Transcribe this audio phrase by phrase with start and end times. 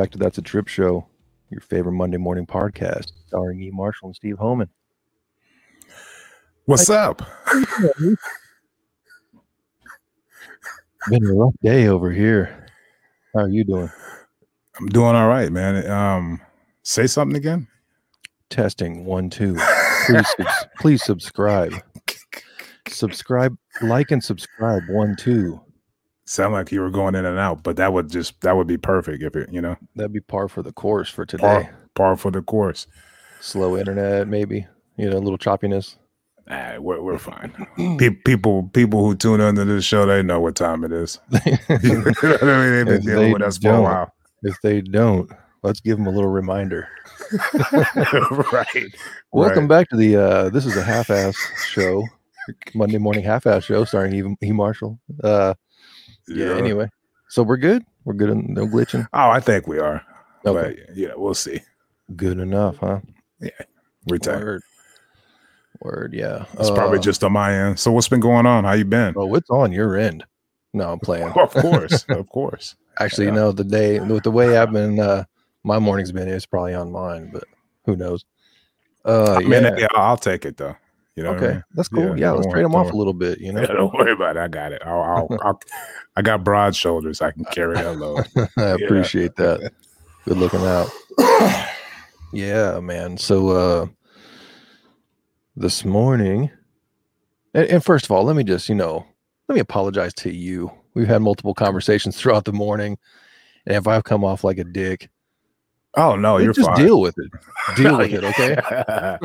[0.00, 1.06] Back to That's a Trip Show,
[1.50, 3.70] your favorite Monday morning podcast, starring E.
[3.70, 4.70] Marshall and Steve Homan.
[6.64, 7.20] What's up?
[11.10, 12.66] Been a rough day over here.
[13.34, 13.90] How are you doing?
[14.78, 15.86] I'm doing all right, man.
[15.90, 16.40] Um,
[16.82, 17.68] say something again.
[18.48, 19.54] Testing one, two.
[20.06, 20.34] Please,
[20.78, 21.74] please subscribe.
[22.88, 24.82] Subscribe, like, and subscribe.
[24.88, 25.60] One, two.
[26.30, 28.76] Sound like you were going in and out, but that would just that would be
[28.76, 31.42] perfect if it, you know, That'd be par for the course for today.
[31.42, 32.86] par, par for the course.
[33.40, 34.64] Slow internet, maybe.
[34.96, 35.96] You know, a little choppiness.
[36.48, 37.52] Ah, we're we're fine.
[37.98, 41.18] Pe- people people who tune into this show, they know what time it is.
[41.46, 41.52] you
[41.94, 42.72] know what I mean?
[42.74, 45.28] They've been If dealing they with us for a while, If they don't,
[45.64, 46.88] let's give them a little reminder.
[48.52, 48.94] right?
[49.32, 49.68] Welcome right.
[49.68, 51.34] back to the uh this is a half-ass
[51.70, 52.04] show.
[52.72, 55.00] Monday morning half-ass show starring Eve E Marshall.
[55.24, 55.54] Uh
[56.30, 56.88] yeah, anyway.
[57.28, 57.84] So we're good?
[58.04, 59.06] We're good and no glitching.
[59.12, 60.04] Oh, I think we are.
[60.44, 60.76] Okay.
[60.86, 61.60] But yeah, we'll see.
[62.16, 63.00] Good enough, huh?
[64.08, 64.42] Return.
[64.42, 64.62] Word.
[65.80, 66.44] Word, yeah.
[66.58, 67.78] It's probably Uh, just on my end.
[67.78, 68.64] So what's been going on?
[68.64, 69.14] How you been?
[69.16, 70.24] Oh, it's on your end.
[70.72, 71.28] No, I'm playing.
[71.36, 72.76] of course, of course.
[72.98, 73.34] Actually, yeah.
[73.34, 75.24] no, the day with the way I've been uh
[75.62, 77.44] my morning's been it's probably on mine, but
[77.86, 78.24] who knows?
[79.04, 79.76] Uh I mean, yeah.
[79.78, 80.76] yeah, I'll take it though.
[81.20, 81.64] You know, what I okay, mean?
[81.74, 82.04] that's cool.
[82.08, 83.60] Yeah, Yeah, let's trade them off a little bit, you know.
[83.60, 84.40] Yeah, don't worry about it.
[84.40, 84.80] I got it.
[84.86, 85.60] I'll, I'll, I'll
[86.16, 87.20] I got broad shoulders.
[87.20, 88.26] I can carry that load.
[88.56, 89.70] I appreciate that.
[90.24, 90.88] Good looking out.
[92.32, 93.18] Yeah, man.
[93.18, 93.86] So uh
[95.56, 96.50] this morning
[97.54, 99.04] and, and first of all, let me just, you know,
[99.48, 100.70] let me apologize to you.
[100.94, 102.96] We've had multiple conversations throughout the morning.
[103.66, 105.10] And if I've come off like a dick,
[105.96, 106.64] Oh no, you're fine.
[106.64, 106.86] just fine.
[106.86, 107.32] deal with it.
[107.76, 108.56] Deal with it, okay?
[108.56, 109.18] okay.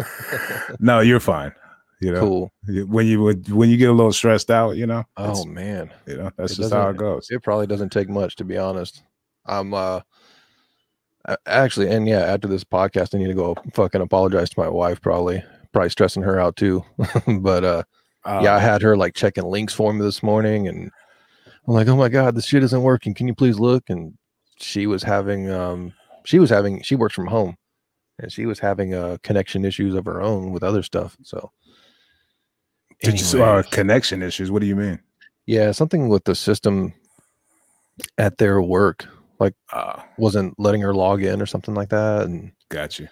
[0.79, 1.53] no, you're fine.
[2.01, 2.85] You know, Cool.
[2.87, 5.91] when you would when you get a little stressed out, you know, Oh man.
[6.05, 7.27] you know, that's it just how it goes.
[7.29, 9.01] It probably doesn't take much to be honest.
[9.45, 10.01] I'm uh
[11.47, 15.01] actually and yeah, after this podcast I need to go fucking apologize to my wife
[15.01, 15.43] probably.
[15.71, 16.83] Probably stressing her out too.
[17.39, 17.83] but uh
[18.41, 20.89] yeah, I had her like checking links for me this morning, and
[21.67, 23.13] I'm like, oh my god, this shit isn't working.
[23.13, 23.83] Can you please look?
[23.87, 24.17] And
[24.57, 27.55] she was having, um, she was having, she works from home,
[28.17, 31.15] and she was having uh connection issues of her own with other stuff.
[31.21, 31.51] So,
[33.05, 34.51] Did you, uh, connection issues?
[34.51, 34.99] What do you mean?
[35.47, 36.93] yeah, something with the system
[38.17, 39.05] at their work,
[39.39, 43.07] like Uh, wasn't letting her log in or something like that, and got you.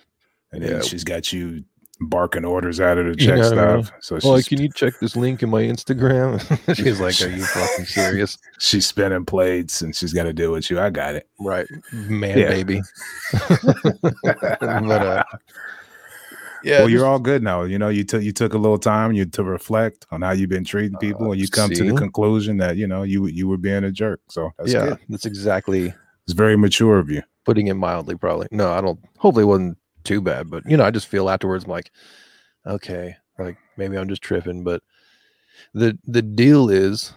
[0.52, 0.70] And Yeah.
[0.70, 1.64] then she's got you
[2.02, 3.84] barking orders at her to You check know what I mean?
[3.86, 3.96] stuff.
[4.02, 6.40] So she's, can you check this link in my Instagram?
[6.75, 8.38] she's like, are you fucking serious?
[8.60, 10.80] she's spinning plates and she's got to deal with you.
[10.80, 11.28] I got it.
[11.40, 12.50] Right, man, Yeah.
[12.50, 12.81] baby.
[14.24, 15.24] but uh,
[16.63, 17.63] yeah, well, you're all good now.
[17.63, 20.50] You know, you took you took a little time you to reflect on how you've
[20.50, 23.47] been treating people, Uh, and you come to the conclusion that you know you you
[23.47, 24.22] were being a jerk.
[24.29, 25.00] So that's yeah, good.
[25.09, 25.94] that's exactly
[26.25, 27.22] It's very mature of you.
[27.46, 28.16] putting it mildly.
[28.16, 29.00] Probably no, I don't.
[29.18, 31.91] Hopefully, it wasn't too bad, but you know, I just feel afterwards, I'm like,
[32.66, 34.63] okay, like maybe I'm just tripping.
[34.63, 34.81] But
[35.74, 37.13] the the deal is,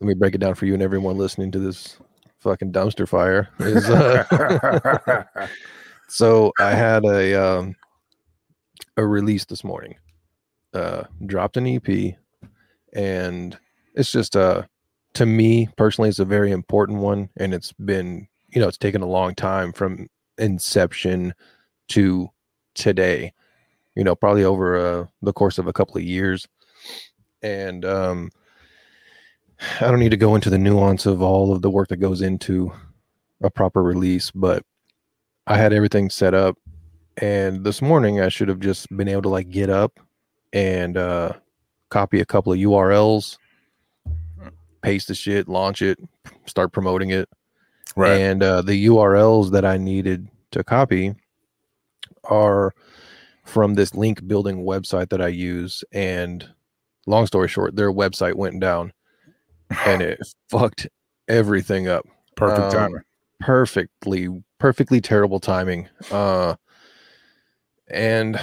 [0.00, 1.96] let me break it down for you and everyone listening to this
[2.40, 3.48] fucking dumpster fire.
[3.60, 5.24] Is uh,
[6.08, 7.76] so I had a um
[8.96, 9.96] a release this morning.
[10.74, 12.14] Uh dropped an EP
[12.94, 13.58] and
[13.94, 14.62] it's just uh
[15.14, 19.02] to me personally it's a very important one and it's been you know it's taken
[19.02, 20.08] a long time from
[20.38, 21.34] inception
[21.88, 22.28] to
[22.74, 23.32] today.
[23.94, 26.46] You know, probably over uh, the course of a couple of years.
[27.42, 28.30] And um
[29.80, 32.20] I don't need to go into the nuance of all of the work that goes
[32.20, 32.72] into
[33.42, 34.64] a proper release, but
[35.46, 36.56] I had everything set up
[37.18, 40.00] and this morning I should have just been able to like get up
[40.52, 41.32] and uh
[41.90, 43.36] copy a couple of URLs,
[44.82, 45.98] paste the shit, launch it,
[46.46, 47.28] start promoting it.
[47.96, 48.12] right.
[48.20, 51.14] And uh the URLs that I needed to copy
[52.24, 52.72] are
[53.44, 56.48] from this link building website that I use and
[57.06, 58.92] long story short, their website went down
[59.84, 60.20] and it
[60.50, 60.86] fucked
[61.28, 62.06] everything up
[62.36, 63.00] Perfect um, timing.
[63.40, 64.28] perfectly
[64.58, 66.54] perfectly terrible timing uh
[67.92, 68.40] and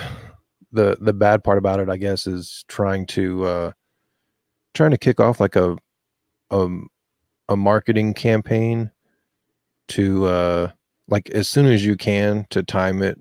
[0.71, 3.71] the the bad part about it i guess is trying to uh
[4.73, 5.75] trying to kick off like a
[6.51, 6.87] um
[7.49, 8.91] a marketing campaign
[9.87, 10.71] to uh
[11.07, 13.17] like as soon as you can to time it.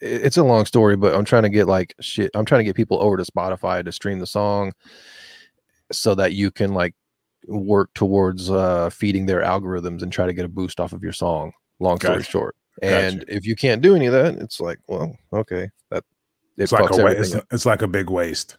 [0.00, 2.64] It- it's a long story but i'm trying to get like shit i'm trying to
[2.64, 4.72] get people over to spotify to stream the song
[5.90, 6.94] so that you can like
[7.46, 11.12] work towards uh feeding their algorithms and try to get a boost off of your
[11.12, 11.52] song.
[11.80, 12.30] Long story Gotcha.
[12.30, 12.94] short Gotcha.
[13.06, 16.04] and if you can't do any of that it's like well okay that
[16.56, 18.56] it It's like a wa- it's, it's like a big waste.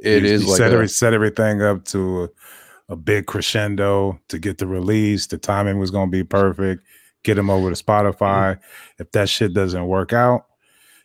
[0.00, 3.26] It You- is you like set, a- every, set everything up to a, a big
[3.26, 5.26] crescendo to get the release.
[5.26, 6.84] The timing was going to be perfect.
[7.24, 8.58] get them over to Spotify.
[8.98, 10.46] If that shit doesn't work out,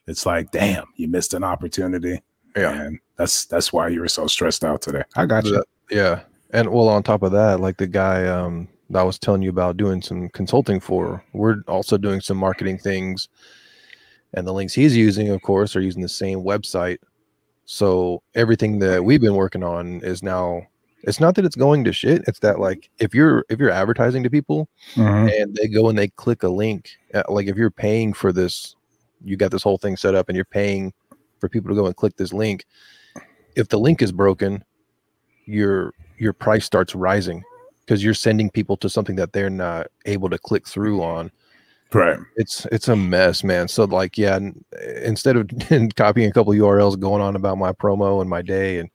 [0.08, 2.22] it's like, damn, you missed an opportunity.
[2.56, 2.72] Yeah.
[2.84, 5.04] And that's that's why you were so stressed out today.
[5.18, 5.64] I got you.
[5.90, 6.22] Yeah.
[6.52, 9.50] And well, on top of that, like the guy um, that I was telling you
[9.50, 13.30] about doing some consulting for, we're also doing some marketing things.
[14.34, 16.98] And the links he's using, of course, are using the same website.
[17.66, 20.64] So everything that we've been working on is now
[21.04, 22.24] it's not that it's going to shit.
[22.28, 25.42] It's that like if you're if you're advertising to people Mhm.
[25.42, 28.76] and they go and they click a link, uh, like if you're paying for this,
[29.24, 30.94] you got this whole thing set up and you're paying
[31.40, 32.66] for people to go and click this link.
[33.56, 34.64] If the link is broken,
[35.46, 37.44] your your price starts rising
[37.86, 41.32] because you're sending people to something that they're not able to click through on.
[41.92, 42.18] Right.
[42.38, 43.68] It's it's a mess, man.
[43.68, 44.40] So like, yeah,
[45.04, 45.50] instead of
[45.96, 48.90] copying a couple URLs, going on about my promo and my day and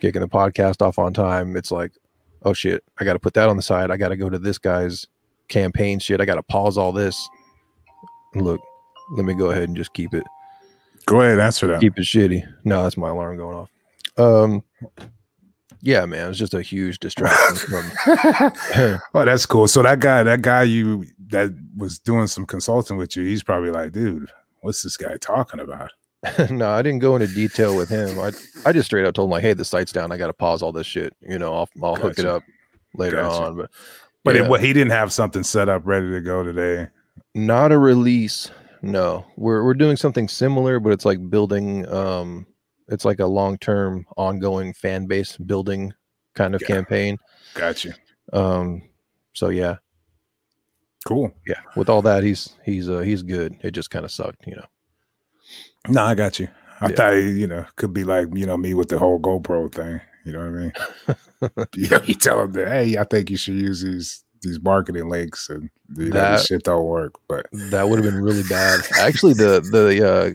[0.00, 1.92] kicking the podcast off on time, it's like,
[2.44, 3.90] oh shit, I got to put that on the side.
[3.90, 5.06] I got to go to this guy's
[5.48, 6.20] campaign shit.
[6.20, 7.28] I got to pause all this.
[8.36, 8.60] Look,
[9.12, 10.24] let me go ahead and just keep it
[11.06, 11.80] Go ahead, answer that.
[11.80, 12.46] keep it shitty.
[12.64, 13.70] No, that's my alarm going off.
[14.16, 14.62] Um,
[15.80, 17.92] yeah, man, it's just a huge distraction from.
[19.14, 19.68] oh, that's cool.
[19.68, 23.70] So that guy, that guy you that was doing some consulting with you, he's probably
[23.70, 24.30] like, dude,
[24.60, 25.90] what's this guy talking about?
[26.50, 28.18] no, I didn't go into detail with him.
[28.20, 28.32] I
[28.64, 30.12] I just straight up told him like, hey, the site's down.
[30.12, 31.14] I got to pause all this shit.
[31.20, 32.42] You know, I'll I'll hook it up
[32.94, 33.44] later Gotcha.
[33.44, 33.56] on.
[33.56, 33.70] But
[34.24, 36.88] But yeah, it, what he didn't have something set up ready to go today.
[37.34, 38.50] not a release.
[38.82, 41.88] No, we're we're doing something similar, but it's like building.
[41.88, 42.46] Um,
[42.92, 45.92] it's like a long term, ongoing fan base building
[46.34, 46.68] kind of Yeah.
[46.68, 47.18] campaign.
[47.54, 47.92] Got you.
[48.32, 48.82] Um,
[49.34, 49.76] so yeah,
[51.04, 51.32] Cool.
[51.46, 51.60] yeah.
[51.76, 53.56] With all that, he's he's uh, he's good.
[53.62, 54.66] It just kind of sucked, you know.
[55.88, 56.48] No, I got you.
[56.80, 56.94] I Yeah.
[56.96, 60.00] thought you know could be like you know me with the whole GoPro thing.
[60.24, 61.66] You know what I mean?
[61.74, 65.08] you know, you tell them that hey, I think you should use these these marketing
[65.08, 67.14] links, and you know That- shit don't work.
[67.28, 68.80] But That would have been really bad.
[69.00, 70.30] Actually, the the uh,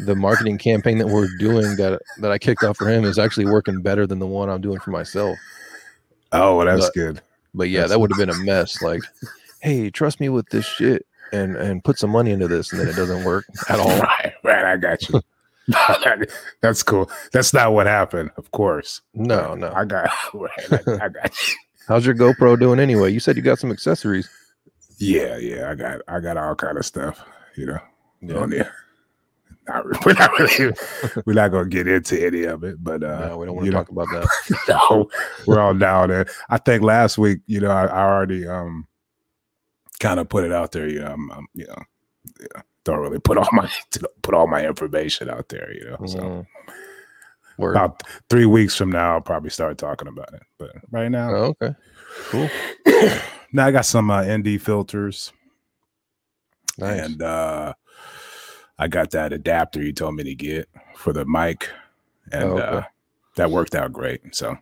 [0.00, 3.46] the marketing campaign that we're doing that that I kicked off for him is actually
[3.46, 5.36] working better than the one I'm doing for myself.
[6.32, 7.20] oh, well, that's But- good.
[7.54, 8.82] But yeah, That's- that would have been a mess.
[8.82, 9.00] Like,
[9.60, 12.88] hey, trust me with this shit, and and put some money into this, and then
[12.88, 13.88] it doesn't work at all.
[14.00, 14.64] Right, right.
[14.64, 15.20] I got you.
[16.60, 17.10] that's cool.
[17.32, 19.00] That's not what happened, of course.
[19.14, 19.72] No, no.
[19.74, 20.10] I got.
[20.34, 20.50] Right,
[20.86, 21.54] I, I got you.
[21.88, 23.10] How's your GoPro doing anyway?
[23.12, 24.28] You said you got some accessories.
[24.98, 25.70] Yeah, yeah.
[25.70, 26.00] I got.
[26.06, 27.24] I got all kind of stuff.
[27.56, 27.78] You know,
[28.20, 28.36] Yeah.
[28.36, 28.74] on there.
[29.68, 30.72] Not, re- we're not really.
[31.26, 33.70] We're not gonna get into any of it, but uh, no, we don't want to
[33.72, 34.64] know, talk about that.
[34.90, 35.10] no,
[35.46, 36.26] we're all down there.
[36.48, 38.86] I think last week, you know, I, I already um
[40.00, 40.88] kind of put it out there.
[40.88, 41.82] You know, I'm, I'm you know,
[42.40, 43.70] yeah, don't really put all my
[44.22, 45.70] put all my information out there.
[45.74, 46.46] You know, so Mm.
[47.58, 47.72] Word.
[47.72, 50.42] about three weeks from now, I'll probably start talking about it.
[50.58, 51.74] But right now, Oh, okay.
[52.28, 52.48] Cool.
[53.52, 55.32] now I got some uh, ND filters,
[56.78, 57.00] Nice.
[57.06, 57.74] and uh
[58.78, 61.68] I got that adapter you told me to get for the mic,
[62.32, 62.76] and Oh, okay.
[62.78, 62.82] uh,
[63.36, 64.34] that worked out great.
[64.34, 64.56] So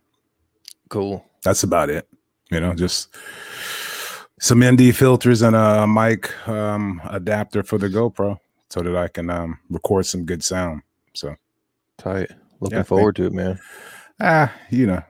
[0.88, 1.25] cool.
[1.43, 2.09] that's about it.
[2.50, 3.14] You know, just
[4.40, 8.38] some ND filters and a mic um, adapter for the GoPro
[8.71, 10.83] so that I can um, record some good sound.
[11.14, 11.35] So,
[11.99, 12.31] Tight.
[12.61, 13.59] Looking Yeah, forward to it, man.
[14.21, 15.02] ah, you know,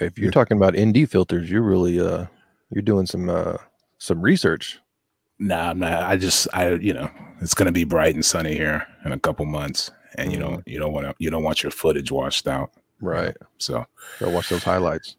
[0.00, 0.30] if you're Yeah.
[0.30, 2.26] talking about ND filters, you're really uh
[2.70, 3.56] you're doing some uh
[3.98, 4.78] some research.
[5.42, 6.02] Nah, I'm not.
[6.04, 9.44] I just, I, you know, it's gonna be bright and sunny here in a couple
[9.46, 12.70] months, and you don't, you don't want to, you don't want your footage washed out,
[13.00, 13.36] Right.
[13.58, 13.84] So,
[14.20, 15.16] Go watch those highlights.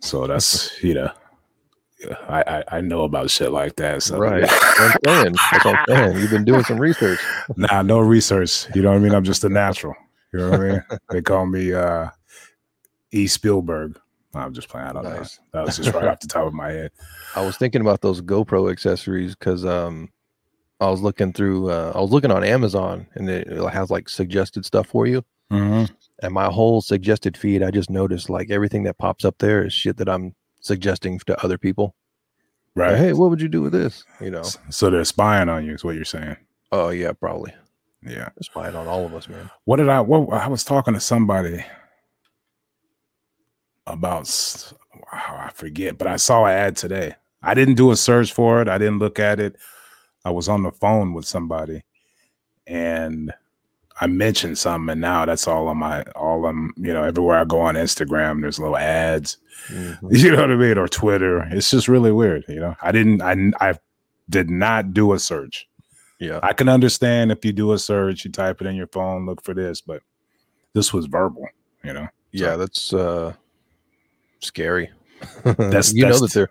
[0.00, 1.10] so that's, you know.
[2.28, 4.02] I, I I know about shit like that.
[4.02, 4.40] So Right.
[4.78, 5.32] That's what I'm saying.
[5.50, 6.18] That's what I'm saying.
[6.18, 7.18] You've been doing some research.
[7.56, 8.66] Nah, no research.
[8.74, 9.14] You know what I mean?
[9.14, 9.94] I'm just a natural.
[10.32, 10.84] You know what I mean?
[11.10, 12.10] They call me uh
[13.12, 13.26] E.
[13.26, 13.98] Spielberg.
[14.38, 14.88] I'm just playing.
[14.88, 15.38] I don't Nice.
[15.52, 15.60] know.
[15.60, 16.90] That was just right off the top of my head.
[17.36, 20.10] I was thinking about those GoPro accessories because um
[20.80, 24.64] I was looking through uh I was looking on Amazon and it, has like suggested
[24.64, 25.24] stuff for you.
[25.52, 25.92] Mm-hmm.
[26.22, 29.72] And my whole suggested feed, I just noticed like everything that pops up there is
[29.72, 31.94] shit that I'm suggesting to other people.
[32.74, 32.98] Like, Right.
[32.98, 34.04] hey, what would you do with this?
[34.20, 34.42] You know.
[34.70, 36.36] So they're spying on you, is what you're saying.
[36.72, 37.54] Oh yeah, probably.
[38.02, 38.28] Yeah.
[38.34, 39.50] They're spying on all of us, man.
[39.64, 40.00] What did I?
[40.00, 41.64] What I was talking to somebody
[43.86, 44.72] about.
[45.12, 47.14] Wow, I forget, but I saw an ad today.
[47.42, 48.68] I didn't do a search for it.
[48.68, 49.56] I didn't look at it.
[50.24, 51.82] I was on the phone with somebody,
[52.66, 53.32] and
[54.00, 57.44] I mentioned something, and now that's all on my all on you know everywhere I
[57.44, 58.40] go on Instagram.
[58.40, 59.38] There's little ads.
[59.68, 59.98] Mhm.
[60.10, 60.76] You know what I mean?
[60.78, 61.42] Or Twitter.
[61.50, 62.44] It's just really weird.
[62.46, 63.22] You know, I didn't.
[63.22, 63.78] I I
[64.28, 65.66] did not do a search.
[66.20, 66.40] Yeah.
[66.42, 69.42] I can understand if you do a search, you type it in your phone, look
[69.42, 70.02] for this, but
[70.74, 71.48] this was verbal,
[71.82, 72.06] you know.
[72.32, 73.32] Yeah, that's uh
[74.40, 74.90] scary.
[75.44, 76.50] That's- you know that they're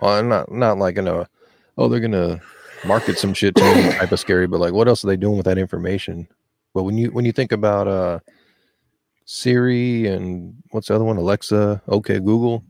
[0.00, 1.28] uh, not not like in a
[1.76, 2.40] oh, they're gonna
[2.84, 5.36] market some shit to me type of scary, but like what else are they doing
[5.36, 6.28] with that information?
[6.74, 8.20] But when you when you think about uh
[9.24, 11.16] Siri and what's the other one?
[11.16, 12.64] Alexa, okay, Google.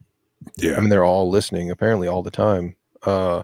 [0.57, 0.77] Yeah.
[0.77, 2.75] I mean, they're all listening apparently all the time.
[3.03, 3.43] Uh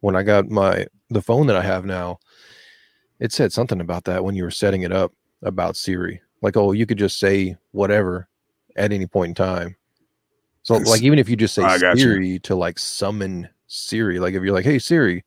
[0.00, 2.18] when I got my the phone that I have now,
[3.20, 6.20] it said something about that when you were setting it up about Siri.
[6.42, 8.28] Like, oh, you could just say whatever
[8.76, 9.76] at any point in time.
[10.66, 12.02] So like even if you just say I got you.
[12.02, 15.24] Siri to like summon Siri, like if you're like, hey Siri,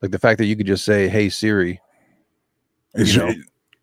[0.00, 1.78] like the fact that you could just say, Hey Siri,
[2.94, 3.34] It's you know.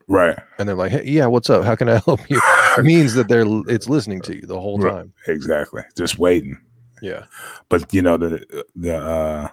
[0.07, 0.35] right.
[0.57, 1.63] and they're like, Hey, yeah, what's up?
[1.63, 2.41] How can I help you?
[2.79, 5.13] It means that they're it's listening to you the whole time.
[5.27, 5.83] Exactly.
[5.95, 6.57] Just waiting.
[6.99, 7.25] Yeah.
[7.69, 9.49] But you know the the uh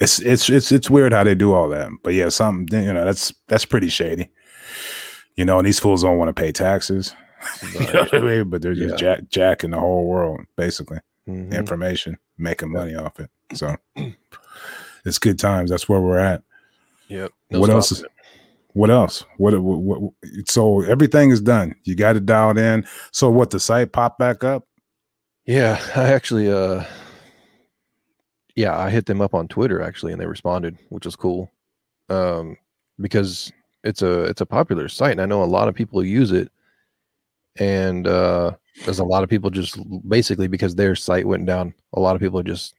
[0.00, 1.90] it's it's it's it's weird how they do all that.
[2.02, 4.30] But yeah, something you know that's that's pretty shady.
[5.36, 7.14] You know, and these fools don't want to pay taxes.
[7.74, 8.50] You know I mean?
[8.50, 10.98] But they're just jack, jacking the whole world, basically.
[11.28, 11.52] Mhm.
[11.52, 13.30] Information, making money off it.
[13.52, 13.76] So
[15.04, 15.70] it's good times.
[15.70, 16.42] That's where we're at.
[17.08, 17.32] Yep.
[17.50, 18.14] what else is stopping
[18.78, 19.24] what else?
[19.38, 20.12] What, what, what
[20.46, 21.74] so everything is done.
[21.82, 22.86] You got it dialed in.
[23.10, 24.68] So what the site popped back up?
[25.46, 26.84] Yeah, I actually uh
[28.54, 31.50] yeah, I hit them up on Twitter actually and they responded, which was cool.
[32.08, 32.56] Um
[33.00, 33.50] because
[33.82, 36.52] it's a it's a popular site and I know a lot of people use it.
[37.58, 38.52] And uh
[38.84, 39.76] there's a lot of people just
[40.08, 42.74] basically because their site went down, a lot of people are just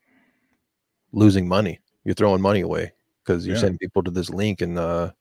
[1.11, 1.79] losing money.
[2.05, 2.93] You're throwing money away
[3.23, 3.61] because you're Yeah.
[3.61, 5.11] sending people to this link and uh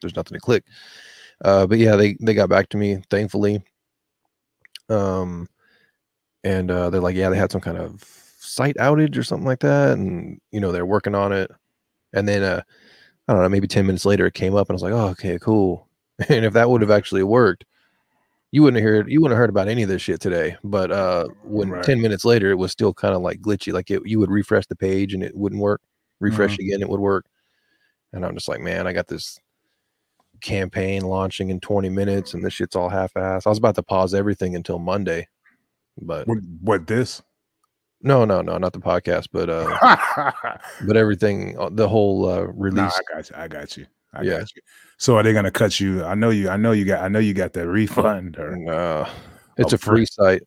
[0.00, 0.64] there's nothing to click.
[1.44, 3.62] Uh but yeah, they they got back to me thankfully.
[4.88, 5.48] Um
[6.44, 8.02] and uh they're like, yeah, they had some kind of
[8.38, 11.50] site outage or something like that and you know, they're working on it.
[12.12, 12.62] And then uh
[13.28, 15.08] I don't know, maybe 10 minutes later it came up and I was like, oh,
[15.10, 15.88] okay, cool.
[16.28, 17.64] And if that would have actually worked,
[18.52, 20.56] you wouldn't have heard you wouldn't have heard about any of this shit today.
[20.62, 21.84] But uh when Right.
[21.84, 23.72] 10 minutes later it was still kind of like glitchy.
[23.72, 25.80] Like it, you would refresh the page and it wouldn't work.
[26.20, 27.26] Refresh again, it would work.
[28.12, 29.40] And I'm just like, man, I got this
[30.42, 33.46] campaign launching in 20 minutes and this shit's all half-assed.
[33.46, 35.28] I was about to pause everything until Monday.
[36.00, 37.22] But What, what this?
[38.02, 40.32] no, no, no, not the podcast, but uh
[40.86, 42.92] but everything uh, the whole uh release.
[43.10, 43.36] I got you.
[43.36, 43.86] I got you.
[44.14, 44.38] I Yeah.
[44.40, 44.62] got you.
[44.98, 46.04] So are they gonna cut you?
[46.04, 46.48] I know you.
[46.48, 47.02] I know you got.
[47.02, 48.36] I know you got that refund.
[48.38, 49.06] Or No,
[49.58, 50.42] it's a free site.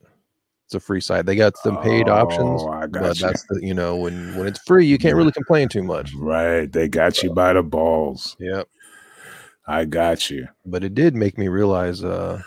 [0.66, 1.26] It's a free site.
[1.26, 3.26] They got some paid options, Oh, I got but you.
[3.26, 6.14] that's the you know when when it's free, you can't really complain too much.
[6.16, 6.72] right.
[6.72, 8.36] They got you by the balls.
[8.40, 8.68] Yep.
[9.68, 10.48] I got you.
[10.66, 12.42] But it did make me realize, uh,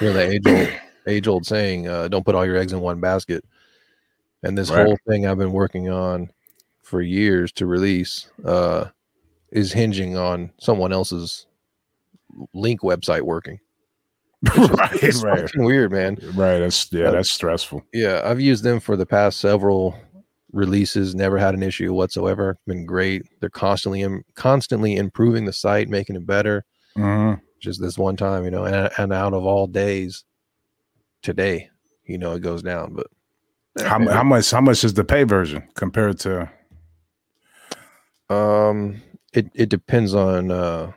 [0.00, 0.68] you know, the age old
[1.06, 3.44] age old saying, uh, "Don't put all your eggs in one basket."
[4.42, 4.84] And this Right.
[4.84, 6.28] whole thing I've been working on
[6.82, 8.86] for years to release uh,
[9.52, 11.46] is hinging on someone else's
[12.54, 13.60] link website working.
[14.44, 14.72] Just-
[15.22, 15.22] right.
[15.22, 15.50] Right.
[15.56, 16.16] weird, man.
[16.34, 16.58] Right.
[16.58, 17.04] That's yeah.
[17.08, 17.82] Uh, That's stressful.
[17.92, 19.94] Yeah, I've used them for the past several
[20.52, 21.14] releases.
[21.14, 22.58] Never had an issue whatsoever.
[22.66, 23.22] Been great.
[23.40, 26.64] They're constantly im- constantly improving the site, making it better.
[26.96, 27.40] Mhm.
[27.60, 30.24] Just this one time, you know, and, and out of all days,
[31.22, 31.70] today,
[32.04, 32.94] you know, it goes down.
[32.94, 33.06] But
[33.86, 34.50] How, how much?
[34.50, 36.50] How much is the pay version compared to?
[38.28, 39.00] um,
[39.32, 40.92] it it depends on uh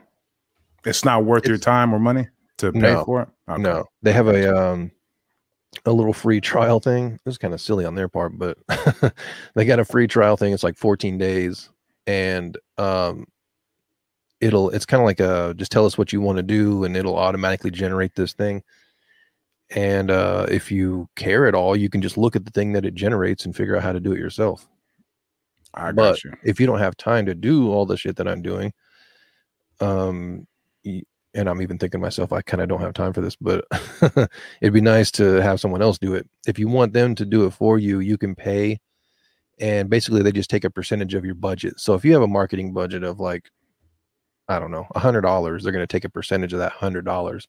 [0.84, 2.28] It's not worth your time or money
[2.58, 3.28] to pay No, for it.
[3.48, 3.62] Okay.
[3.62, 4.90] no, they have a um
[5.84, 7.18] a little free trial thing.
[7.26, 8.58] It's kind of silly on their part, but
[9.54, 10.52] they got a free trial thing.
[10.52, 11.68] It's like 14 days,
[12.06, 13.26] and um,
[14.40, 16.96] it'll it's kind of like a just tell us what you want to do, and
[16.96, 18.62] it'll automatically generate this thing.
[19.74, 22.84] And uh, if you care at all, you can just look at the thing that
[22.84, 24.68] it generates and figure out how to do it yourself.
[25.76, 26.32] I got but you.
[26.44, 28.72] if you don't have time to do all the shit that I'm doing,
[29.80, 30.46] um,
[30.84, 33.64] and I'm even thinking to myself, I kind of don't have time for this, but
[34.60, 36.28] it'd be nice to have someone else do it.
[36.46, 38.80] If you want them to do it for you, you can pay,
[39.60, 41.78] and basically they just take a percentage of your budget.
[41.78, 43.50] So if you have a marketing budget of like,
[44.48, 47.04] I don't know, a hundred dollars, they're going to take a percentage of that hundred
[47.04, 47.46] dollars.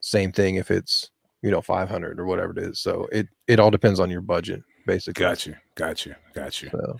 [0.00, 1.10] Same thing if it's
[1.42, 2.80] you know 500 or whatever it is.
[2.80, 5.22] So it it all depends on your budget, basically.
[5.22, 5.54] Got you.
[5.76, 6.14] Got you.
[6.34, 6.70] Got you.
[6.70, 6.96] So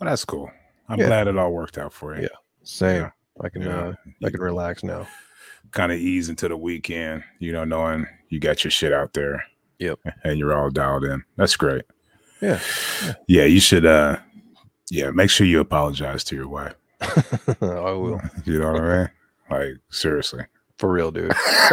[0.00, 0.50] Well, that's cool.
[0.88, 1.06] I'm Yeah.
[1.06, 2.22] glad it all worked out for you.
[2.22, 2.28] Yeah.
[2.64, 3.02] same.
[3.02, 3.10] Yeah.
[3.40, 3.78] I can Yeah.
[3.78, 3.92] uh,
[4.24, 5.06] I can relax now.
[5.72, 9.44] kind of ease into the weekend, you know, knowing you got your shit out there.
[9.78, 9.98] Yep.
[10.24, 11.22] And you're all dialed in.
[11.36, 11.84] That's great.
[12.40, 12.58] Yeah.
[13.26, 14.16] Yeah, you should uh
[14.90, 16.74] yeah, make sure you apologize to your wife.
[17.00, 18.20] I will.
[18.44, 19.10] You know what I mean?
[19.50, 20.44] Like seriously.
[20.78, 21.30] For real, dude.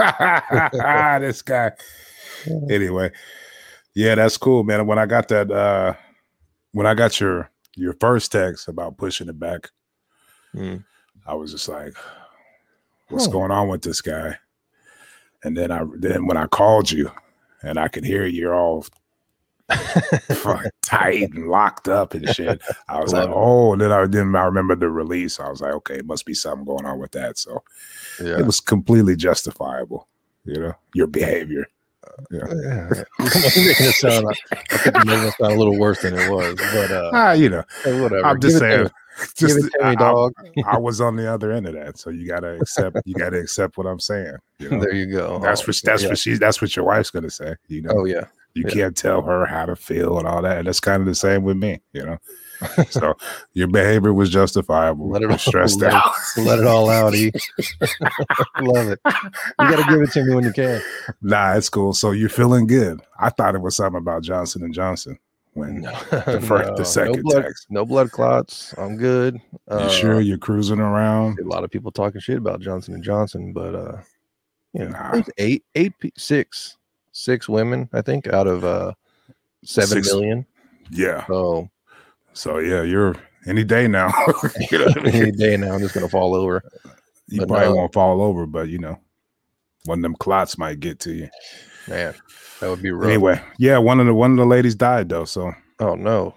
[1.22, 1.72] this guy.
[2.70, 3.12] Anyway.
[3.94, 4.88] Yeah, that's cool, man.
[4.88, 5.94] When I got that uh
[6.74, 9.70] when I got your your first text about pushing it back,
[10.56, 10.84] Mm.
[11.28, 11.94] I was just like,
[13.10, 13.32] what's Oh.
[13.32, 14.38] going on with this guy?
[15.44, 17.12] And then I then when I called you
[17.62, 18.86] and I could hear you're all
[20.82, 22.62] tight and locked up and shit.
[22.88, 23.34] I was like, it.
[23.34, 25.40] oh, then I then I remember the release.
[25.40, 27.38] I was like, okay, it must be something going on with that.
[27.38, 27.64] So
[28.22, 28.40] Yeah.
[28.40, 30.08] it was completely justifiable,
[30.46, 31.68] you know, your behavior.
[32.32, 32.42] Yeah.
[33.20, 34.28] Making it sound,
[34.72, 37.32] I think you're making it sound a little worse than it was, but uh, Ah,
[37.34, 38.26] you know, hey, whatever.
[38.26, 38.90] I'm just Give saying.
[39.38, 40.34] Just, Give it to me, I- I- dog.
[40.66, 42.98] I was on the other end of that, so you gotta accept.
[43.06, 44.36] You gotta accept what I'm saying.
[44.60, 44.80] You know?
[44.82, 45.40] There you go.
[45.40, 46.10] That's Oh, what that's yeah.
[46.10, 47.56] what she that's what your wife's gonna say.
[47.70, 48.26] You know, Oh yeah.
[48.56, 48.74] you yeah.
[48.74, 50.58] can't tell her how to feel and all that.
[50.58, 51.80] And that's kind of the same with me.
[51.94, 52.18] You know,
[52.90, 53.16] so
[53.54, 55.10] your behavior was justifiable.
[55.10, 56.04] Let it all- stressed let out.
[56.38, 57.32] Let it all out, E.
[58.62, 59.00] Love it.
[59.06, 59.12] You
[59.70, 60.82] got to give it to me when you can.
[61.22, 61.94] nah, it's cool.
[61.94, 63.02] So you're feeling good.
[63.20, 65.18] I thought it was something about Johnson and Johnson
[65.54, 67.68] when the first- the second no blood, text.
[67.70, 68.74] No blood clots.
[68.78, 69.36] I'm good.
[69.36, 71.40] you Uh, sure you're cruising around.
[71.40, 73.98] A lot of people talking shit about Johnson and Johnson, but uh,
[74.74, 75.22] you know, Nah.
[75.38, 76.78] eight, eight, six,
[77.14, 78.94] six women, I think, out of uh,
[79.64, 80.14] seven Six.
[80.14, 80.46] million.
[80.92, 81.26] Yeah.
[81.28, 81.70] So
[82.36, 83.16] So yeah, you're
[83.48, 84.12] any day now.
[84.72, 85.16] you know I mean?
[85.16, 86.62] any day now, I'm just gonna fall over.
[87.28, 87.76] You But probably no.
[87.76, 89.00] won't fall over, but you know,
[89.86, 91.30] one of them clots might get to you.
[91.88, 92.14] Man,
[92.60, 93.08] that would be rough.
[93.10, 95.26] Anyway, yeah, one of the one of the ladies died though.
[95.26, 96.36] So Oh no.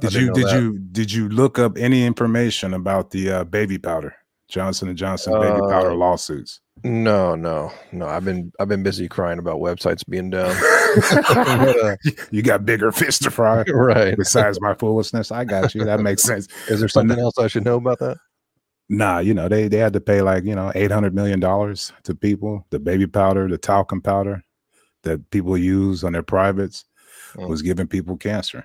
[0.00, 0.60] Did you did that.
[0.60, 4.14] you did you look up any information about the uh, baby powder
[4.48, 6.60] Johnson and Johnson baby Uh, powder lawsuits?
[6.84, 8.06] No, no, no.
[8.06, 10.54] I've been I've been busy crying about websites being down.
[10.96, 11.96] Uh,
[12.30, 13.62] you got bigger fish to fry.
[13.68, 14.16] right.
[14.16, 15.84] Besides my foolishness, I got you.
[15.84, 16.46] That makes sense.
[16.68, 18.16] Is there something else I should know about that?
[18.88, 21.92] Nah, you know they they had to pay like you know eight hundred million dollars
[22.04, 22.64] to people.
[22.70, 24.44] The baby powder, the talcum powder
[25.02, 26.84] that people use on their privates
[27.34, 27.48] Mm.
[27.48, 28.64] was giving people cancer.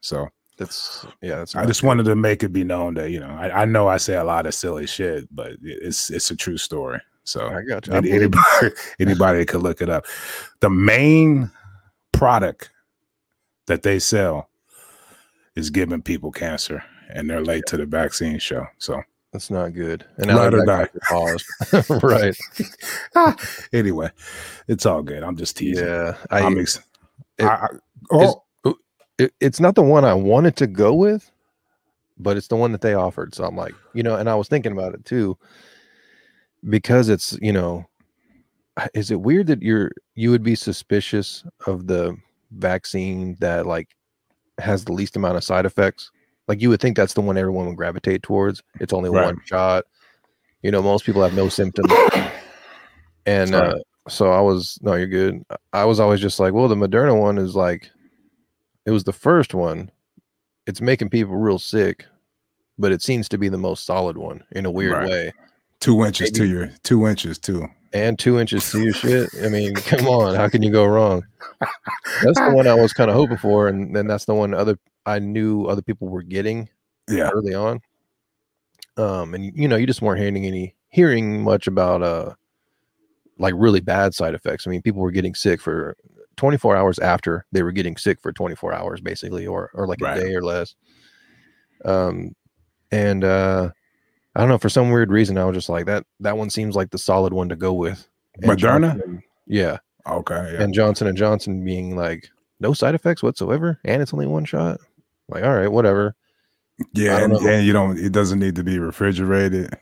[0.00, 1.36] So That's yeah.
[1.36, 1.88] That's I just good.
[1.88, 4.24] wanted to make it be known that you know I, I know I say a
[4.24, 7.00] lot of silly shit, but it's it's a true story.
[7.26, 7.92] So I got you.
[7.92, 10.06] I anybody anybody could look it up.
[10.60, 11.50] The main
[12.12, 12.70] product
[13.66, 14.48] that they sell
[15.56, 18.64] is giving people cancer, and they're late to the vaccine show.
[18.78, 20.04] So That's not good.
[20.18, 21.44] And or that paused.
[22.02, 22.36] right.
[23.16, 23.34] Ah,
[23.72, 24.10] anyway,
[24.68, 25.24] it's all good.
[25.24, 25.84] I'm just teasing.
[25.84, 26.16] Yeah.
[26.30, 26.80] I, am ex-
[27.38, 27.68] it- I, I-
[28.12, 28.42] oh.
[28.64, 28.74] oh,
[29.18, 31.28] it, it's not the one I wanted to go with,
[32.18, 33.34] but it's the one that they offered.
[33.34, 35.36] So I'm like, you know, and I was thinking about it too,
[36.68, 37.84] because it's, you know,
[38.94, 42.16] is it weird that you're you would be suspicious of the
[42.52, 43.88] vaccine that like
[44.58, 46.10] has the least amount of side effects?
[46.48, 48.62] Like you would think that's the one everyone would gravitate towards.
[48.80, 49.26] It's only Right.
[49.26, 49.84] one shot.
[50.62, 51.92] You know, most people have no symptoms.
[53.26, 53.74] And uh,
[54.08, 55.42] so I was no, you're good.
[55.72, 57.90] I was always just like, well, the Moderna one is like,
[58.84, 59.90] it was the first one.
[60.66, 62.06] It's making people real sick,
[62.78, 65.08] but it seems to be the most solid one in a weird Right.
[65.08, 65.32] way.
[65.80, 67.66] Two inches to your two inches too.
[67.92, 69.30] And two inches to your shit.
[69.44, 71.24] I mean, come on, how can you go wrong?
[72.22, 74.78] That's the one I was kind of hoping for, and then that's the one other
[75.06, 76.68] I knew other people were getting
[77.08, 77.80] Yeah, early on.
[78.96, 82.34] Um, and you know, you just weren't hearing any hearing much about uh
[83.38, 84.66] like really bad side effects.
[84.66, 85.94] I mean, people were getting sick for
[86.36, 90.16] 24 hours after they were getting sick for 24 hours, basically, or or like Right.
[90.16, 90.74] a day or less.
[91.84, 92.34] Um,
[92.90, 93.70] and uh,
[94.36, 96.04] I don't know for some weird reason, I was just like that.
[96.20, 98.06] That one seems like the solid one to go with.
[98.34, 98.92] And Moderna?
[98.92, 100.52] Johnson yeah, okay.
[100.52, 100.62] Yeah.
[100.62, 102.28] and Johnson and Johnson being like
[102.60, 104.78] no side effects whatsoever, and it's only one shot.
[105.28, 106.14] Like, all right, whatever.
[106.92, 107.98] Yeah, and, and you don't.
[107.98, 109.74] It doesn't need to be refrigerated.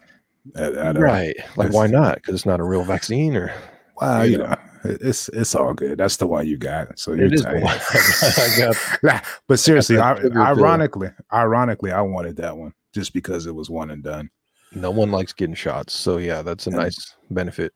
[0.54, 3.50] At, at a- right like why not because it's not a real vaccine or
[3.96, 4.48] well, you know.
[4.48, 5.96] know, it's it's all good.
[5.96, 6.98] That's the one you got.
[6.98, 7.62] So you're it is tight.
[7.64, 8.76] I got.
[9.02, 13.90] Nah, but seriously, I, ironically, ironically, I wanted that one just because it was one
[13.90, 14.30] and done.
[14.74, 17.72] No one likes getting shots so yeah that's a And- nice benefit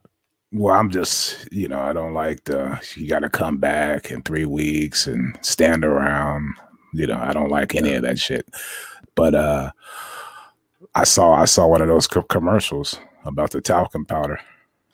[0.51, 4.23] Well, I'm just, you know, I don't like the you got to come back in
[4.23, 6.55] three weeks and stand around.
[6.95, 8.47] You know, I don't like any of that shit.
[9.15, 9.71] But uh
[10.95, 14.41] I saw I saw one of those co- commercials about the talcum powder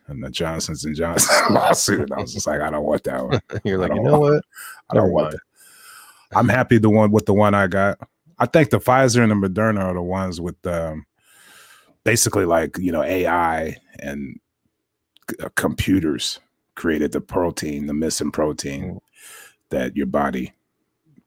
[0.09, 2.01] and the Johnsons and Johnson lawsuit.
[2.01, 3.41] And I was just like, I don't want that one.
[3.65, 4.45] you're like you know want- what
[4.91, 5.35] I don't Never want mind.
[5.35, 6.37] that.
[6.39, 7.97] I'm happy the one with the one I got.
[8.41, 11.07] I think the Pfizer and the Moderna are the ones with um,
[12.05, 14.39] basically like you know AI and
[15.31, 16.41] c- uh, computers
[16.75, 18.99] created the protein, the missing protein Mm.
[19.71, 20.53] that your body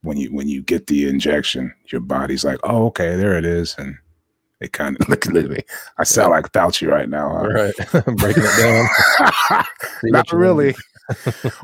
[0.02, 3.74] when you when you get the injection, your body's like, oh okay, there it is,
[3.78, 3.96] and
[4.60, 5.60] it kind of look at me.
[5.98, 7.28] I sound like Fauci right now.
[7.30, 7.48] huh?
[7.48, 7.76] right
[8.16, 8.56] breaking it
[9.48, 9.64] down
[10.04, 10.74] Not really,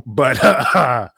[0.07, 1.09] but uh,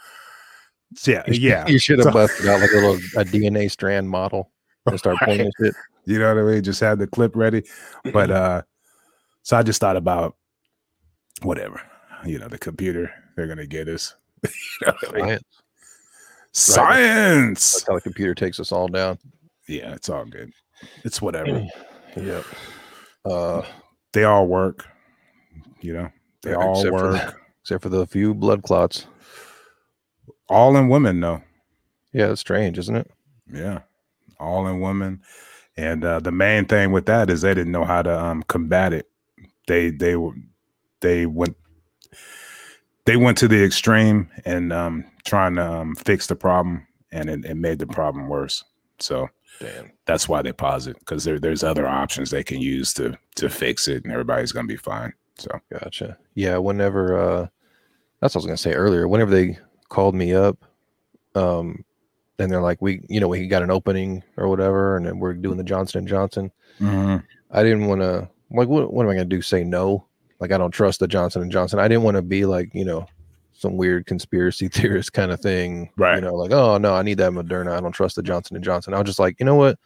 [1.07, 1.67] yeah, yeah.
[1.67, 4.51] you should have So- busted out like a little a dna strand model
[4.91, 6.63] and start pointing shit You know what I mean?
[6.63, 7.63] Just had the clip ready.
[8.13, 8.63] But uh
[9.43, 10.37] so I just thought about
[11.43, 11.81] whatever.
[12.25, 14.15] You know, the computer, they're gonna get us.
[14.81, 15.39] You know what I mean?
[16.53, 16.53] Science.
[16.53, 17.73] Science.
[17.73, 19.19] That's how the computer takes us all down.
[19.69, 20.51] Yeah, it's all good.
[21.05, 21.65] It's whatever.
[22.17, 22.45] Yep.
[23.27, 23.63] Uh,
[24.15, 24.87] They all work.
[25.83, 26.09] You know,
[26.43, 27.13] they Yeah, all except for work.
[27.13, 27.35] that.
[27.61, 29.07] except for the few blood clots.
[30.49, 31.43] All in women, though.
[32.15, 33.11] Yeah, it's strange, isn't it?
[33.53, 33.81] Yeah,
[34.39, 35.23] all in women.
[35.77, 38.93] And uh, the main thing with that is they didn't know how to um, combat
[38.93, 39.09] it.
[39.67, 40.35] They they were
[41.01, 41.57] they went
[43.05, 47.45] they went to the extreme and um, trying to um, fix the problem, and it,
[47.45, 48.65] it made the problem worse.
[48.99, 49.29] So
[49.61, 49.93] Damn.
[50.07, 53.49] that's why they pause it because there, there's other options they can use to to
[53.51, 55.13] fix it, and everybody's gonna be fine.
[55.39, 56.17] So Gotcha.
[56.35, 57.47] Yeah, whenever uh
[58.21, 59.09] that's what I was gonna say earlier.
[59.09, 60.65] Whenever they called me up,
[61.35, 61.85] um,
[62.39, 65.35] and they're like, We you know, we got an opening or whatever, and then we're
[65.35, 66.51] doing the Johnson and Johnson.
[66.81, 67.25] Mm-hmm.
[67.51, 69.43] I didn't wanna like what what am I gonna do?
[69.43, 70.07] Say no?
[70.41, 71.79] Like I don't trust the Johnson and Johnson.
[71.79, 73.07] I didn't want to be like, you know,
[73.55, 75.91] some weird conspiracy theorist kind of thing.
[75.97, 76.17] Right.
[76.17, 77.73] You know, like, oh no, I need that Moderna.
[77.77, 78.93] I don't trust the Johnson and Johnson.
[78.93, 79.79] I was just like, you know what?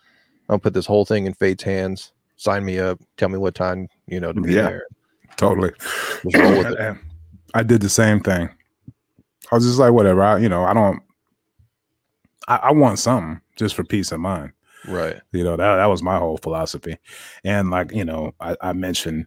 [0.49, 2.13] I'll put this whole thing in fate's hands.
[2.37, 2.99] Sign me up.
[3.17, 4.63] Tell me what time, you know, to be Yeah.
[4.63, 4.87] there.
[5.37, 5.71] totally.
[5.79, 6.97] Just roll with it.
[7.55, 8.49] I did the same thing.
[9.53, 10.23] I was just like, whatever.
[10.23, 11.01] I, you know, I don't.
[12.51, 14.53] I, I want something just for peace of mind.
[14.87, 15.21] Right.
[15.33, 16.99] You know, that that was my whole philosophy.
[17.45, 19.27] And like, you know, I, I mentioned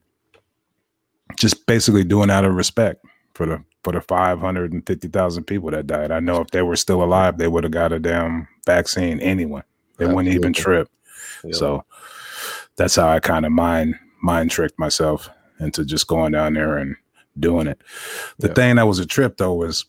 [1.38, 5.45] just basically doing out of respect for the for the five hundred and fifty thousand
[5.45, 6.12] people that died.
[6.12, 9.62] I know if they were still alive, they would have got a damn vaccine anyway.
[9.97, 10.89] They wouldn't even trip.
[11.43, 11.55] Yep.
[11.55, 11.86] So
[12.75, 16.95] that's how I kind of mind mind tricked myself into just going down there and
[17.39, 17.79] doing it.
[18.39, 18.53] The Yeah.
[18.53, 19.86] thing that was a trip though was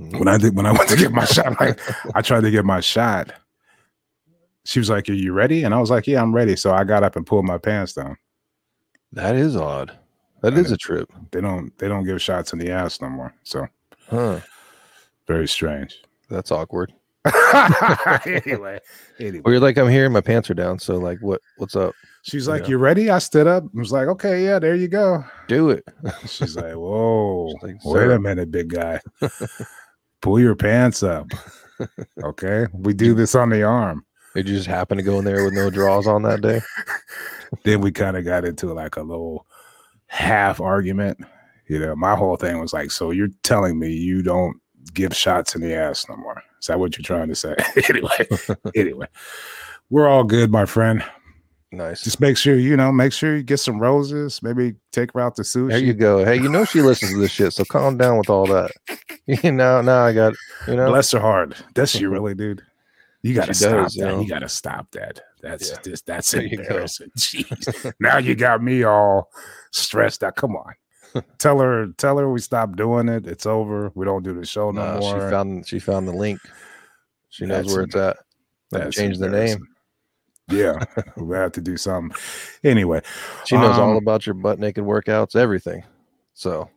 [0.00, 0.18] Mhm.
[0.18, 1.78] when I did when I went to get my shot, like
[2.16, 3.32] I tried to get my shot.
[4.64, 5.62] She was like, Are you ready?
[5.64, 6.56] And I was like, Yeah, I'm ready.
[6.56, 8.16] So I got up and pulled my pants down.
[9.12, 9.96] That is odd.
[10.42, 11.10] That And is a trip.
[11.32, 13.34] They don't they don't give shots in the ass no more.
[13.42, 13.66] So
[14.08, 14.40] Huh.
[15.26, 16.02] very strange.
[16.28, 16.92] That's awkward.
[18.26, 18.78] anyway,
[19.18, 19.42] anyway.
[19.44, 20.78] Or you're like, I'm here, my pants are down.
[20.78, 21.94] So like what what's up?
[22.22, 22.68] She's like, Yeah.
[22.70, 23.10] You ready?
[23.10, 25.24] I stood up and was like, Okay, yeah, there you go.
[25.48, 25.84] Do it.
[26.26, 29.00] She's like, Whoa, She's like, wait a minute, big guy.
[30.20, 31.28] Pull your pants up.
[32.22, 32.66] Okay.
[32.72, 34.04] We do this on the arm.
[34.34, 36.60] Did you just happen to go in there with no draws on that day?
[37.64, 39.46] then we kind of got into like a little
[40.06, 41.18] half argument.
[41.66, 44.60] You know, my whole thing was like, so you're telling me you don't
[44.94, 46.42] give shots in the ass no more?
[46.60, 47.54] Is that what you're trying to say?
[47.88, 48.28] anyway,
[48.76, 49.06] anyway,
[49.88, 51.02] we're all good, my friend.
[51.72, 52.02] Nice.
[52.02, 54.42] Just make sure you know, make sure you get some roses.
[54.42, 55.68] Maybe take her out to sushi.
[55.70, 56.24] There you go.
[56.24, 58.70] Hey, you know she listens to this shit, so calm down with all that.
[59.26, 60.34] You know, now I got
[60.66, 60.88] you know.
[60.88, 61.54] Bless her heart.
[61.74, 62.62] Does she really, dude?
[63.22, 64.00] You gotta She stop does, that.
[64.00, 64.20] you know.
[64.22, 65.20] You gotta stop that.
[65.40, 65.76] That's Yeah.
[65.84, 67.10] just that's There you embarrassing.
[67.18, 67.92] Jeez.
[68.00, 69.30] now you got me all
[69.70, 70.34] stressed out.
[70.34, 71.22] Come on.
[71.38, 73.26] tell her, tell her we stopped doing it.
[73.28, 73.92] It's over.
[73.94, 76.40] We don't do the show no Nah, she found she found the link.
[77.28, 77.96] She knows That's where it's
[78.74, 78.90] at.
[78.92, 79.64] Change the name.
[80.50, 80.84] Yeah,
[81.16, 82.16] we have to do something.
[82.64, 83.02] Anyway,
[83.44, 85.84] She knows all Um, about your butt naked workouts, everything.
[86.34, 86.68] So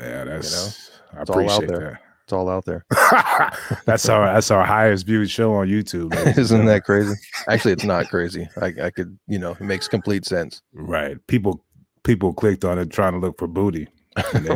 [0.00, 2.00] yeah, that's I it's all out appreciate there.
[2.24, 2.84] it's all out there.
[3.86, 6.14] that's our that's our highest viewed show on YouTube.
[6.38, 7.14] Isn't that crazy?
[7.48, 8.48] Actually, it's not crazy.
[8.60, 10.62] I, I could, you know, it makes complete sense.
[10.72, 11.16] right?
[11.26, 11.64] People
[12.04, 13.88] people clicked on it trying to look for booty.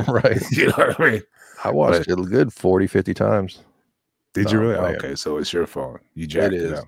[0.09, 0.41] Right.
[0.51, 1.23] you know what I mean?
[1.65, 3.61] I watched it a good 40, 50 times.
[4.35, 4.75] Did you really?
[4.77, 4.95] I am.
[4.97, 6.01] Okay, so it's your fault.
[6.15, 6.73] You jacked it, is.
[6.81, 6.85] up.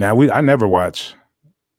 [0.00, 1.14] Now we I never watch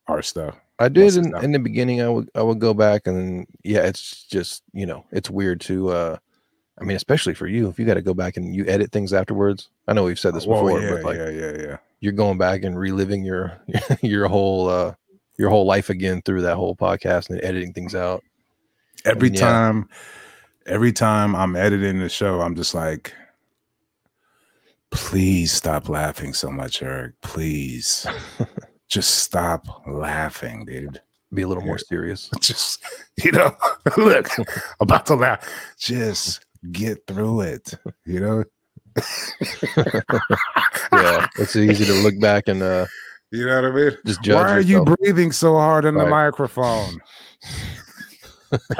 [0.06, 0.54] our stuff.
[0.78, 1.44] I did in, time.
[1.44, 2.00] in the beginning.
[2.00, 5.88] I would I would go back and yeah, it's just you know it's weird to.
[5.88, 6.16] uh
[6.80, 9.12] I mean, especially for you, if you got to go back and you edit things
[9.12, 9.68] afterwards.
[9.86, 11.76] I know we've said this Well, before, yeah, but like yeah, yeah, yeah.
[12.00, 13.60] you're going back and reliving your
[14.02, 14.94] your whole uh
[15.36, 18.22] your whole life again through that whole podcast and editing things out.
[19.04, 19.40] Every yeah.
[19.40, 19.88] time,
[20.66, 23.12] every time I'm editing the show, I'm just like,
[24.92, 27.14] please stop laughing so much, Eric.
[27.22, 28.06] Please,
[28.88, 31.00] just stop laughing, dude.
[31.34, 32.28] Be a little more serious.
[32.40, 32.84] Just
[33.24, 33.56] you know,
[33.96, 34.28] look,
[34.80, 35.48] about to laugh.
[35.78, 37.72] Just get through it.
[38.04, 38.44] You know.
[40.92, 42.84] Yeah, it's easy to look back and uh
[43.30, 43.98] You know what I mean?
[44.04, 44.34] just judge.
[44.34, 47.00] Why are you breathing so hard in the microphone?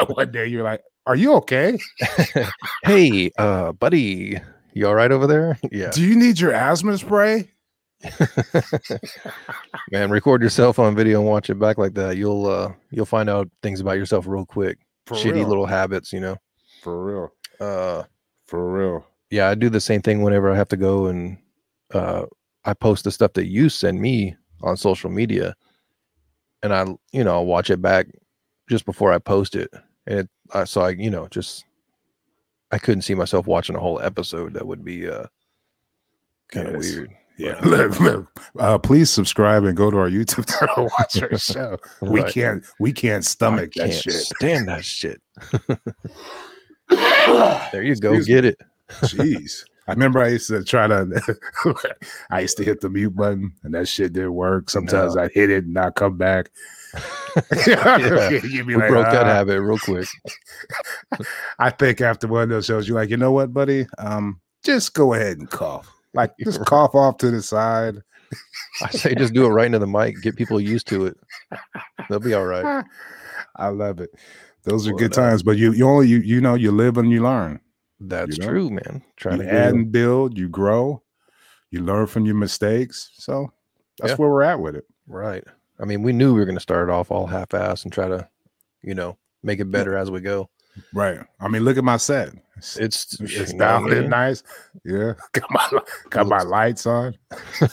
[0.08, 1.78] One day you're like, "Are you okay?
[2.84, 4.38] hey, uh, buddy,
[4.72, 5.58] you all right over there?
[5.72, 7.48] Yeah, Do you need your asthma spray?"
[9.90, 10.10] man.
[10.10, 12.16] Record yourself on video and watch it back like that.
[12.16, 14.78] You'll uh, you'll find out things about yourself real quick.
[15.06, 15.48] For Shitty real.
[15.48, 16.36] little habits, you know.
[16.80, 18.04] for real, Uh,
[18.46, 19.06] for real.
[19.30, 21.38] yeah, I do the same thing whenever I have to go and
[21.92, 22.26] uh,
[22.64, 25.54] I post the stuff that you send me on social media,
[26.62, 28.06] and I, you know, I'll watch it back
[28.70, 29.70] just before I post it,
[30.06, 31.64] and it, I, so I, you know, just
[32.72, 34.54] I couldn't see myself watching a whole episode.
[34.54, 35.26] That would be uh,
[36.48, 36.94] kind of Yes.
[36.94, 37.10] weird.
[37.38, 38.22] Yeah.
[38.58, 40.90] Uh, please subscribe and go to our YouTube channel.
[40.98, 41.78] Watch our show.
[42.02, 44.12] We can't, we can't stomach that can't shit.
[44.12, 45.20] stand that shit.
[47.72, 48.12] There you go.
[48.12, 48.34] Excuse me.
[48.34, 48.60] Get it.
[48.90, 49.64] Jeez.
[49.88, 51.38] I remember I used to try to
[52.30, 54.68] I used to hit the mute button and that shit didn't work.
[54.70, 55.22] Sometimes No.
[55.22, 56.50] I hit it and I come back.
[57.66, 58.28] Yeah.
[58.30, 60.06] You'd be We like, broke that "Ah." habit real quick.
[61.58, 63.86] I think after one of those shows, you're like, you know what, buddy?
[63.98, 65.90] Um, just go ahead and cough.
[66.14, 66.66] Like just Right.
[66.68, 68.02] cough off to the side.
[68.82, 70.20] I say just do it right into the mic.
[70.22, 71.16] Get people used to it.
[72.08, 72.84] They'll be all right.
[73.56, 74.10] I love it.
[74.64, 77.10] Those are Blow good times, but you you only you you know you live and
[77.10, 77.60] you learn.
[78.00, 78.46] That's know?
[78.48, 79.02] true, man.
[79.16, 81.02] Trying You to add and build, you grow,
[81.70, 83.10] you learn from your mistakes.
[83.14, 83.52] So
[83.98, 84.16] that's Yeah.
[84.16, 84.84] where we're at with it.
[85.06, 85.44] right.
[85.82, 88.06] I mean, we knew we were going to start it off all half-ass and try
[88.08, 88.28] to,
[88.82, 90.48] you know, make it better as we go.
[90.94, 91.18] Right.
[91.40, 92.30] I mean, look at my set.
[92.56, 94.42] It's, It's it's you know what down and nice.
[94.84, 95.14] Yeah.
[95.32, 97.14] Got my got my lights on.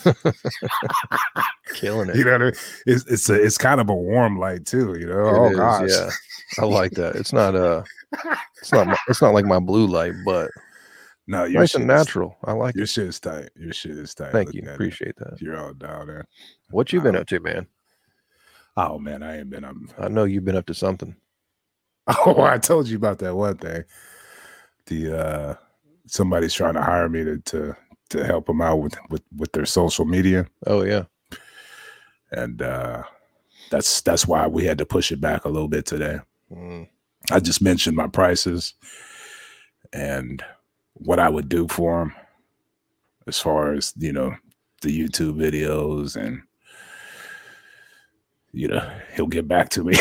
[1.75, 2.15] killing it.
[2.15, 2.53] You know, what I mean?
[2.85, 4.97] it's it's a, it's kind of a warm light too.
[4.99, 5.19] You know.
[5.27, 5.89] It oh is, gosh.
[5.89, 6.09] yeah.
[6.63, 7.15] I like that.
[7.15, 7.83] It's not uh
[8.61, 10.49] it's not my, it's not like my blue light, but
[11.27, 12.37] No, your nice and is- natural.
[12.43, 12.89] I like Your it.
[12.89, 13.49] shit is tight.
[13.55, 14.31] Your shit is tight.
[14.31, 14.69] Thank Looking you.
[14.69, 14.75] at it.
[14.75, 15.39] Appreciate that.
[15.41, 16.25] You're all down there.
[16.71, 17.21] What you been Wow.
[17.21, 17.67] up to, man?
[18.77, 19.65] Oh man, I ain't been.
[19.65, 21.15] I'm, I know you've been up to something.
[22.07, 23.83] oh, I told you about that one thing.
[24.87, 25.55] The uh
[26.07, 27.77] somebody's trying to hire me to to
[28.11, 31.05] to help them out with with with their social media, Oh yeah.
[32.31, 33.03] and uh
[33.71, 36.19] that's that's why we had to push it back a little bit today.
[36.51, 36.87] Mm,
[37.31, 38.75] I just mentioned my prices
[39.93, 40.43] and
[40.93, 42.15] what I would do for them
[43.27, 44.35] as far as, you know,
[44.81, 46.41] the YouTube videos and
[48.51, 49.95] you know, he'll get back to me.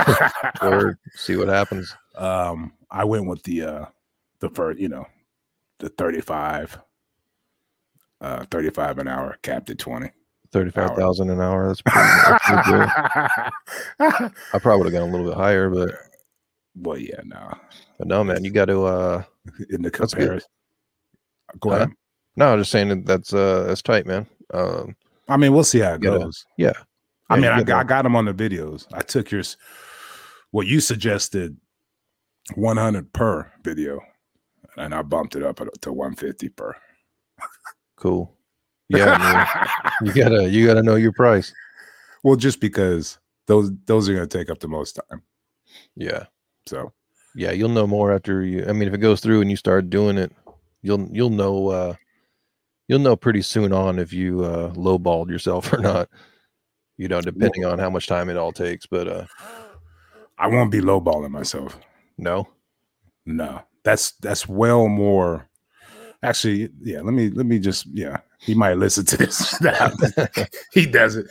[0.62, 0.98] Word.
[1.14, 1.94] See what happens.
[2.16, 3.84] um I went with the uh
[4.40, 5.06] the first, you know,
[5.78, 6.78] the 35
[8.20, 10.10] uh 35 an hour capped at 20.
[10.52, 11.66] Thirty-five thousand an hour.
[11.66, 11.98] That's pretty,
[13.98, 14.34] that's.
[14.54, 15.90] I probably would have gone a little bit higher, but
[16.76, 17.52] well, yeah, no.
[17.98, 18.84] but no, man, you got to.
[18.84, 19.22] uh
[19.70, 20.48] In the comparison.
[21.60, 21.90] Go ahead.
[22.36, 24.26] No, I'm just saying that that's uh that's tight, man.
[24.54, 24.94] Um,
[25.28, 26.46] I mean, we'll see how it Gotta- goes.
[26.56, 26.72] yeah.
[27.28, 28.86] I mean, I, gotta- I got them on the videos.
[28.92, 29.56] I took yours.
[30.52, 31.56] What you suggested,
[32.54, 34.00] 100 per video,
[34.76, 36.74] and I bumped it up to 150 per.
[37.96, 38.32] cool.
[38.88, 39.66] Yeah,
[40.02, 41.52] you gotta you gotta know your price.
[42.22, 45.22] well, just because those those are going to take up the most time.
[45.96, 46.26] Yeah,
[46.68, 46.92] So
[47.34, 48.64] yeah, you'll know more after you.
[48.68, 50.30] I mean, if it goes through and you start doing it,
[50.82, 51.94] you'll you'll know uh
[52.86, 56.08] you'll know pretty soon on if you uh lowballed yourself or not.
[56.96, 58.86] You know, depending on how much time it all takes.
[58.86, 59.26] But uh
[60.38, 61.78] I won't be lowballing myself.
[62.18, 62.48] no,
[63.24, 65.48] No, that's that's well more.
[66.22, 67.00] Actually, yeah.
[67.00, 68.18] Let me let me just yeah.
[68.38, 69.58] He might listen to this.
[70.72, 71.28] he doesn't.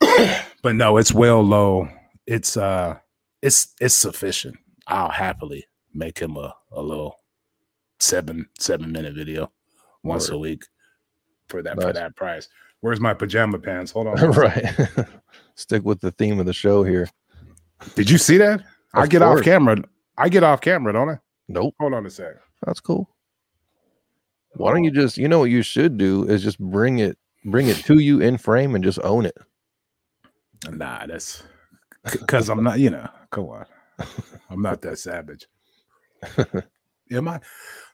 [0.62, 1.88] but no, it's well low.
[2.26, 2.98] It's uh,
[3.40, 4.56] it's it's sufficient.
[4.86, 7.16] I'll happily make him a a little
[8.00, 9.50] seven seven minute video
[10.02, 10.64] once a week
[11.48, 12.48] for that for that price.
[12.82, 13.92] Where's my pajama pants?
[13.92, 14.16] Hold on.
[14.32, 14.74] right.
[15.54, 17.08] Stick with the theme of the show here.
[17.94, 18.62] Did you see that?
[18.92, 19.76] I Of get off camera.
[20.18, 21.18] I get off camera, don't I?
[21.48, 22.34] Nope, Hold on a sec.
[22.66, 23.08] that's cool.
[24.54, 24.94] Why don't you oh.
[24.94, 28.20] just you know what you should do is just bring it bring it to you
[28.20, 29.36] in frame and just own it.
[30.70, 31.42] Nah, that's
[32.04, 33.66] because I'm not, you know, come on.
[34.50, 35.46] I'm not that savage.
[37.12, 37.40] Am I?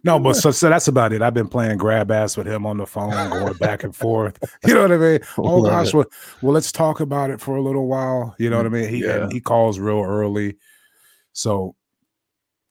[0.05, 1.23] No, but so, so that's about it.
[1.23, 4.39] I've been playing grab ass with him on the phone, going back and forth.
[4.67, 5.21] You know what I mean?
[5.39, 6.05] Oh gosh, well,
[6.43, 8.35] well, let's talk about it for a little while.
[8.39, 8.89] You know what I mean?
[8.89, 9.29] He Yeah.
[9.31, 10.57] he calls real early.
[11.33, 11.75] So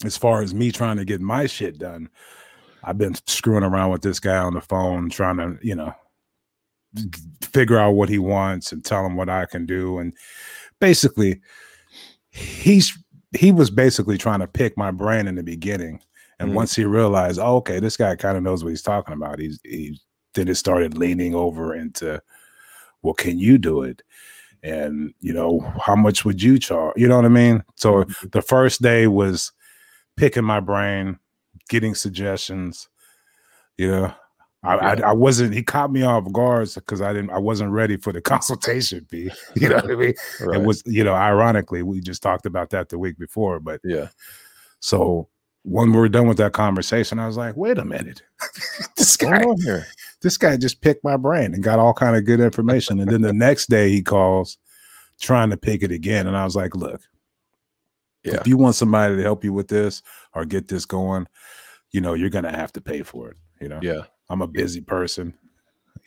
[0.05, 2.09] as far as me trying to get my shit done,
[2.83, 5.93] I've been screwing around with this guy on the phone, trying to, you know,
[7.41, 9.97] figure out what he wants and tell him what I can do.
[9.99, 10.13] And
[10.79, 11.41] basically,
[12.29, 12.97] he's
[13.37, 15.99] he was basically trying to pick my brain in the beginning.
[16.39, 16.55] And Mm.
[16.55, 19.59] once he realized, oh, okay, this guy kind of knows what he's talking about, he's
[19.63, 19.99] he
[20.33, 22.21] then it started leaning over into,
[23.01, 24.03] well, can you do it?
[24.63, 26.93] And you know, how much would you charge?
[26.97, 27.63] You know what I mean?
[27.75, 29.51] So the first day was
[30.15, 31.17] picking my brain,
[31.69, 32.87] getting suggestions.
[33.77, 34.13] You know,
[34.63, 35.53] I, I, I wasn't.
[35.53, 37.29] He caught me off guard because I didn't.
[37.31, 39.31] I wasn't ready for the consultation fee.
[39.55, 40.13] You know what I mean?
[40.41, 40.59] Right.
[40.59, 43.59] It was, you know, ironically, we just talked about that the week before.
[43.59, 44.09] But yeah.
[44.79, 45.29] so
[45.69, 48.21] when we were done with that conversation, I was like, wait a minute,
[48.95, 49.85] this guy, going on here?
[50.21, 52.99] this guy just picked my brain and got all kind of good information.
[53.01, 54.57] And then the next day he calls
[55.19, 56.25] trying to pick it again.
[56.25, 57.01] And I was like, look,
[58.23, 58.35] Yeah.
[58.35, 60.03] if you want somebody to help you with this
[60.33, 61.27] or get this going,
[61.91, 63.37] you know, you're gonna have to pay for it.
[63.59, 64.01] You know, Yeah.
[64.29, 65.33] I'm a busy person.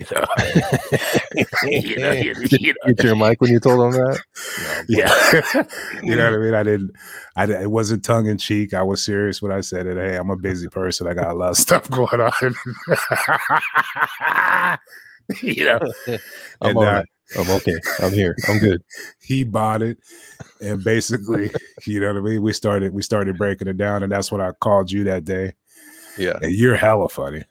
[0.01, 0.27] You know,
[1.65, 2.95] you know, you, you know.
[2.95, 4.21] Get your mic when you told him that.
[4.89, 5.63] No, yeah,
[6.03, 6.55] you know what I mean.
[6.55, 6.93] I didn't.
[7.37, 8.73] I didn't, it wasn't tongue in cheek.
[8.73, 9.97] I was serious when I said it.
[9.99, 11.07] Hey, I'm a busy person.
[11.07, 12.55] I got a lot of stuff going on.
[15.43, 15.79] you know,
[16.63, 17.03] I'm, and, uh,
[17.39, 17.79] I'm okay.
[18.01, 18.35] I'm here.
[18.49, 18.83] I'm good.
[19.21, 19.99] He bought it,
[20.63, 21.51] and basically,
[21.85, 22.43] you know what I mean.
[22.43, 22.95] We started.
[22.95, 25.53] We started breaking it down, and that's what I called you that day.
[26.17, 27.45] Yeah, and you're hella funny.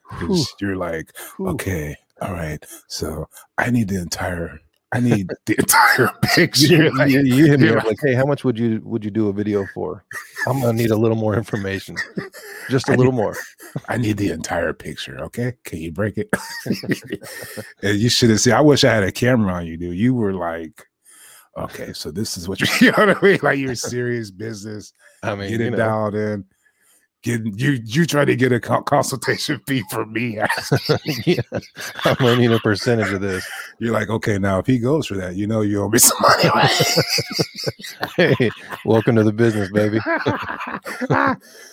[0.59, 2.63] You're like, okay, all right.
[2.87, 3.27] So
[3.57, 4.59] I need the entire
[4.91, 6.91] I need the entire picture.
[6.91, 9.29] Like, you, you, hit me up like, hey, how much would you would you do
[9.29, 10.03] a video for?
[10.47, 11.95] I'm gonna need a little more information,
[12.69, 13.35] just a I little need, more.
[13.87, 15.19] I need the entire picture.
[15.25, 16.29] Okay, can you break it?
[17.83, 18.53] and you should have seen.
[18.53, 19.95] I wish I had a camera on you, dude.
[19.95, 20.83] You were like,
[21.55, 23.39] okay, so this is what you, you know what I mean?
[23.43, 24.91] Like you're serious business.
[25.21, 25.77] I mean, get it know.
[25.77, 26.45] dialed in
[27.21, 30.37] getting you you try to get a consultation fee from me
[31.25, 31.41] yeah.
[32.05, 33.45] I'm gonna need a percentage of this.
[33.79, 36.17] You're like okay now if he goes for that you know you owe me some
[36.21, 36.67] money
[38.37, 38.49] hey
[38.85, 39.99] welcome to the business baby.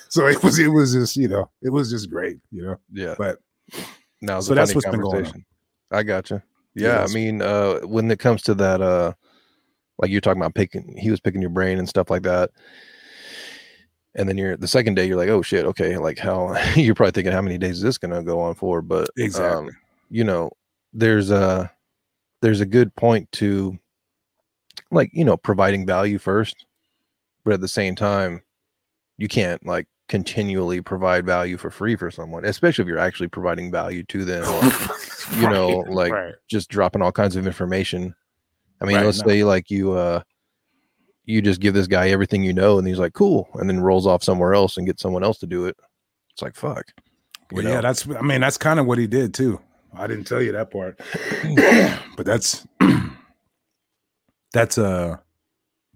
[0.08, 2.76] So it was it was just you know it was just great you know?
[2.92, 3.14] Yeah.
[3.18, 3.38] But
[4.22, 5.44] now so that's what's been going on.
[5.90, 6.40] i got you
[6.74, 9.12] yeah, yeah i mean uh when it comes to that uh
[9.98, 12.50] like you're talking about picking he was picking your brain and stuff like that
[14.16, 17.12] and then you're the second day you're like oh shit okay like how you're probably
[17.12, 19.76] thinking how many days is this going to go on for but exactly um,
[20.10, 20.50] you know
[20.92, 21.70] there's a
[22.42, 23.78] there's a good point to
[24.90, 26.66] like you know providing value first
[27.44, 28.42] but at the same time
[29.18, 33.70] you can't like continually provide value for free for someone especially if you're actually providing
[33.70, 34.72] value to them or,
[35.40, 36.34] you know like right.
[36.48, 38.14] just dropping all kinds of information
[38.80, 39.28] i mean right, let's no.
[39.28, 40.20] say like you uh
[41.26, 44.06] you just give this guy everything you know and he's like cool and then rolls
[44.06, 45.76] off somewhere else and gets someone else to do it
[46.32, 46.86] it's like fuck
[47.52, 47.70] well know?
[47.70, 49.60] yeah that's i mean that's kind of what he did too
[49.94, 50.98] i didn't tell you that part
[52.16, 52.66] but that's
[54.52, 55.16] that's uh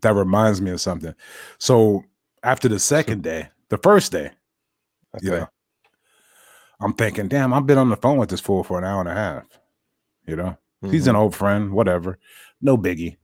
[0.03, 1.14] that reminds me of something
[1.59, 2.05] so
[2.43, 4.31] after the second day the first day
[5.16, 5.25] okay.
[5.25, 5.49] you know
[6.81, 9.09] i'm thinking damn i've been on the phone with this fool for an hour and
[9.09, 9.45] a half
[10.27, 10.90] you know mm-hmm.
[10.90, 11.23] he's an mm-hmm.
[11.23, 12.19] old friend whatever
[12.61, 13.16] no biggie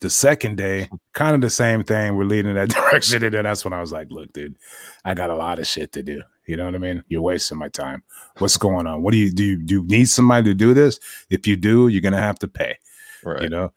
[0.00, 2.16] the second day, kind of the same thing.
[2.16, 3.22] We're leading that direction.
[3.22, 4.56] And then that's when I was like, look, dude,
[5.04, 6.22] I got a lot of shit to do.
[6.46, 7.04] You know what I mean?
[7.08, 8.02] You're wasting my time.
[8.38, 9.02] What's going on?
[9.02, 9.44] What do you do?
[9.44, 10.98] You, do you need somebody to do this?
[11.28, 12.78] If you do, you're gonna have to pay.
[13.22, 13.42] Right.
[13.42, 13.72] You know?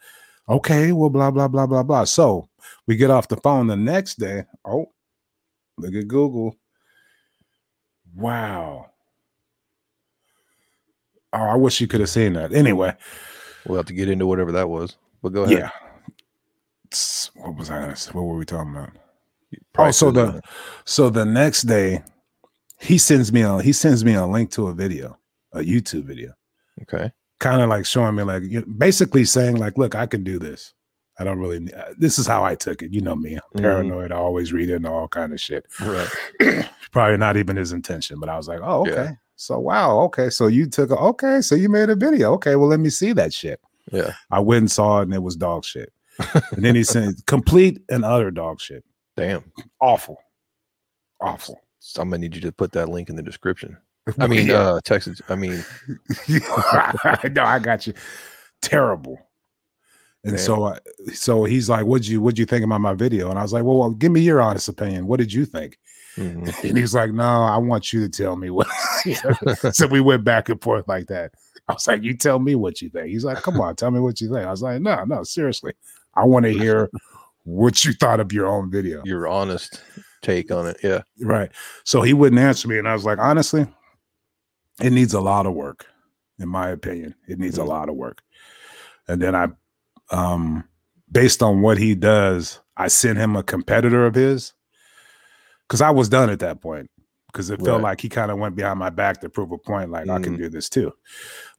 [0.49, 2.03] Okay, well, blah, blah, blah, blah, blah.
[2.05, 2.47] So
[2.88, 4.45] we get off the phone the next day.
[4.65, 4.91] Oh,
[5.77, 6.55] look at Google.
[8.15, 8.89] Wow.
[11.33, 12.53] Oh, I wish you could have seen that.
[12.53, 12.95] Anyway.
[13.65, 14.97] We'll have to get into whatever that was.
[15.21, 15.59] But go ahead.
[15.59, 15.82] Yeah
[17.36, 17.89] what was I?
[18.12, 18.91] What were we talking about?
[19.77, 20.41] Oh, so the
[20.86, 22.03] so the next day,
[22.79, 25.17] he sends me a he sends me a link to a video,
[25.53, 26.34] a YouTube video.
[26.82, 27.12] Okay.
[27.39, 28.43] Kind of like showing me like
[28.77, 30.73] basically saying like, look, I can do this.
[31.19, 31.69] I don't really.
[31.97, 32.91] This is how I took it.
[32.91, 33.60] You know me, I'm mm-hmm.
[33.60, 34.12] paranoid.
[34.12, 34.19] Mm-hmm.
[34.19, 35.65] I always read into all kind of shit.
[35.79, 36.10] Right.
[36.91, 38.91] Probably not even his intention, but I was like, oh, okay.
[38.91, 39.12] Yeah.
[39.36, 40.29] So wow, okay.
[40.29, 41.41] So you took a, okay.
[41.41, 42.34] So you made a video.
[42.34, 43.60] Okay, well let me see that shit.
[43.91, 44.13] Yeah.
[44.32, 47.82] I went and saw it, and it was dog shit and then he said complete
[47.89, 48.84] and utter dog shit.
[49.15, 49.43] Damn.
[49.80, 50.17] Awful.
[51.21, 51.60] Awful.
[51.80, 53.78] So I'm gonna need you to put that link in the description.
[54.19, 54.56] I mean, yeah.
[54.56, 55.21] uh text it.
[55.30, 55.63] I mean
[56.30, 57.93] no, I got you.
[58.62, 59.19] Terrible.
[60.23, 60.45] And Damn.
[60.45, 60.80] so uh,
[61.13, 63.30] so he's like, What'd you what'd you think about my video?
[63.30, 65.08] And I was like, Well, well give me your honest opinion.
[65.08, 65.78] What did you think?
[66.17, 66.67] Mm-hmm.
[66.67, 68.67] And he's like, No, I want you to tell me what
[69.74, 71.34] so we went back and forth like that.
[71.68, 73.07] I was like, you tell me what you think.
[73.07, 74.45] He's like, come on, tell me what you think.
[74.45, 75.74] I was like, no, no, seriously.
[76.16, 76.89] I want to hear
[77.43, 79.01] what you thought of your own video.
[79.05, 79.82] Your honest
[80.22, 80.78] take on it.
[80.84, 81.01] Yeah.
[81.20, 81.51] Right.
[81.84, 82.78] So he wouldn't answer me.
[82.78, 83.68] And I was like, honestly,
[84.82, 85.86] it needs a lot of work,
[86.39, 87.16] in my opinion.
[87.28, 88.22] It needs a lot of work.
[89.07, 89.47] And then I,
[90.11, 90.64] um,
[91.11, 94.53] based on what he does, I sent him a competitor of his
[95.68, 96.89] because I was done at that point
[97.34, 99.89] because it felt like he kind of went behind my back to prove a point,
[99.89, 100.13] like mm.
[100.13, 100.38] I can mm.
[100.38, 100.93] do this too,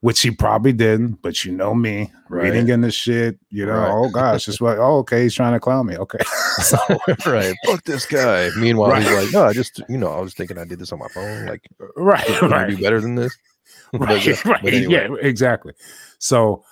[0.01, 1.21] which he probably didn't.
[1.21, 2.45] But you know me, right.
[2.45, 3.91] reading in the shit, you know, right.
[3.91, 5.97] oh gosh, it's like, oh, okay, he's trying to clown me.
[5.97, 6.19] Okay.
[6.63, 6.79] so,
[7.27, 7.55] right.
[7.67, 8.51] Fuck this guy.
[8.57, 11.01] Meanwhile, he's like, no, I just, you know, I was thinking I did this on
[11.01, 11.47] my phone.
[11.47, 12.43] Like, uh, right.
[12.43, 12.71] Right.
[12.71, 13.37] do better than this?
[13.95, 14.25] Right.
[14.25, 14.65] But, right.
[14.65, 14.93] Anyway.
[14.93, 15.73] Yeah, exactly.
[16.19, 16.65] So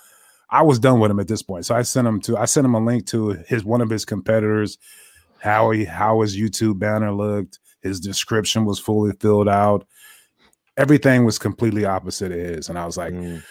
[0.49, 1.65] I was done with him at this point.
[1.65, 4.03] So I sent him to, I sent him a link to his, one of his
[4.03, 4.77] competitors,
[5.39, 9.85] how he, how his YouTube banner looked his description was fully filled out.
[10.77, 12.69] Everything was completely opposite of his.
[12.69, 13.43] And I was like, mm.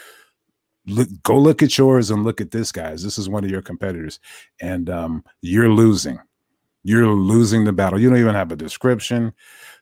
[0.87, 3.05] look, go look at yours and look at this guy's.
[3.05, 4.18] This is one of your competitors.
[4.61, 6.18] And um, you're losing.
[6.83, 8.01] You're losing the battle.
[8.01, 9.33] You don't even have a description.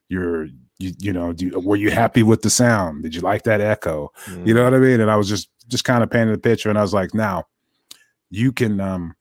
[0.09, 0.48] Your
[0.78, 3.03] you, you know, do, were you happy with the sound?
[3.03, 4.12] Did you like that echo?
[4.26, 4.46] Mm.
[4.46, 5.01] You know what I mean?
[5.01, 7.46] And I was just just kind of painting the picture, and I was like, now
[8.30, 9.14] you can um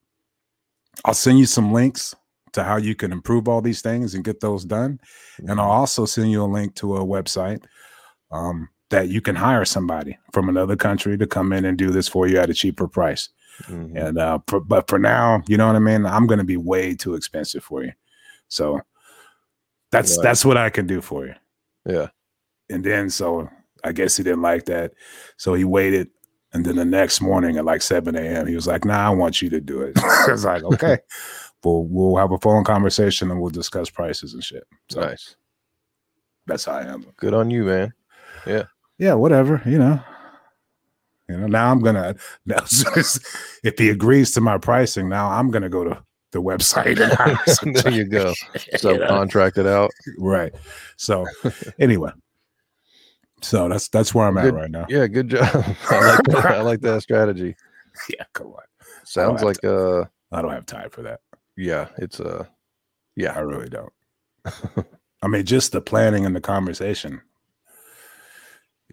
[1.05, 2.15] I'll send you some links
[2.59, 4.99] to how you can improve all these things and get those done.
[5.39, 5.79] And I'll Mhm.
[5.81, 7.63] also send you a link to a website
[8.31, 12.07] um, that you can hire somebody from another country to come in and do this
[12.07, 13.29] for you at a cheaper price.
[13.63, 13.95] Mhm.
[14.07, 16.05] And uh, for, but for now, you know what I mean.
[16.05, 17.91] I'm going to be way too expensive for you,
[18.47, 18.81] so
[19.91, 21.33] that's that's what I can do for you.
[21.85, 22.07] yeah.
[22.69, 23.49] And then so
[23.83, 24.93] I guess he didn't like that,
[25.37, 26.09] so he waited.
[26.53, 29.41] And then the next morning at like 7 a.m., he was like, "Nah, I want
[29.41, 30.99] you to do it." I was like, "Okay."
[31.63, 34.63] We'll we'll have a phone conversation and we'll discuss prices and shit.
[34.89, 35.35] So Nice.
[36.47, 37.05] that's how I am.
[37.17, 37.93] Good on you, man.
[38.45, 38.63] Yeah,
[38.97, 39.61] Yeah, whatever.
[39.65, 39.99] You know.
[41.27, 41.47] You know.
[41.47, 42.15] Now I'm gonna.
[42.45, 42.59] Now,
[43.63, 46.01] if he agrees to my pricing, now I'm gonna go to
[46.31, 48.33] the website and There you go.
[48.77, 49.07] So you know?
[49.07, 49.91] contracted out.
[50.17, 50.53] right.
[50.97, 51.25] So
[51.77, 52.11] anyway,
[53.41, 54.85] so that's that's where I'm at right now.
[54.89, 55.43] Yeah, good job.
[55.89, 56.45] I like that.
[56.45, 57.55] I like that strategy.
[58.09, 58.63] Yeah, come on.
[59.03, 61.19] Sounds like uh I don't have time for that.
[61.59, 62.45] Yeah, it's a uh
[63.15, 63.33] yeah.
[63.33, 63.91] I really don't.
[65.21, 67.21] I mean, just the planning and the conversation.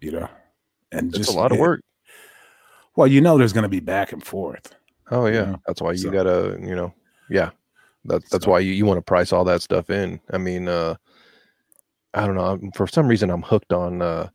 [0.01, 0.29] You know,
[0.91, 1.81] and It's just a lot of yeah, work.
[2.95, 4.75] Well, you know, there's going to be back and forth.
[5.09, 5.45] Oh yeah.
[5.45, 6.93] know, That's why you so- gotta, you know,
[7.29, 7.51] yeah.
[8.05, 10.19] That's that's So- why you, you want to price all that stuff in.
[10.31, 10.95] I mean, uh
[12.13, 12.45] I don't know.
[12.45, 14.29] I'm- For some reason I'm hooked on uh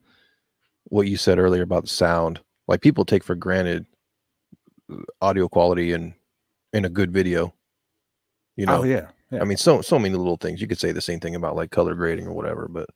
[0.84, 2.40] what you said earlier about the sound.
[2.68, 3.86] Like people take for granted
[4.90, 6.14] uh, audio quality and
[6.72, 7.54] in a good video.
[8.56, 9.40] You know, Oh yeah, yeah.
[9.40, 10.60] I mean, so so many little things.
[10.60, 12.88] You could say the same thing about like color grading or whatever, but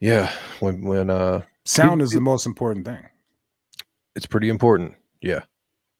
[0.00, 3.04] yeah, when when uh, sound is the most important thing.
[4.16, 4.94] it's pretty important.
[5.22, 5.42] Yeah,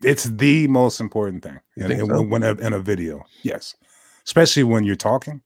[0.02, 2.22] It's the most important thing You in, think so?
[2.22, 3.24] when in a video.
[3.42, 3.74] Yes,
[4.26, 5.40] especially when you're talking.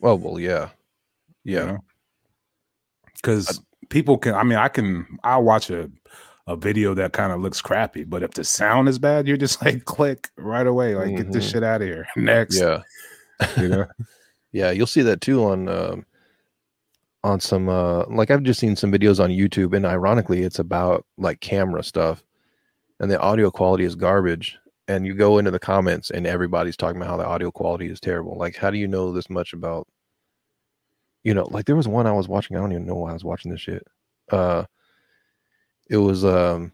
[0.00, 0.70] well, well, yeah,
[1.44, 1.78] yeah,
[3.14, 4.34] because people can.
[4.34, 5.06] I mean, I can.
[5.22, 5.90] I'll watch a
[6.46, 9.62] a video that kind of looks crappy, but if the sound is bad, you're just
[9.64, 11.52] like click right away, like get this Mhm.
[11.52, 12.06] shit out of here.
[12.16, 12.80] Next, yeah,
[13.56, 13.86] you know.
[14.52, 14.70] yeah.
[14.70, 16.06] You'll see that too on um,
[17.22, 21.04] on some uh, like I've just seen some videos on YouTube, and ironically, it's about
[21.16, 22.22] like camera stuff,
[23.00, 24.58] and the audio quality is garbage.
[24.86, 28.00] And you go into the comments, and everybody's talking about how the audio quality is
[28.00, 28.36] terrible.
[28.36, 29.88] Like, how do you know this much about?
[31.22, 32.54] You know, like there was one I was watching.
[32.54, 33.82] I don't even know why I was watching this shit.
[34.30, 34.64] Uh,
[35.88, 36.72] it was um,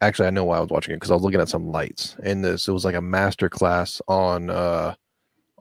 [0.00, 2.16] actually I know why I was watching it because I was looking at some lights,
[2.22, 4.94] and this it was like a master class on uh,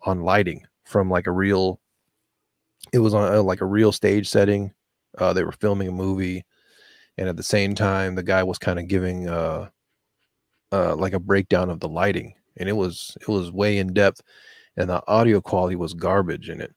[0.03, 1.79] on lighting from like a real.
[2.91, 4.73] It was on a, like a real stage setting.
[5.17, 6.43] Uh, they were filming a movie,
[7.17, 9.69] and at the same time, the guy was kind of giving uh,
[10.71, 14.21] uh, like a breakdown of the lighting, and it was it was way in depth,
[14.77, 16.73] and the audio quality was garbage in it.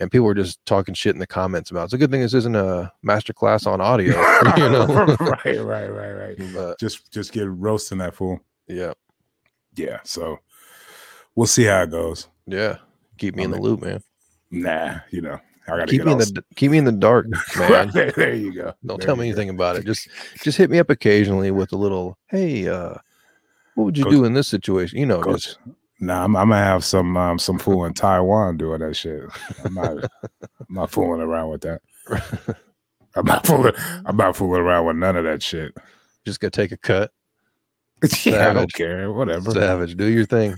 [0.00, 1.84] And people were just talking shit in the comments about.
[1.84, 4.16] It's a good thing this isn't a master class on audio,
[4.56, 4.86] you know.
[5.20, 6.36] right, right, right, right.
[6.52, 8.40] but Just just get roasting that fool.
[8.66, 8.92] yeah,
[9.76, 10.00] Yeah.
[10.02, 10.40] So
[11.36, 12.26] we'll see how it goes.
[12.46, 12.78] yeah,
[13.18, 14.02] keep me I in the mean, loop, man.
[14.50, 15.38] Nah, you know,
[15.68, 17.26] I gotta Keep me in the keep me in the dark,
[17.58, 17.90] man.
[17.90, 18.74] there, there you go.
[18.84, 19.38] Don't There tell me you go.
[19.40, 19.84] anything about it.
[19.86, 20.08] Just
[20.42, 22.94] just hit me up occasionally with a little, hey, uh,
[23.76, 24.98] what would you Coach- do in this situation?
[24.98, 25.58] You know, Coach, just
[26.04, 29.24] Nah, I'm, I'm gonna have some um, some fool in Taiwan doing that shit.
[29.64, 29.96] I'm not,
[30.32, 31.80] I'm not fooling around with that.
[33.16, 33.72] I'm not fooling.
[34.04, 35.74] I'm not fooling around with none of that shit.
[36.26, 37.10] just gonna take a cut.
[38.24, 39.12] yeah, I don't care.
[39.12, 39.52] Whatever.
[39.52, 40.56] Savage, do your thing.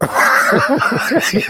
[0.00, 1.42] I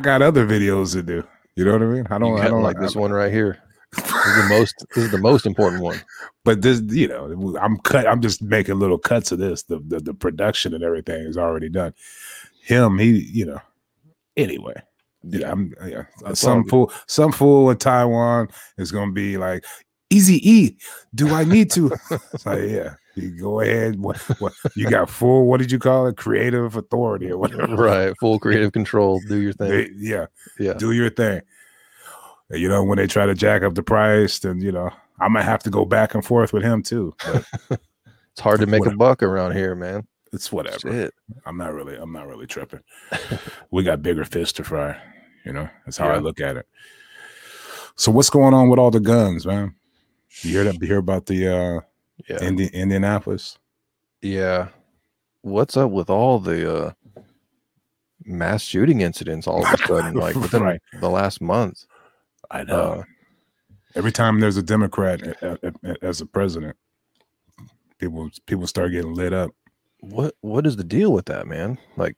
[0.00, 1.24] got other videos to do.
[1.54, 2.06] You know what I mean?
[2.10, 2.40] I don't.
[2.40, 3.58] I don't like this one right here.
[3.96, 4.86] This is the most.
[4.94, 6.00] This is the most important one.
[6.44, 8.06] But this, you know, I'm cut.
[8.06, 9.62] I'm just making little cuts of this.
[9.64, 11.94] The the, the production and everything is already done.
[12.62, 13.60] Him, he, you know.
[14.36, 14.74] Anyway,
[15.24, 15.74] yeah, I'm.
[15.84, 19.64] Yeah, That's uh, all some fool, some fool in Taiwan is gonna be like,
[20.10, 20.76] "Easy E,
[21.14, 23.98] do I need to?" it's like, yeah, you go ahead.
[23.98, 25.10] What, what you got?
[25.10, 25.46] Full.
[25.46, 26.16] What did you call it?
[26.16, 27.74] Creative authority or whatever.
[27.74, 29.20] Right, full creative control.
[29.28, 29.94] Do your thing.
[29.96, 30.26] Yeah,
[30.58, 31.40] Yeah, do your thing.
[32.50, 34.90] You know, when they try to jack up the price, then you know
[35.20, 37.14] I might have to go back and forth with him too.
[37.24, 37.44] But
[38.32, 40.06] it's hard to make a buck around here, man.
[40.32, 40.90] it's whatever.
[40.90, 41.14] Shit.
[41.44, 42.80] I'm not really, I'm not really tripping.
[43.70, 44.96] we got bigger fish to fry.
[45.44, 46.66] You know, that's how I look at it.
[47.96, 49.74] So what's going on with all the guns, man?
[50.42, 50.80] You hear that?
[50.80, 51.80] You hear about the uh
[52.28, 53.58] Yeah, Indi- Indianapolis?
[54.22, 54.68] yeah.
[55.42, 56.92] What's up with all the uh
[58.24, 60.14] mass shooting incidents all of a sudden?
[60.18, 60.80] Like within Right.
[61.00, 61.84] the last month.
[62.50, 63.02] I Uh,
[63.94, 65.22] Every time there's a Democrat
[66.02, 66.76] as a president,
[67.98, 69.50] people people start getting lit up.
[70.00, 71.78] what what is the deal with that, man?
[71.96, 72.16] Like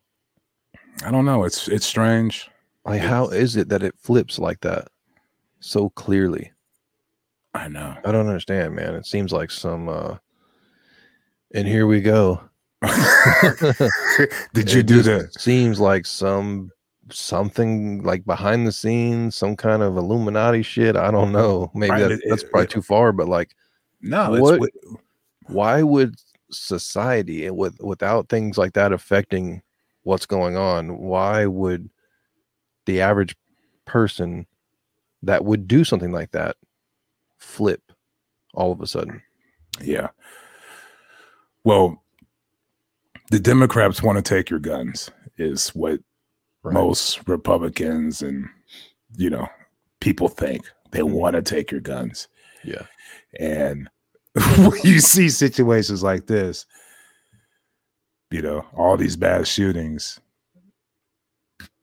[1.05, 1.45] I don't know.
[1.45, 2.51] It's it's strange.
[2.85, 4.89] Like, how is it that it flips like that
[5.61, 6.51] so clearly?
[7.55, 7.97] I know.
[8.05, 8.95] I don't understand, man.
[8.95, 10.17] It seems like some uh
[11.55, 12.43] and here we go.
[14.53, 15.31] Did you do that?
[15.39, 16.71] Seems like some
[17.13, 20.97] something like behind the scenes, some kind of Illuminati shit.
[20.97, 21.71] I don't know.
[21.75, 23.55] Maybe Right, that, it- that's probably too far, but like,
[24.01, 24.35] no?
[24.35, 24.99] It's What- wi-
[25.47, 26.17] why would
[26.51, 29.63] society eh, with without things like that affecting
[30.03, 30.99] what's going on?
[30.99, 31.91] Why would
[32.87, 33.37] the average
[33.85, 34.47] person
[35.23, 36.57] that would do something like that
[37.39, 37.83] flip
[38.55, 39.23] all of a sudden?
[39.83, 40.09] Yeah.
[41.65, 42.03] Well,
[43.31, 46.01] the Democrats want to take your guns, is what
[46.63, 46.75] Right.
[46.75, 48.49] most Republicans and
[49.17, 49.49] you know
[50.01, 50.63] people think.
[50.91, 51.11] They Mhm.
[51.13, 52.29] want to take your guns,
[52.65, 52.83] Yeah.
[53.39, 53.89] and
[54.59, 56.67] when you see situations like this,
[58.31, 60.21] you know all these mass shootings.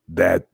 [0.09, 0.47] That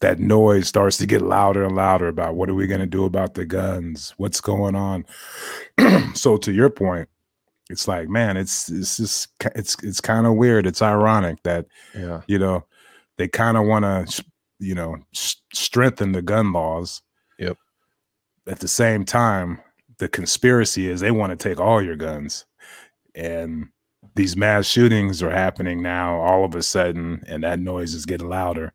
[0.00, 3.04] that noise starts to get louder and louder about what are we going to do
[3.04, 4.14] about the guns?
[4.16, 5.04] What's going on?
[6.14, 7.08] so to your point,
[7.68, 10.66] it's like, man, it's it's just it's it's kind of weird.
[10.66, 12.22] It's ironic that Yeah.
[12.26, 12.64] you know
[13.20, 14.24] they kind of want to
[14.58, 17.02] you know s- strengthen the gun laws.
[17.38, 17.58] Yep.
[18.48, 19.60] At the same time,
[19.98, 22.46] the conspiracy is they want to take all your guns,
[23.14, 23.68] and
[24.14, 28.28] these mass shootings are happening now all of a sudden, and that noise is getting
[28.28, 28.72] louder.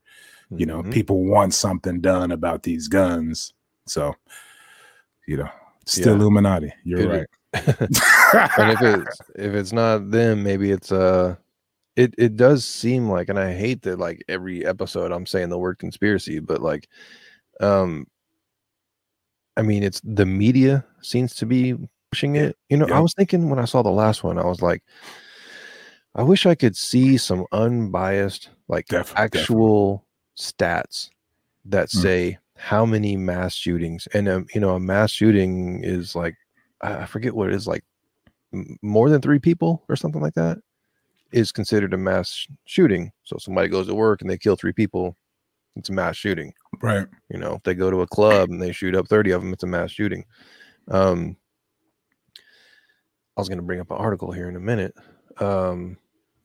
[0.51, 0.93] You know, Mhm.
[0.93, 3.51] people want something done about these guns,
[3.87, 4.13] so
[5.27, 5.49] you know,
[5.87, 6.19] still Yeah.
[6.21, 6.73] Illuminati.
[6.83, 7.27] You're right.
[7.53, 11.35] and if it's if it's not them, maybe it's uh
[11.95, 15.57] it it does seem like and I hate that like every episode I'm saying the
[15.57, 16.87] word conspiracy, but like
[17.61, 18.05] um
[19.57, 21.75] I mean it's the media seems to be
[22.11, 22.57] pushing it.
[22.69, 24.83] You know, I was thinking when I saw the last one, I was like,
[26.15, 29.39] I wish I could see some unbiased, like definitely.
[29.39, 30.05] actual
[30.37, 31.09] stats
[31.65, 32.01] that Mm.
[32.01, 36.35] say how many mass shootings and um, you know a mass shooting is like
[36.81, 37.83] I I forget what it is like
[38.81, 40.57] more than three people or something like that
[41.35, 43.11] is considered a mass shooting.
[43.23, 45.15] So somebody goes to work and they kill three people,
[45.75, 46.53] it's a mass shooting.
[46.81, 47.07] right.
[47.29, 49.53] You know, if they go to a club and they shoot up 30 of them,
[49.53, 50.25] it's a mass shooting.
[50.89, 51.35] Um,
[53.37, 54.95] I was going to bring up an article here in a minute.
[55.37, 55.97] Um,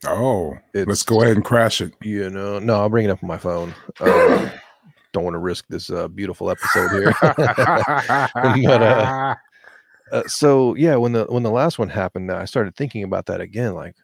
[0.07, 1.93] Oh, let's go ahead and crash it.
[2.03, 3.75] you know, no, I'll bring it up on my phone.
[4.01, 4.51] Um,
[5.13, 7.13] don't want to risk this uh, beautiful episode here.
[7.23, 9.35] but uh,
[10.13, 13.43] uh, so yeah, when the when the last one happened, I started thinking about that
[13.43, 13.75] again.
[13.75, 13.97] Like,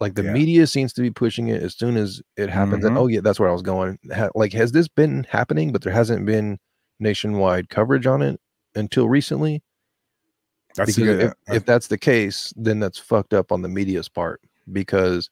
[0.00, 0.32] like the Yeah.
[0.32, 2.84] media seems to be pushing it as soon as it happens.
[2.84, 3.00] And Mhm.
[3.00, 3.98] oh yeah, that's where I was going.
[4.12, 5.72] Ha- like, has this been happening?
[5.72, 6.58] But there hasn't been
[6.98, 8.40] nationwide coverage on it
[8.74, 9.62] until recently.
[10.74, 11.34] That's because it.
[11.48, 14.40] if, if that's the case, then that's fucked up on the media's part.
[14.72, 15.30] Because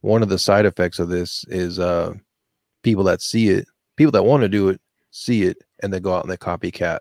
[0.00, 2.14] one of the side effects of this is uh
[2.82, 3.66] people that see it,
[3.96, 4.80] people that want to do it,
[5.10, 6.98] see it, and they go out and they copycat.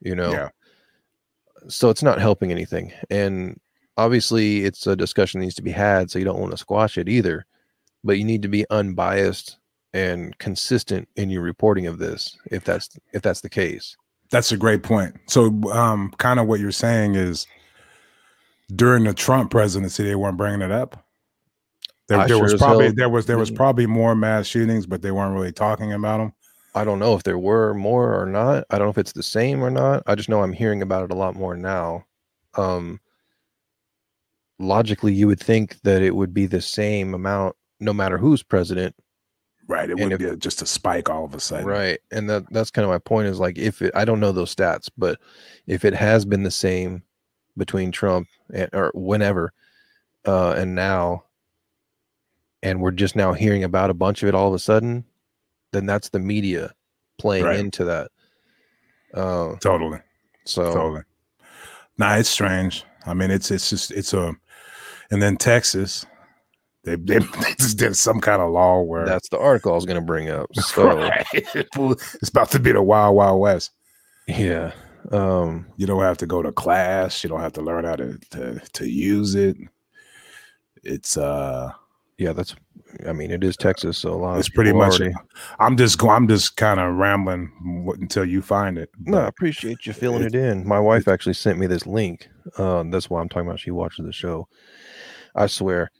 [0.00, 0.48] You know, yeah,
[1.68, 3.60] so it's not helping anything and
[3.96, 6.98] obviously it's a discussion that needs to be had so you don't want to squash
[6.98, 7.46] it either
[8.04, 9.58] but you need to be unbiased
[9.94, 13.96] and consistent in your reporting of this if that's if that's the case
[14.32, 15.14] that's a great point.
[15.26, 17.46] So, um, kind of what you're saying is
[18.74, 21.04] during the Trump presidency, they weren't bringing it up.
[22.08, 25.02] There, there sure was probably hell there was there was probably more mass shootings, but
[25.02, 26.32] they weren't really talking about them.
[26.74, 29.22] i don't know if there were more or not i don't know if it's the
[29.22, 32.04] same or not i just know i'm hearing about it a lot more now
[32.56, 32.98] um
[34.62, 38.94] logically you would think that it would be the same amount no matter who's president
[39.68, 41.66] Right, it And would if- be a, just a spike all of a sudden.
[41.66, 42.00] Right.
[42.10, 44.54] And that that's kind of my point is like if it I don't know those
[44.54, 45.20] stats, but
[45.66, 47.04] if it has been the same
[47.56, 49.52] between Trump and or whenever
[50.26, 51.24] uh and now
[52.62, 55.04] and we're just now hearing about a bunch of it all of a sudden,
[55.72, 56.72] then that's the media
[57.18, 57.58] playing Right.
[57.60, 58.10] into that.
[59.14, 60.00] Uh Totally,
[60.44, 61.02] so totally.
[61.98, 62.84] Nah, it's strange.
[63.06, 64.34] I mean, it's it's just it's a,
[65.12, 66.04] and then Texas,
[66.84, 69.84] they they, they just did some kind of law where that's the article I was
[69.86, 70.46] gonna bring up.
[70.54, 71.26] So Right.
[71.34, 73.70] it's about to be the wild wild west.
[74.26, 74.72] yeah.
[75.12, 77.22] Um You don't have to go to class.
[77.22, 79.56] You don't have to learn how to to, to use it.
[80.82, 81.70] It's uh,
[82.18, 82.54] yeah, that's
[83.08, 85.00] I mean it is Texas, so a lot it's pretty much.
[85.00, 85.14] already-
[85.58, 86.02] I'm just.
[86.02, 87.50] I'm just kind of rambling
[88.00, 88.90] until you find it.
[89.00, 90.66] No, I appreciate you filling it- it in.
[90.66, 92.28] My wife actually sent me this link.
[92.58, 93.60] Um, that's why I'm talking about.
[93.60, 94.46] She watches the show.
[95.34, 95.90] I swear.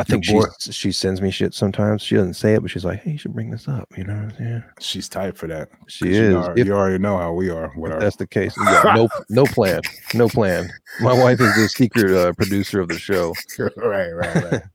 [0.00, 2.02] I think she she sends me shit sometimes.
[2.02, 4.28] She doesn't say it, but she's like, "Hey, you should bring this up." You know
[4.38, 4.62] saying?
[4.78, 5.70] she's tight for that.
[5.88, 6.18] She is.
[6.18, 7.72] You, know, if, you already know how we are.
[7.76, 9.80] With that's the case, yeah, no, no plan,
[10.14, 10.70] no plan.
[11.00, 13.34] My wife is the secret uh, producer of the show.
[13.76, 14.62] right, right, right.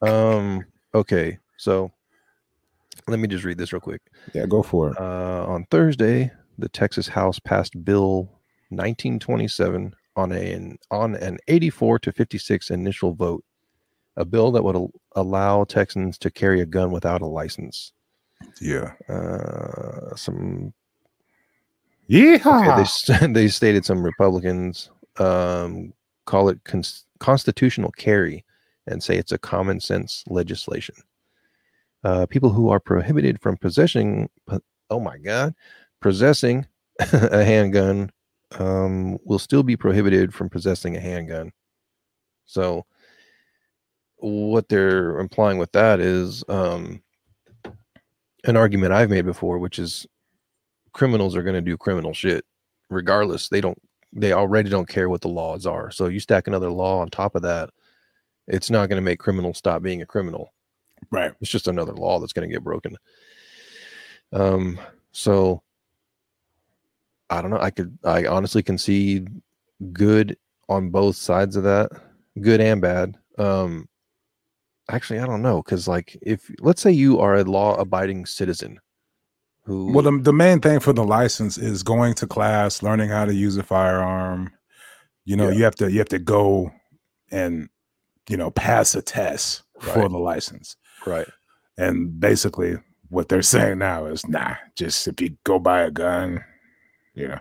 [0.00, 0.64] Um.
[0.94, 1.38] Okay.
[1.58, 1.92] So
[3.08, 4.00] let me just read this real quick.
[4.32, 4.98] Yeah, go for it.
[4.98, 8.22] Uh, on Thursday, the Texas House passed Bill
[8.70, 13.44] 1927 on a on an 84 to 56 initial vote,
[14.16, 17.92] a bill that would al- allow Texans to carry a gun without a license.
[18.60, 18.92] Yeah.
[19.08, 20.72] Uh, some
[22.08, 22.38] Yeah.
[22.44, 22.84] okay,
[23.20, 25.92] they they stated some Republicans um,
[26.26, 28.44] call it cons- constitutional carry
[28.86, 30.94] and say it's a common sense legislation.
[32.04, 34.28] Uh, people who are prohibited from possessing,
[34.90, 35.54] oh my God,
[36.00, 36.66] possessing
[37.12, 38.10] a handgun
[38.58, 41.52] um, will still be prohibited from possessing a handgun.
[42.46, 42.86] So,
[44.16, 47.02] what they're implying with that is um,
[48.44, 50.06] an argument I've made before, which is
[50.92, 52.44] criminals are going to do criminal shit
[52.90, 53.48] regardless.
[53.48, 53.78] They don't,
[54.12, 55.90] they already don't care what the laws are.
[55.90, 57.70] So, you stack another law on top of that,
[58.48, 60.52] it's not going to make criminals stop being a criminal
[61.10, 61.32] right.
[61.40, 62.96] it's just another law that's going to get broken
[64.32, 64.78] um
[65.12, 65.62] so
[67.32, 69.24] i don't know i could i honestly can see
[69.92, 70.36] good
[70.68, 71.90] on both sides of that
[72.40, 73.88] good and bad um
[74.90, 78.78] actually i don't know because like if let's say you are a law abiding citizen
[79.64, 83.24] who Well, the, the main thing for the license is going to class, learning how
[83.26, 84.50] to use a firearm.
[85.24, 85.54] You know, Yeah.
[85.56, 86.72] you have to you have to go
[87.30, 87.68] and
[88.28, 90.74] you know pass a test for the license.
[91.06, 91.28] right
[91.78, 92.76] And basically,
[93.08, 96.42] what they're saying now is, nah, just if you go buy a gun,
[97.14, 97.38] you know,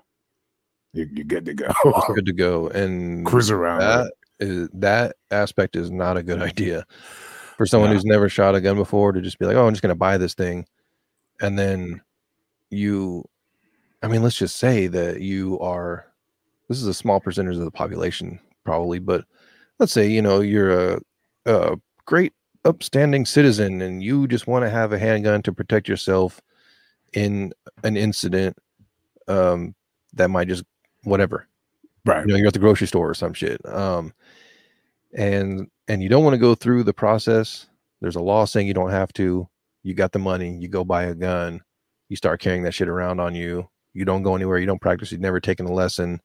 [0.94, 1.68] you, you're good to go.
[2.14, 3.80] good to go and Cruise around.
[3.80, 4.12] that
[4.74, 6.86] that aspect is not a good idea
[7.58, 7.96] for someone No.
[7.96, 9.96] who's never shot a gun before to just be like, oh, I'm just going to
[9.96, 10.66] buy this thing,
[11.42, 12.02] and then
[12.70, 13.24] you,
[14.02, 16.08] I mean, let's just say that you are.
[16.70, 19.26] This is a small percentage of the population, probably, but
[19.80, 21.02] let's say you know you're a,
[21.46, 26.40] a great upstanding citizen and you just want to have a handgun to protect yourself
[27.14, 27.52] in
[27.84, 28.56] an incident
[29.28, 29.76] um,
[30.14, 30.64] that might just
[31.04, 31.48] whatever.
[32.04, 32.26] Right.
[32.26, 34.12] you know you're at the grocery store or some shit um
[35.16, 37.68] and and you don't want to go through the process.
[38.00, 39.48] There's a law saying you don't have to.
[39.84, 41.62] You got the money you go buy a gun
[42.10, 43.70] you start carrying that shit around on you.
[43.94, 46.20] You don't go anywhere you don't practice you've never taken a lesson.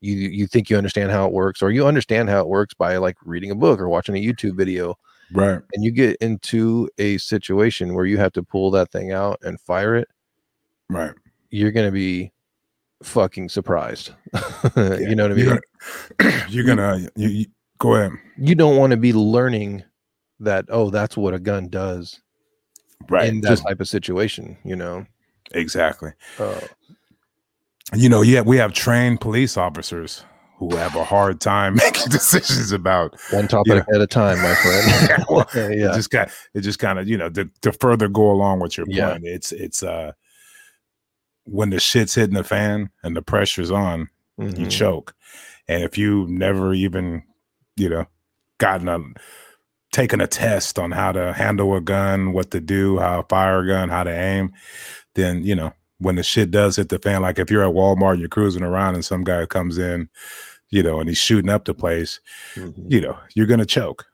[0.00, 2.96] You you think you understand how it works or you understand how it works by
[2.96, 4.96] like reading a book or watching a youtube video.
[5.34, 5.60] Right.
[5.72, 9.60] and you get into a situation where you have to pull that thing out and
[9.60, 10.08] fire it.
[10.90, 11.12] Right.
[11.52, 12.32] You're going to be
[13.04, 14.10] fucking surprised
[14.76, 15.58] you know what i mean
[16.48, 17.46] You're gonna, gonna you, you-
[17.78, 18.12] go ahead.
[18.38, 19.82] you don't want to be learning
[20.40, 22.20] that oh that's what a gun does
[23.08, 23.28] Right.
[23.28, 25.04] in that Just- type of situation you know
[25.52, 26.12] exactly.
[26.38, 26.60] uh,
[27.94, 30.24] you know, yeah, we have trained police officers
[30.56, 33.16] who have a hard time making decisions about.
[33.32, 36.98] one topic at a time my friend Well, yeah It just got it just kind
[37.00, 38.96] of you know to, to further go along with your point.
[38.96, 39.18] Yeah.
[39.22, 40.12] It's it's uh
[41.44, 44.70] when the shit's hitting the fan and the pressure's on, you Mhm.
[44.70, 45.14] choke,
[45.68, 47.22] and if you never even
[47.76, 48.06] you know
[48.58, 48.98] gotten a
[49.92, 53.60] taken a test on how to handle a gun, what to do, how to fire
[53.60, 54.52] a gun, how to aim,
[55.14, 58.12] then you know when the shit does hit the fan, like if you're at Walmart,
[58.12, 60.08] and you're cruising around and some guy comes in,
[60.70, 62.18] you know, and he's shooting up the place,
[62.56, 62.90] Mhm.
[62.90, 64.06] you know, you're gonna choke.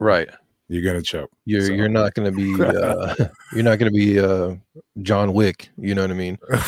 [0.00, 0.30] right
[0.68, 1.30] You're gonna choke.
[1.44, 3.14] you're So- you're not going to be uh,
[3.54, 4.54] you're not going to be uh
[5.02, 6.62] john wick you know what i mean right,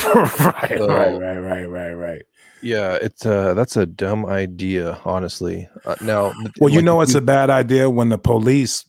[0.78, 2.22] So- right, right, right, right, right.
[2.62, 7.14] yeah it's uh that's a dumb idea honestly uh, now Well, you like, know it's
[7.14, 8.84] a bad idea when the police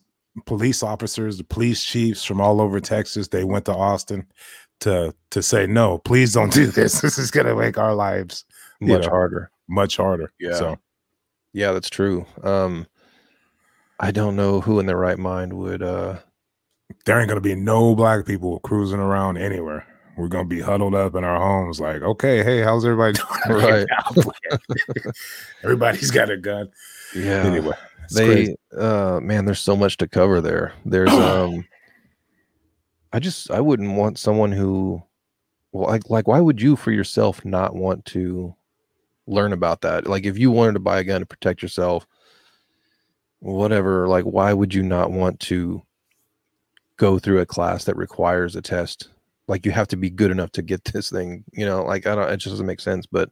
[0.45, 4.26] police officers, the police chiefs from all over Texas, they went to Austin
[4.80, 7.01] to to say no, please don't do this.
[7.05, 8.45] This is gonna make our lives
[8.80, 9.09] much know.
[9.09, 10.32] harder much harder.
[10.39, 10.53] Yeah.
[10.55, 10.78] So
[11.53, 12.26] Yeah, that's true.
[12.43, 12.88] Um
[14.02, 16.18] I don't know who in their right mind would uh
[17.06, 19.86] there ain't gonna be no black people cruising around anywhere.
[20.18, 23.14] We're gonna be huddled up in our homes, like, okay, hey, how's everybody
[23.47, 23.60] doing?
[23.62, 23.88] Right.
[23.89, 24.32] now?
[25.64, 26.70] Everybody's got a gun.
[27.16, 27.43] yeah.
[27.43, 27.76] Anyway,
[28.14, 28.56] they crazy.
[28.78, 30.74] uh man, there's so much to cover there.
[30.84, 31.66] There's um
[33.14, 35.04] I just I wouldn't want someone who
[35.72, 38.56] well like like why would you for yourself not want to
[39.28, 40.08] learn about that?
[40.08, 42.08] Like if you wanted to buy a gun to protect yourself,
[43.42, 45.82] whatever, like why would you not want to
[46.98, 49.10] go through a class that requires a test?
[49.48, 52.16] Like you have to be good enough to get this thing, you know, like I
[52.16, 53.30] don't it just doesn't make sense, but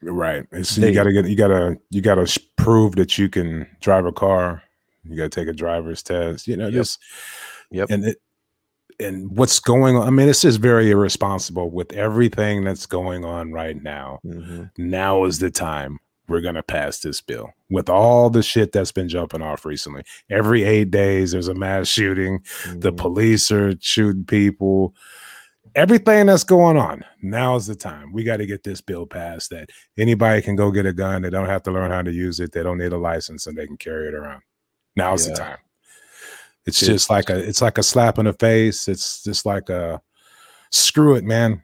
[0.00, 0.46] Right.
[0.52, 4.12] It's, They- you gotta get you gotta you gotta prove that you can drive a
[4.12, 4.62] car.
[5.02, 6.46] You gotta take a driver's test.
[6.46, 6.72] You know, Yep.
[6.74, 7.00] just
[7.72, 7.90] Yep.
[7.90, 8.18] and it
[9.00, 10.06] and what's going on.
[10.06, 14.18] I mean, it's just very irresponsible with everything that's going on right now.
[14.24, 15.98] mhm, Now is the time
[16.28, 20.02] we're gonna pass this bill with all the shit that's been jumping off recently.
[20.30, 22.40] Every eight days, there's a mass shooting.
[22.76, 22.96] The Mhm.
[22.96, 24.94] police are shooting people.
[25.74, 27.04] Everything that's going on.
[27.22, 28.12] Now's the time.
[28.12, 31.22] We got to get this bill passed that anybody can go get a gun.
[31.22, 32.52] They don't have to learn how to use it.
[32.52, 34.42] They don't need a license and they can carry it around.
[34.96, 35.36] Now's the Yeah.
[35.36, 35.58] time.
[36.66, 38.88] It's It's- just like a it's like a slap in the face.
[38.88, 40.00] It's just like a
[40.70, 41.62] screw it, man.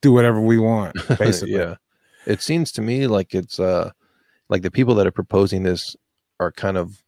[0.00, 0.94] Do whatever we want.
[1.18, 1.54] Basically.
[1.54, 1.76] yeah.
[2.26, 3.90] It seems to me like it's uh
[4.52, 5.96] like the people that are proposing this
[6.38, 7.02] are kind of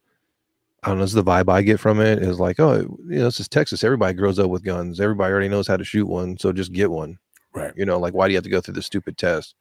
[0.82, 3.18] I don't know, this is the vibe I get from it is like, oh, you
[3.18, 3.84] know, this is Texas.
[3.84, 4.98] Everybody grows up with guns.
[5.00, 7.18] Everybody already knows how to shoot one, so just get one.
[7.54, 7.72] Right.
[7.76, 9.56] You know, like why do you have to go through the stupid test?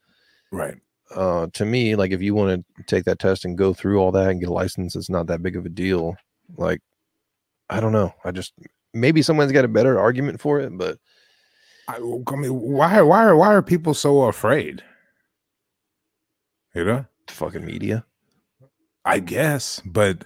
[0.50, 0.76] Right.
[1.14, 4.14] Uh to me, like if you want to take that test and go through all
[4.14, 6.16] that and get a license, it's not that big of a deal.
[6.56, 6.82] Like
[7.70, 8.14] I don't know.
[8.24, 8.54] I just
[8.94, 11.00] maybe someone's got a better argument for it, but
[11.90, 14.82] I, I mean, why why why are people so afraid?
[16.74, 17.06] You know?
[17.28, 18.06] Fucking media.
[19.06, 20.26] I guess, but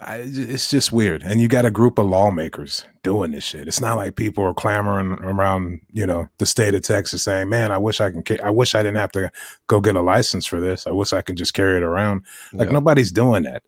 [0.00, 1.22] I, it's just weird.
[1.22, 3.66] And you got a group of lawmakers doing this shit.
[3.66, 7.72] It's not like people are clamoring around, you know, the state of Texas saying, "Man,
[7.72, 8.22] I wish I can.
[8.42, 9.30] I wish I didn't have to
[9.66, 10.86] go get a license for this.
[10.86, 12.74] I wish I could just carry it around." Like yeah.
[12.74, 13.62] nobody's doing that.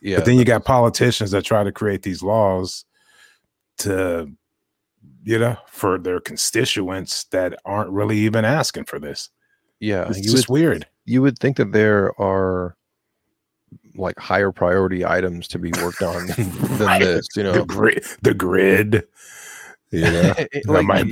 [0.00, 0.16] yeah.
[0.16, 2.84] but then you got politicians that try to create these laws
[3.78, 4.30] to,
[5.24, 9.30] you know, for their constituents that aren't really even asking for this.
[9.80, 10.86] yeah, It's just would weird.
[11.04, 12.76] You would think that there are
[13.96, 17.00] like higher priority items to be worked on than, Right.
[17.00, 17.64] this, you the know.
[17.64, 19.06] grid, the grid.
[19.92, 21.06] Know, It- that like, might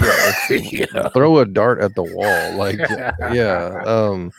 [0.51, 2.79] yeah, know, throw a dart at the wall, like
[3.33, 3.81] yeah.
[3.87, 4.33] Um,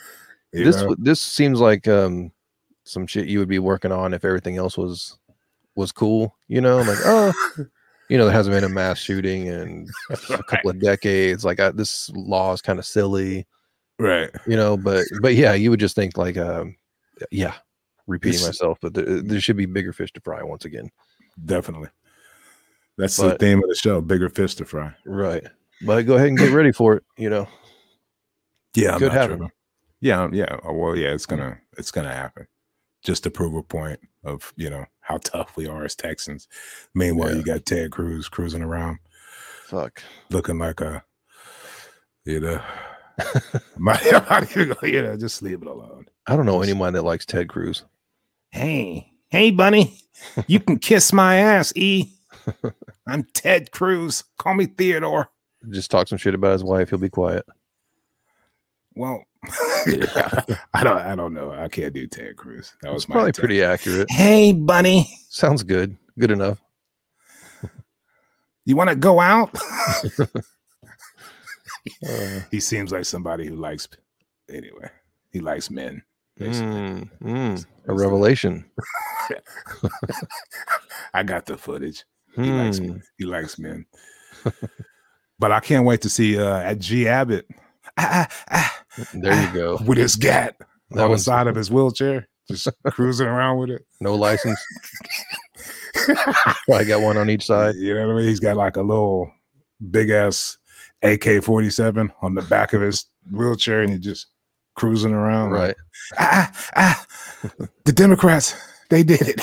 [0.51, 0.95] you this know?
[0.99, 2.31] this seems like um
[2.83, 5.17] some shit you would be working on if everything else was
[5.75, 7.31] was cool, you know, like oh,
[8.09, 11.45] you know, there hasn't been a mass shooting in a couple of decades.
[11.45, 13.47] Like I, this law is kind of silly,
[13.99, 14.29] right.
[14.47, 16.75] you know, but but yeah, you would just think like um,
[17.31, 17.53] yeah,
[18.07, 20.89] repeating This- myself, but there, there should be bigger fish to fry once again.
[21.45, 21.89] Definitely.
[22.97, 24.01] That's the theme of the show.
[24.01, 24.93] Bigger fish to fry.
[25.05, 25.43] Right.
[25.81, 27.47] But go ahead and get ready for it, you know.
[28.75, 29.37] Yeah, I'm Could happen.
[29.39, 29.51] tripping.
[29.99, 30.57] Yeah, um, yeah.
[30.63, 32.47] oh, Well, yeah, it's gonna it's gonna happen.
[33.03, 36.47] Just to prove a point of you know how tough we are as Texans.
[36.93, 37.35] Meanwhile, Yeah.
[37.37, 38.99] you got Ted Cruz cruising around
[39.65, 40.01] Fuck.
[40.29, 41.03] looking like a
[42.25, 42.61] you know
[44.83, 46.05] you know just leave it alone.
[46.27, 47.83] I don't know anyone that likes Ted Cruz.
[48.51, 49.99] Hey, hey, bunny,
[50.47, 52.11] you can kiss my ass, E.
[53.07, 54.23] I'm Ted Cruz.
[54.37, 55.29] Call me Theodore.
[55.69, 56.89] Just talk some shit about his wife.
[56.89, 57.45] He'll be quiet.
[58.95, 59.23] Well,
[60.73, 60.97] I don't.
[60.97, 61.51] I don't know.
[61.51, 62.73] I can't do Ted Cruz.
[62.81, 63.39] That was my probably attempt.
[63.39, 64.11] pretty accurate.
[64.11, 65.97] Hey, bunny, Sounds good.
[66.19, 66.61] Good enough.
[68.65, 69.55] you want to go out?
[72.07, 73.87] Uh, he seems like somebody who likes.
[74.49, 74.89] Anyway,
[75.31, 76.01] he likes men.
[76.37, 76.67] basically.
[76.69, 78.65] mm, mm, a revelation.
[81.13, 82.03] I got the footage.
[82.35, 82.87] He likes Hmm.
[82.87, 83.03] men.
[83.17, 83.85] He likes men.
[85.39, 87.47] but I can't wait to see uh, at G Abbott.
[87.97, 89.77] Ah, ah, ah, There you go.
[89.85, 90.55] with his gat
[90.91, 93.85] That on the side of his wheelchair, just cruising around with it.
[93.99, 94.59] no license.
[96.71, 97.75] I got one on each side.
[97.75, 98.27] You know what I mean?
[98.27, 99.31] He's got like a little
[99.91, 100.57] big ass
[101.03, 104.27] AK 47 on the back of his wheelchair and he's just
[104.75, 105.51] cruising around.
[105.51, 105.75] Right.
[106.17, 107.05] ah, ah,
[107.45, 108.55] ah, the Democrats,
[108.89, 109.41] they did it.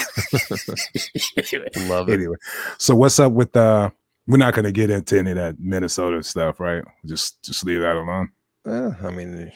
[1.89, 2.15] Love it.
[2.15, 2.37] anyway,
[2.79, 3.91] so what's up with uh
[4.27, 6.83] we're not gonna get into any of that Minnesota stuff, right?
[7.05, 8.31] Just just leave that alone.
[8.67, 9.53] Eh, I mean,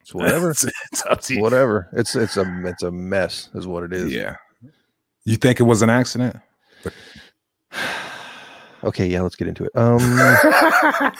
[0.00, 0.50] it's whatever.
[0.52, 1.42] it's, it's up to you.
[1.42, 1.88] whatever.
[1.92, 4.12] It's it's a it's a mess, is what it is.
[4.12, 4.36] Yeah.
[5.24, 6.36] You think it was an accident?
[8.84, 9.72] okay, yeah, let's get into it.
[9.74, 9.98] Um,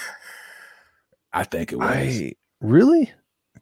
[1.32, 3.12] I think it was I really.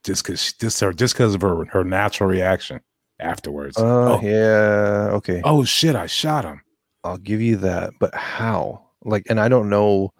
[0.04, 2.80] just because just her just because of her her natural reaction
[3.20, 3.76] afterwards.
[3.76, 5.10] Uh, oh, yeah.
[5.12, 5.42] Okay.
[5.44, 5.96] oh shit!
[5.96, 6.62] I shot him.
[7.04, 7.92] I'll give you that.
[8.00, 8.86] But how?
[9.04, 10.12] Like, and I don't know.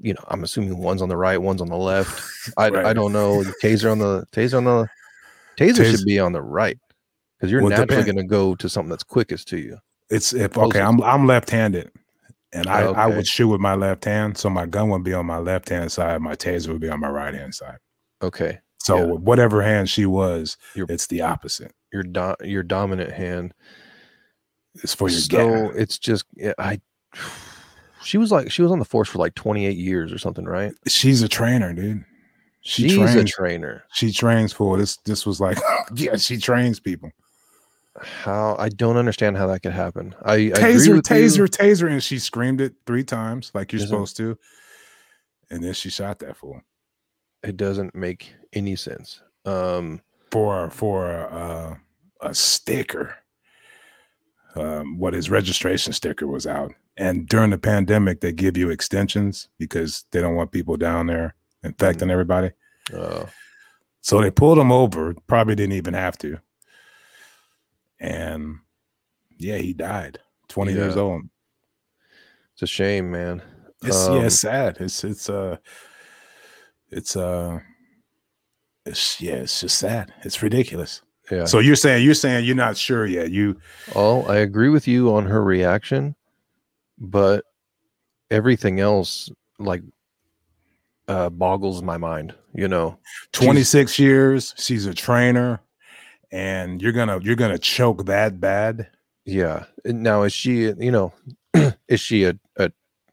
[0.00, 2.22] You know, I'm assuming one's on the right, one's on the left.
[2.56, 3.42] I, I don't know.
[3.42, 4.88] The taser on the taser on the
[5.56, 6.78] taser Tas- should be on the right
[7.36, 9.78] because you're Well, naturally going to go to something that's quickest to you.
[10.10, 10.80] It's if okay.
[10.80, 11.90] I'm I'm left-handed,
[12.52, 15.26] and I I would shoot with my left hand, so my gun would be on
[15.26, 17.78] my left hand side, my taser would be on my right hand side.
[18.22, 19.04] Okay, So Yeah.
[19.14, 21.72] whatever hand she was, You're- it's the opposite.
[21.92, 23.52] your do- your dominant hand.
[24.82, 26.24] It's for your so it's just
[26.58, 26.80] I.
[28.04, 30.72] She was like she was on the force for like 28 years or something, right?
[30.86, 32.04] She's a trainer, dude.
[32.60, 33.30] She She's a trains.
[33.32, 33.84] trainer.
[33.92, 34.96] she trains for this.
[35.04, 35.58] This was like,
[35.94, 37.10] yeah, she trains people.
[38.02, 40.14] How I don't understand how that could happen.
[40.24, 41.02] I, I agree Taser, you.
[41.02, 44.38] taser, taser, and she screamed it three times like you're supposed to,
[45.50, 46.60] and then she shot that fool.
[47.42, 49.20] it doesn't make any sense.
[49.44, 51.76] Um, for for uh,
[52.20, 53.16] a sticker.
[54.54, 59.48] Um, what his registration sticker was out, and during the pandemic, they give you extensions
[59.58, 62.50] because they don't want people down there infecting everybody.
[62.92, 63.26] Uh,
[64.00, 65.14] So they pulled him over.
[65.26, 66.38] Probably didn't even have to.
[68.00, 68.58] And
[69.38, 70.18] yeah, he died.
[70.48, 71.22] Twenty years old.
[72.54, 73.42] it's a shame, man.
[73.82, 74.76] It's yeah, Um, it's sad.
[74.80, 75.56] It's it's uh
[76.90, 77.60] it's uh
[78.86, 80.12] it's yeah, it's just sad.
[80.22, 81.02] It's ridiculous.
[81.30, 81.44] Yeah.
[81.44, 83.30] So you're saying you're saying you're not sure yet.
[83.30, 83.60] You
[83.94, 86.16] Oh, I agree with you on her reaction,
[86.98, 87.44] but
[88.30, 89.82] everything else like
[91.06, 92.98] uh boggles my mind, you know.
[93.32, 95.60] 26 years, she's a trainer,
[96.30, 98.88] and you're gonna you're gonna choke that bad.
[99.24, 99.64] Yeah.
[99.84, 101.12] Now is she, you know,
[101.88, 102.70] is she a, a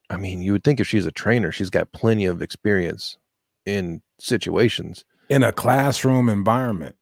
[0.10, 3.18] I mean, you would think if she's a trainer, she's got plenty of experience
[3.66, 5.04] in situations.
[5.30, 6.96] in a classroom environment.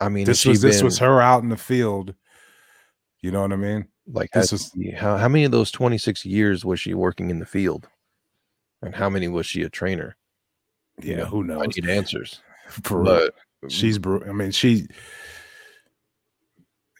[0.00, 2.14] I mean, This was this was her out in the field.
[3.22, 3.86] You know what I mean?
[4.12, 7.46] like this is- how how many of those 26 years was she working in the
[7.46, 7.88] field?
[8.82, 10.16] And how many was she a trainer?
[11.02, 12.40] You Yeah, know, who I need answers.
[12.68, 13.04] For real.
[13.04, 13.34] But
[13.68, 14.86] she's I mean, she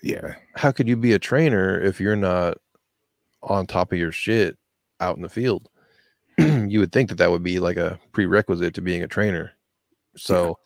[0.02, 2.58] yeah, how could you be a trainer if you're not
[3.42, 4.56] on top of your shit
[5.00, 5.68] out in the field?
[6.38, 9.52] you would think that that would be like a prerequisite to being a trainer.
[10.16, 10.58] So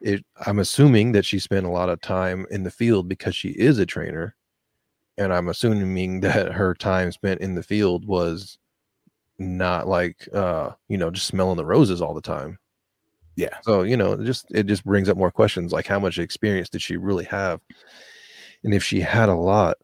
[0.00, 3.50] it I'm assuming that she spent a lot of time in the field because she
[3.50, 4.34] is a trainer
[5.18, 8.58] and I'm assuming that her time spent in the field was
[9.38, 12.58] not like uh you know just smelling the roses all the time.
[13.40, 13.56] Yeah.
[13.62, 16.68] So, you know, it just it just brings up more questions like how much experience
[16.68, 17.60] did she really have?
[18.62, 19.78] And if she had a lot,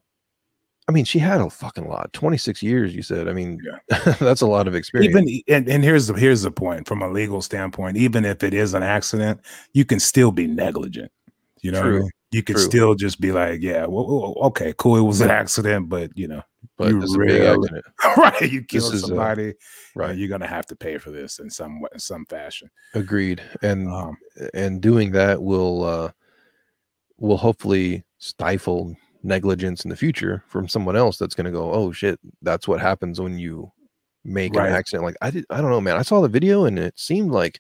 [0.87, 2.13] I mean, she had a fucking lot.
[2.13, 3.29] 26 years, you said.
[3.29, 3.59] I mean,
[4.21, 5.17] that's a lot of experience.
[5.17, 7.97] even and, and here's the here's the point from a legal standpoint.
[7.97, 9.41] Even if it is an accident,
[9.73, 11.11] you can still be negligent.
[11.63, 12.11] You know, I True, mean?
[12.33, 12.65] you can true.
[12.65, 16.43] still just be like, yeah, well, okay, cool, it was an accident, but you know,
[16.77, 17.85] but you a really- accident.
[18.17, 19.47] right, you killed is, uh, somebody,
[19.95, 20.09] Right.
[20.09, 20.17] right?
[20.17, 22.69] You're gonna have to pay for this in some in some fashion.
[22.95, 23.41] Agreed.
[23.63, 24.17] And Um,
[24.55, 26.11] and doing that will uh
[27.19, 31.91] will hopefully stifle negligence in the future from someone else that's going to go oh
[31.91, 33.73] shit that's what happens when you
[34.25, 34.69] make Right.
[34.69, 36.97] an accident like i did i don't know man i saw the video and it
[36.97, 37.59] seemed like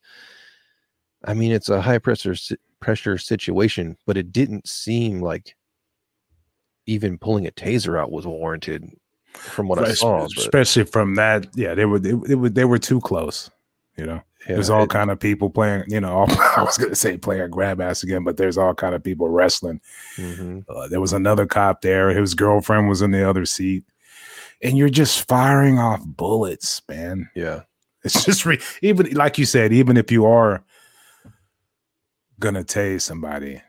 [1.24, 2.36] i mean it's a high pressure
[2.80, 5.56] pressure situation but it didn't seem like
[6.86, 8.84] even pulling a taser out was warranted
[9.36, 12.48] from what i saw spe- but, especially from that, yeah, they were they, they were
[12.48, 13.50] they were too close.
[13.96, 15.84] You know, yeah, there's all it- kind of people playing.
[15.88, 18.94] You know, all, I was gonna say playing grab ass again, but there's all kind
[18.94, 19.80] of people wrestling.
[20.16, 20.64] mhm.
[20.68, 22.10] Uh, there was another cop there.
[22.10, 23.84] His girlfriend was in the other seat,
[24.62, 27.30] and you're just firing off bullets, man.
[27.34, 27.62] yeah
[28.04, 30.62] It's just re- even like you said, even if you are
[32.38, 33.62] gonna tase somebody,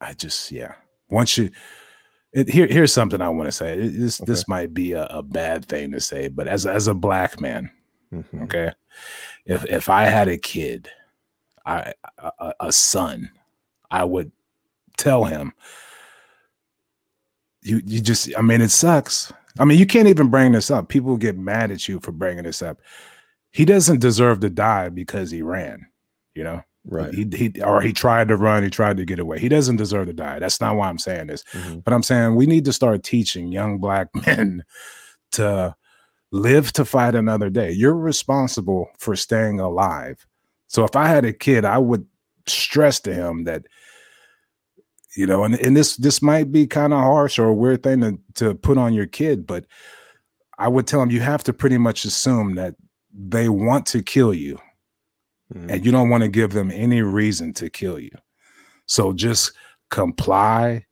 [0.00, 0.74] I just yeah.
[1.10, 1.50] Once you,
[2.34, 3.78] it, here here's something I want to say.
[3.78, 6.94] It- this this might be a, a bad thing to say, but as as a
[6.94, 7.70] black man,
[8.12, 8.42] mhm.
[8.44, 8.72] okay,
[9.46, 10.88] if if I had a kid,
[11.64, 13.30] I a, a- a son,
[13.90, 14.30] I would
[14.96, 15.52] tell him.
[17.62, 19.32] You you just I mean it sucks.
[19.58, 20.88] I mean you can't even bring this up.
[20.88, 22.78] People get mad at you for bringing this up.
[23.52, 25.86] He doesn't deserve to die because he ran.
[26.34, 28.62] You know, right he, he or he tried to run.
[28.62, 29.38] He tried to get away.
[29.38, 30.38] He doesn't deserve to die.
[30.38, 31.44] That's not why I'm saying this.
[31.52, 31.82] mhm.
[31.84, 34.64] But I'm saying we need to start teaching young black men
[35.32, 35.74] to
[36.30, 37.70] live to fight another day.
[37.70, 40.26] You're responsible for staying alive.
[40.66, 42.06] So if I had a kid, I would
[42.46, 43.62] stress to him that,
[45.16, 48.00] you know, and, and this this might be kind of harsh or a weird thing
[48.00, 49.64] to, to put on your kid, but
[50.58, 52.74] I would tell him you have to pretty much assume that
[53.12, 54.58] they want to kill you
[55.52, 55.70] Mhm.
[55.70, 58.10] and you don't want to give them any reason to kill you.
[58.86, 59.52] So just
[59.90, 60.86] comply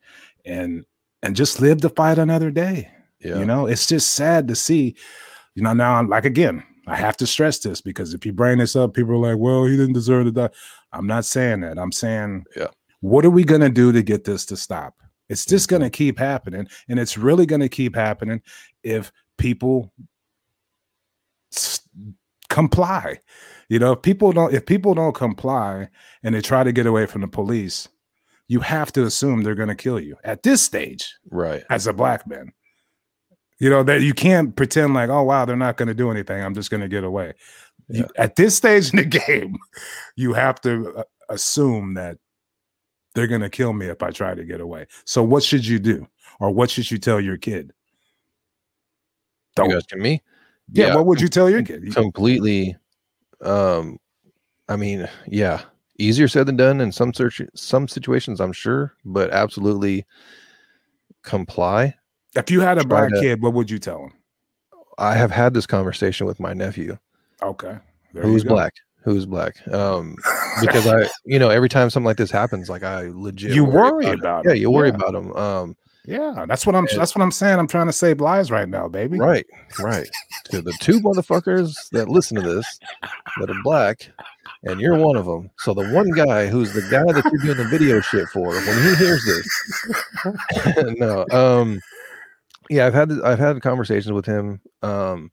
[0.44, 0.84] and
[1.22, 2.90] and just live to fight another day.
[3.20, 4.96] yeah You know, it's just sad to see.
[5.54, 8.74] You know, now like again, I have to stress this because if you bring this
[8.74, 10.50] up, people are like, "Well, he didn't deserve to die."
[10.92, 11.78] I'm not saying that.
[11.78, 12.68] I'm saying, Yeah.
[13.00, 14.94] what are we gonna do to get this to stop?
[15.28, 18.42] It's just gonna keep happening, and it's really gonna keep happening
[18.82, 19.92] if people
[21.54, 21.80] s-
[22.48, 23.20] comply.
[23.72, 25.88] You know, if people don't, if people don't comply
[26.22, 27.88] and they try to get away from the police,
[28.46, 32.26] you have to assume they're gonna kill you at this stage right as a black
[32.26, 32.52] man.
[33.60, 36.44] You know that you can't pretend like, oh wow, they're not going to do anything.
[36.44, 37.32] I'm just going to get away.
[37.88, 39.56] You- at this stage in the game,
[40.16, 42.18] you have to uh, assume that
[43.14, 44.86] they're going to kill me if I try to get away.
[45.06, 46.06] So what should you do,
[46.40, 47.72] or what should you tell your kid?
[49.56, 49.70] Don't.
[49.70, 50.20] you asking me
[50.70, 51.94] yeah, What would you tell your kid?
[51.94, 52.76] Completely
[53.42, 53.98] um
[54.68, 55.62] i mean yeah
[55.98, 60.04] easier said than done in some search some situations, I'm sure, but absolutely
[61.22, 61.94] comply.
[62.34, 64.12] If you had a Try black to- kid, what would you tell him?
[64.98, 66.98] I have had this conversation with my nephew,
[67.42, 67.76] Okay.
[68.12, 68.72] there who's black,
[69.04, 69.56] who's black.
[69.68, 70.16] Um,
[70.60, 74.06] because I, you know, every time something like this happens, like I legit You worry
[74.06, 74.18] it.
[74.20, 74.94] about Yeah, you worry Yeah.
[74.96, 75.32] about them.
[75.34, 76.86] Um, Yeah, that's what I'm.
[76.88, 77.58] And- That's what I'm saying.
[77.58, 79.18] I'm trying to save lives right now, baby.
[79.18, 79.46] right,
[79.80, 80.08] right.
[80.50, 82.66] To the two motherfuckers that listen to this
[83.38, 84.10] that are black,
[84.64, 85.48] and you're one of them.
[85.58, 88.82] So the one guy who's the guy that you're doing the video shit for, when
[88.82, 91.80] he hears this, no, um,
[92.68, 95.30] yeah, I've had I've had conversations with him, um,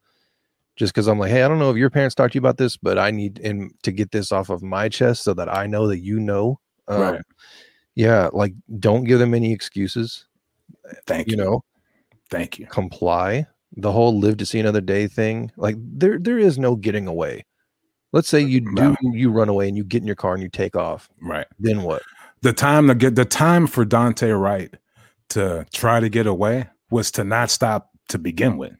[0.75, 2.57] just because I'm like, hey, I don't know if your parents talked to you about
[2.57, 5.65] this, but I need in to get this off of my chest so that I
[5.65, 6.59] know that you know.
[6.87, 7.21] Um, Right.
[7.95, 10.25] Yeah, like don't give them any excuses.
[11.07, 11.37] Thank you.
[11.37, 11.63] You know,
[12.29, 12.65] Thank you.
[12.67, 13.45] comply.
[13.77, 17.45] The whole live to see another day thing, like there there is no getting away.
[18.11, 18.95] Let's say you do No.
[19.13, 21.07] you run away and you get in your car and you take off.
[21.21, 21.45] Right.
[21.59, 22.01] Then what?
[22.41, 24.73] The time to get the time for Daunte Wright
[25.29, 28.73] to try to get away was to not stop to begin with.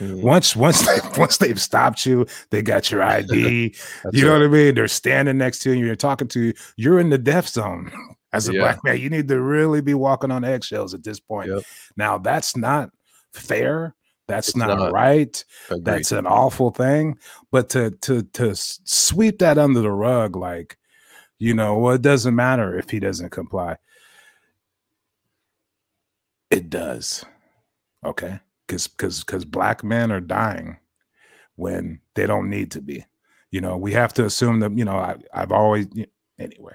[0.00, 3.74] Mm, Once once they once they've stopped you, they got your ID.
[4.12, 4.38] you know right.
[4.38, 4.74] what I mean?
[4.74, 7.92] They're standing next to you, you're talking to you, you're in the death zone.
[8.34, 8.60] As a Yeah.
[8.60, 11.48] black man, you need to really be walking on eggshells at this point.
[11.48, 11.62] Yep.
[11.96, 12.90] Now that's not
[13.32, 13.94] fair.
[14.26, 14.92] That's It's not, not.
[14.92, 15.44] right.
[15.68, 15.84] Agreed.
[15.84, 17.18] That's an awful thing.
[17.50, 20.78] But to to to sweep that under the rug, like,
[21.38, 23.76] you know, well, it doesn't matter if he doesn't comply.
[26.50, 27.24] It does.
[28.04, 28.40] Okay.
[28.66, 30.78] Because because because black men are dying
[31.56, 33.04] when they don't need to be.
[33.50, 35.86] You know, we have to assume that, you know, I, I've always
[36.38, 36.74] anyway.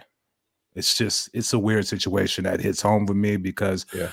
[0.80, 4.12] It's just it's a weird situation that hits home with me because Yeah.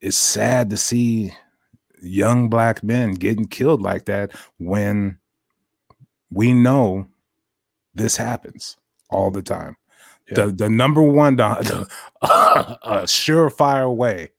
[0.00, 1.32] it's sad to see
[2.00, 5.18] young black men getting killed like that when
[6.30, 7.08] we know
[7.94, 8.76] this happens
[9.10, 9.76] all the time.
[10.28, 10.46] Yeah.
[10.46, 11.88] The the number one the,
[12.22, 14.30] a surefire way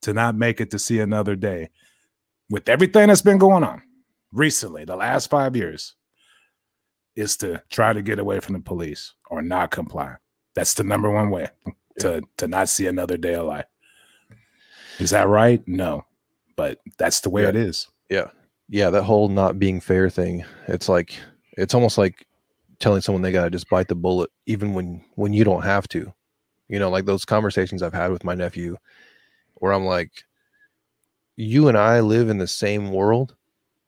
[0.00, 1.68] to not make it to see another day
[2.50, 3.82] with everything that's been going on
[4.32, 5.94] recently, the last five years,
[7.14, 10.16] is to try to get away from the police or not comply.
[10.54, 11.48] That's the number one way
[12.00, 13.64] to to not see another day alive.
[14.98, 15.66] Is that right?
[15.66, 16.04] No,
[16.56, 17.48] but that's the way Yeah.
[17.48, 17.88] it is.
[18.10, 18.28] Yeah,
[18.68, 20.44] yeah, that whole not being fair thing.
[20.68, 21.18] It's like
[21.56, 22.26] it's almost like
[22.78, 26.12] telling someone they gotta just bite the bullet, even when when you don't have to.
[26.68, 28.76] You know, like those conversations I've had with my nephew,
[29.54, 30.24] where I'm like,
[31.36, 33.34] you and I live in the same world,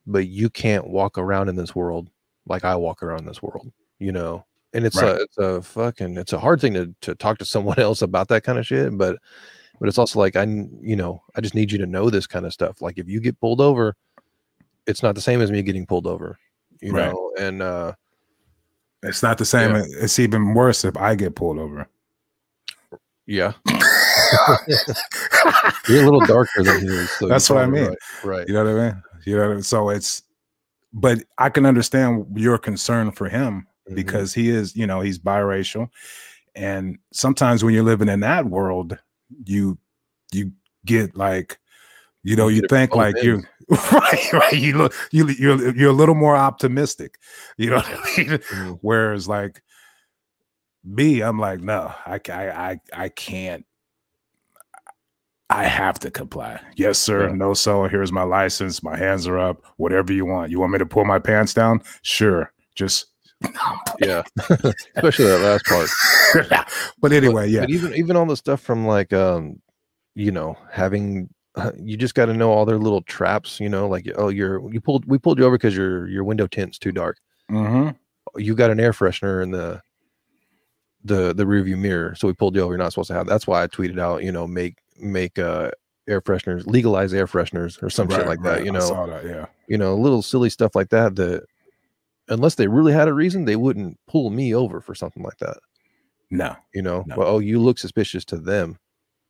[0.06, 2.10] but you can't walk around in this world
[2.46, 3.72] like I walk around this world.
[3.98, 4.44] You know,
[4.74, 5.16] and it's Right.
[5.16, 8.28] a it's a fucking it's a hard thing to to talk to someone else about
[8.28, 9.16] that kind of shit, but
[9.80, 10.44] but it's also like I
[10.80, 12.82] you know I just need you to know this kind of stuff.
[12.82, 13.96] Like if you get pulled over,
[14.86, 16.36] it's not the same as me getting pulled over,
[16.80, 17.12] you Right.
[17.12, 17.32] know.
[17.38, 17.92] And uh,
[19.02, 19.74] It's not the same.
[19.74, 19.82] Yeah.
[20.02, 21.88] It's even worse if I get pulled over.
[23.26, 23.52] yeah,
[25.88, 27.10] you're a little darker than he is.
[27.12, 27.88] So That's what I mean.
[27.88, 27.98] Right.
[28.24, 28.48] right.
[28.48, 29.02] You know what I mean?
[29.24, 29.62] You know, what I mean?
[29.62, 30.22] so it's,
[30.92, 33.95] but I can understand your concern for him Mhm.
[33.97, 35.89] because he is, you know, he's biracial,
[36.55, 38.99] and sometimes when you're living in that world,
[39.47, 39.78] you
[40.32, 40.53] you
[40.87, 41.59] get like,
[42.24, 43.43] you know, You you, think like you
[43.93, 44.53] right, right.
[44.55, 47.18] You look, you you're you're a little more optimistic.
[47.59, 48.28] You know what I mean?
[48.39, 48.78] Mhm.
[48.82, 49.62] Whereas like
[50.85, 53.64] me, I'm like, no, I I I, I can't.
[55.51, 56.61] I have to comply.
[56.76, 57.28] Yes, sir.
[57.28, 57.35] Yeah.
[57.35, 58.82] No, so here's my license.
[58.82, 59.62] My hands are up.
[59.76, 60.51] Whatever you want.
[60.51, 61.82] You want me to pull my pants down?
[62.03, 62.51] Sure.
[62.74, 63.07] Just
[64.01, 64.22] yeah,
[64.97, 66.66] especially that last part.
[67.01, 67.61] but anyway, yeah.
[67.61, 69.61] But even even all the stuff from like um,
[70.14, 73.61] you know, having uh, you just got to know all their little traps.
[73.61, 76.47] You know, like oh, you're you pulled we pulled you over because your your window
[76.47, 77.18] tint's too dark.
[77.49, 77.91] hmm
[78.37, 79.80] You got an air freshener in the
[81.05, 82.72] the the rearview mirror, so we pulled you over.
[82.72, 83.26] You're not supposed to have.
[83.26, 85.70] That's why I tweeted out, you know, make make uh
[86.09, 88.64] air fresheners legalize air fresheners or some shit like that.
[88.64, 89.24] You know, that.
[89.24, 89.47] Yeah.
[89.68, 91.16] you know, little silly stuff like that.
[91.16, 91.45] That
[92.28, 95.58] unless they really had a reason, they wouldn't pull me over for something like that.
[96.30, 96.56] No.
[96.74, 97.16] You know, No.
[97.16, 98.78] well, oh, you look suspicious to them,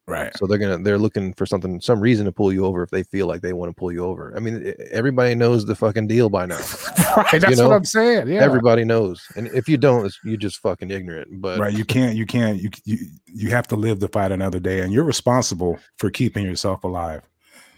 [0.07, 0.37] Right.
[0.37, 3.03] so they're gonna they're looking for something, some reason to pull you over if they
[3.05, 4.33] feel like they want to pull you over.
[4.37, 6.59] I mean, everybody knows the fucking deal by now.
[7.17, 7.41] right.
[7.41, 8.29] That's know, what I'm saying.
[8.29, 8.43] Yeah.
[8.43, 11.41] Everybody knows, and if you don't, you're just fucking ignorant.
[11.41, 11.73] But right.
[11.73, 12.17] You can't.
[12.17, 12.61] You can't.
[12.63, 16.45] You you you have to live to fight another day, and you're responsible for keeping
[16.47, 17.23] yourself alive.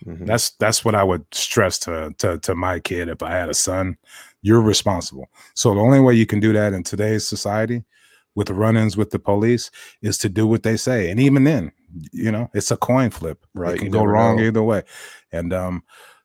[0.04, 0.26] Mhm.
[0.26, 3.54] That's that's what I would stress to to to my kid if I had a
[3.54, 3.96] son.
[4.46, 5.26] You're responsible.
[5.54, 7.82] So the only way you can do that in today's society
[8.36, 9.70] with the run-ins with the police
[10.02, 11.10] is to do what they say.
[11.10, 11.72] And even then,
[12.12, 13.44] you know, it's a coin flip.
[13.54, 14.44] Right, It can you go wrong know.
[14.44, 14.82] either way.
[15.32, 15.82] And um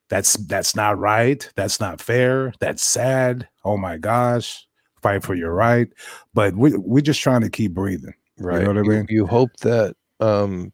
[0.08, 1.50] that's that's not right.
[1.56, 2.52] That's not fair.
[2.60, 3.48] That's sad.
[3.64, 4.66] Oh my gosh.
[5.02, 5.88] fight for your right.
[6.34, 8.14] But we we're just trying to keep breathing.
[8.38, 8.60] Right.
[8.60, 9.06] You know what I You- mean?
[9.08, 10.72] You, hope that um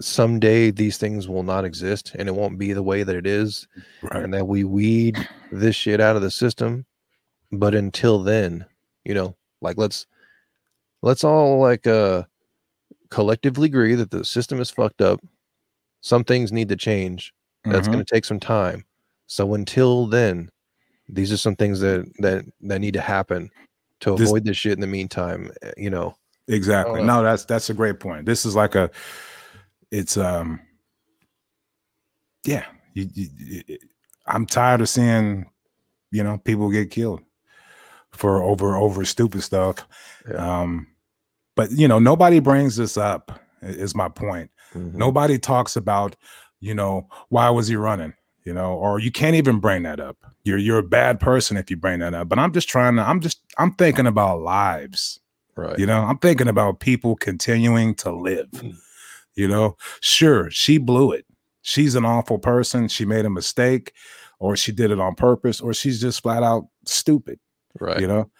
[0.00, 3.66] someday these things will not exist and it won't be the way that it is
[4.02, 4.22] Right.
[4.22, 6.86] and that we weed this shit out of the system.
[7.52, 8.64] But until then,
[9.04, 10.06] you know, like let's
[11.02, 12.22] let's all like uh
[13.10, 15.20] collectively agree that the system is fucked up.
[16.00, 17.32] Some things need to change.
[17.64, 17.92] That's Mhm.
[17.92, 18.84] going to take some time.
[19.26, 20.50] So until then,
[21.08, 23.50] these are some things that that that need to happen
[24.00, 25.50] to avoid this shit in the meantime.
[25.62, 26.16] eh, You know,
[26.48, 27.00] Exactly.
[27.00, 28.26] Uh, no, that's that's a great point.
[28.26, 28.90] This is like a,
[29.90, 30.60] it's um,
[32.44, 32.64] yeah.
[32.94, 33.28] You, you,
[33.66, 33.78] you-
[34.26, 35.50] I'm tired of seeing,
[36.12, 37.20] you know, people get killed
[38.12, 39.76] for over over stupid stuff.
[40.30, 40.60] Yeah.
[40.60, 40.86] Um,
[41.56, 43.40] but you know, nobody brings this up.
[43.62, 44.50] Is my point.
[44.74, 44.94] Mhm.
[44.94, 46.16] Nobody talks about,
[46.60, 48.14] you know, why was he running?
[48.44, 50.16] You know, or you can't even bring that up.
[50.44, 52.28] You're you're a bad person if you bring that up.
[52.28, 53.02] But I'm just trying to.
[53.02, 53.40] I'm just.
[53.58, 55.20] I'm thinking about lives.
[55.56, 55.78] right.
[55.78, 58.48] You know, I'm thinking about people continuing to live.
[59.40, 61.24] You know, sure, she blew it.
[61.62, 62.88] She's an awful person.
[62.88, 63.92] She made a mistake,
[64.38, 67.38] or she did it on purpose, or she's just flat out stupid.
[67.80, 68.00] right.
[68.00, 68.30] You know,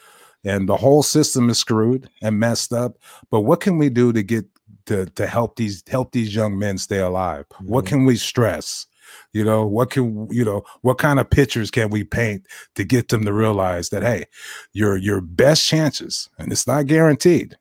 [0.44, 2.98] and the whole system is screwed and messed up.
[3.30, 4.44] But what can we do to get
[4.86, 7.46] to to help these help these young men stay alive?
[7.60, 7.88] What Mhm.
[7.88, 8.86] can we stress?
[9.32, 13.08] You know, what can you know, what kind of pictures can we paint to get
[13.08, 14.26] them to realize that hey,
[14.74, 17.56] your your best chances, and it's not guaranteed,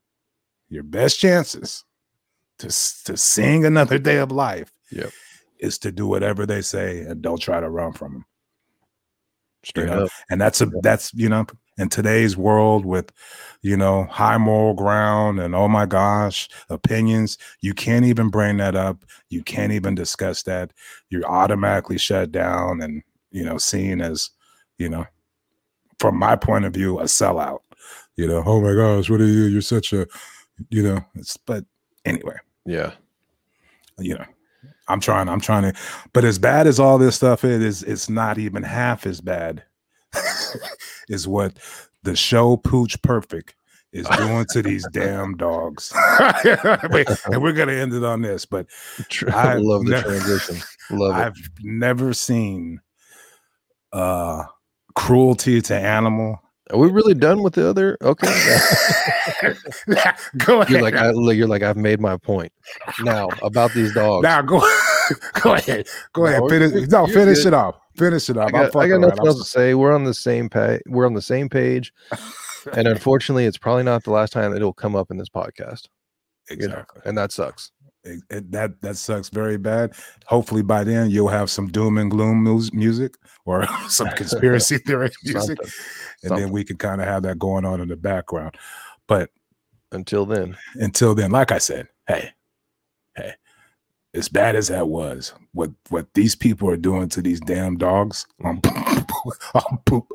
[0.69, 1.85] your best chances
[2.59, 2.67] to
[3.05, 5.11] to seeing another day of life Yep.
[5.59, 8.25] is to do whatever they say and don't try to run from them
[9.63, 10.09] Straight know, up.
[10.29, 11.45] and that's a that's you know
[11.77, 13.11] in today's world with
[13.61, 18.75] you know high moral ground and oh my gosh opinions you can't even bring that
[18.75, 19.03] up.
[19.29, 20.71] You can't even discuss that.
[21.09, 24.29] You're automatically shut down and you know seen as
[24.77, 25.05] you know
[25.99, 27.59] from my point of view a sellout.
[28.15, 29.43] You know oh my gosh what are you?
[29.43, 30.07] You're such a
[30.69, 31.65] you know it's but
[32.05, 32.91] anyway Yeah.
[33.97, 34.25] you know
[34.87, 35.73] i'm trying i'm trying to
[36.13, 39.63] but as bad as all this stuff is it's not even half as bad
[41.09, 41.57] is what
[42.03, 43.55] the show pooch perfect
[43.91, 45.91] is doing to these damn dogs
[46.45, 48.67] and we're gonna end it on this but
[49.31, 50.57] I love the ne- transition.
[50.91, 51.21] Love it.
[51.21, 52.79] i've never seen
[53.93, 54.43] uh
[54.95, 56.39] cruelty to animal
[56.71, 57.97] Are we really done with the other?
[58.01, 58.27] Okay.
[60.37, 62.51] go ahead you're like, I, you're like, I've made my point.
[63.01, 64.23] Now about these dogs.
[64.23, 64.59] now go
[65.41, 67.47] go ahead go No, ahead finish, no finish good.
[67.47, 69.73] it off finish it off I got, I got nothing else to say.
[69.73, 70.81] We're on the same page.
[70.87, 71.91] We're on the same page.
[72.73, 75.87] and unfortunately, it's probably not the last time that it'll come up in this podcast.
[76.49, 77.71] you know, exactly and that sucks.
[78.09, 79.93] It, it- that that sucks very bad.
[80.25, 82.43] Hopefully by then you'll have some doom and gloom
[82.73, 85.73] music or some conspiracy theory music, Something.
[86.23, 88.55] and then we can kind of have that going on in the background.
[89.07, 89.29] But
[89.91, 92.31] Until then, until then, like I said, hey,
[93.15, 93.33] hey,
[94.13, 98.25] as bad as that was, what what these people are doing to these damn dogs
[98.43, 98.59] on,
[99.55, 100.07] on poop,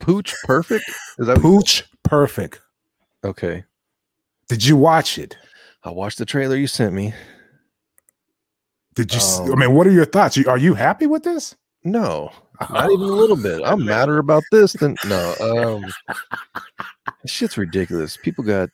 [0.00, 0.84] pooch perfect.
[1.18, 2.60] Is that pooch perfect.
[3.24, 3.64] okay?
[4.48, 5.36] Did you watch it?
[5.82, 7.14] I watched the trailer you sent me.
[8.94, 9.18] Did you?
[9.18, 10.36] s- I Um, mean, what are your thoughts?
[10.46, 11.56] Are you happy with this?
[11.84, 12.30] No,
[12.68, 13.62] not even a little bit.
[13.64, 15.34] I'm madder about this than no.
[15.40, 15.84] Um,
[17.26, 18.16] shit's ridiculous.
[18.18, 18.68] People got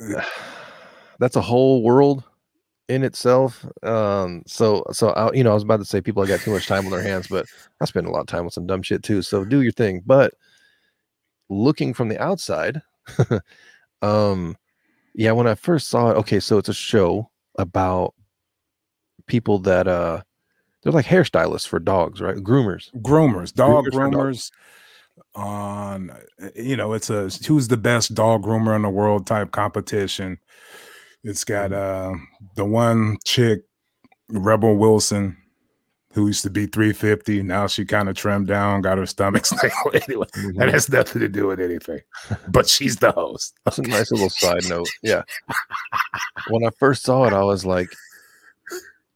[1.20, 2.24] that's a whole world
[2.88, 3.64] in itself.
[3.84, 6.50] Um, so so I, you know, I was about to say people have got too
[6.52, 7.46] much time on their hands, but
[7.80, 9.22] I spend a lot of time with some dumb shit too.
[9.22, 10.02] So do your thing.
[10.04, 10.34] But
[11.48, 12.82] looking from the outside,
[14.02, 14.56] um,
[15.18, 18.14] yeah, when I first saw it, okay, so it's a show about
[19.26, 20.22] people that uh
[20.82, 22.36] they're like hairstylists for dogs, right?
[22.36, 22.90] Groomers.
[23.02, 24.52] groomers, dog Groomers groomers.
[25.34, 29.50] On uh, you know, it's a who's the best dog groomer in the world type
[29.50, 30.38] competition.
[31.24, 31.74] It's got Mm-hmm.
[31.74, 32.14] uh
[32.54, 33.62] the one chick,
[34.28, 35.37] Rebel Wilson,
[36.18, 37.42] who used to be 350.
[37.44, 39.74] Now she kind of trimmed down, got her stomach stable.
[39.94, 40.72] anyway, that Mhm.
[40.72, 42.00] has nothing to do with anything.
[42.48, 43.54] But she's the host.
[43.64, 44.88] That's a nice little side note.
[45.02, 45.22] Yeah.
[46.48, 47.88] When I first saw it, I was like,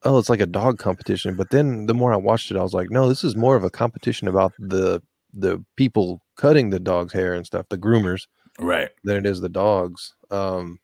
[0.05, 1.35] oh, it's like a dog competition.
[1.35, 3.65] But then the more I watched it, I was like, no, this is more of
[3.65, 5.03] a competition about the
[5.35, 8.27] the people cutting the dog's hair and stuff, the groomers,
[8.61, 8.91] Right.
[9.03, 10.15] than it is the dogs.
[10.31, 10.79] Um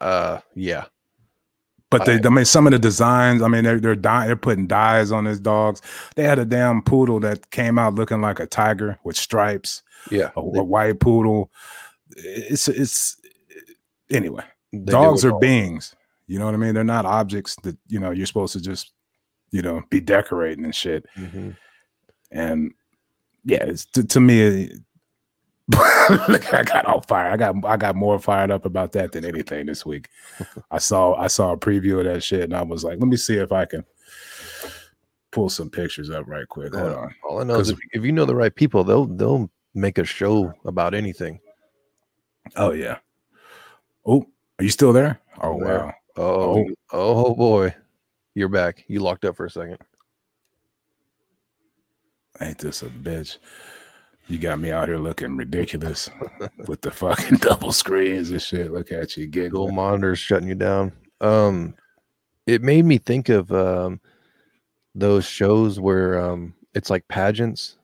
[0.00, 0.84] uh yeah.
[1.90, 3.42] But they, I- mean, some of the designs.
[3.42, 5.82] I mean, they're they're dye, they're putting dyes on his dogs.
[6.14, 9.82] They had a damn poodle that came out looking like a tiger with stripes.
[10.10, 10.30] Yeah.
[10.36, 11.50] A, a white poodle.
[12.16, 13.16] It's it's
[14.10, 14.44] anyway.
[14.84, 15.94] dogs are beings.
[16.26, 16.74] You know what I mean?
[16.74, 18.92] They're not objects that you know you're supposed to just
[19.50, 21.04] you know be decorating and shit.
[21.18, 21.56] Mhm.
[22.30, 22.72] And
[23.44, 24.70] yeah, it's to, to me,
[26.28, 27.32] Look, I got all fired.
[27.32, 30.08] I got I got more fired up about that than anything this week.
[30.70, 33.16] I saw I saw a preview of that shit and I was like, let me
[33.16, 33.84] see if I can
[35.30, 36.74] pull some pictures up right quick.
[36.74, 37.14] Hold on.
[37.28, 40.04] All I know is if, if you know the right people, they'll they'll make a
[40.04, 41.40] show about anything.
[42.56, 42.98] Oh yeah.
[44.06, 44.26] Oh,
[44.58, 45.20] are you still there?
[45.40, 45.84] Oh there.
[45.86, 45.94] wow.
[46.16, 46.66] Oh, Oh.
[46.92, 47.74] oh boy,
[48.34, 48.84] you're back.
[48.88, 49.78] You locked up for a second.
[52.40, 53.38] Ain't this a bitch?
[54.30, 56.08] You got me out here looking ridiculous
[56.68, 58.70] with the fucking double screens and shit.
[58.72, 59.74] Look at you giggling.
[59.74, 60.92] monitors shutting you down.
[61.20, 61.74] Um,
[62.46, 64.00] it made me think of um
[64.94, 67.76] those shows where um it's like pageants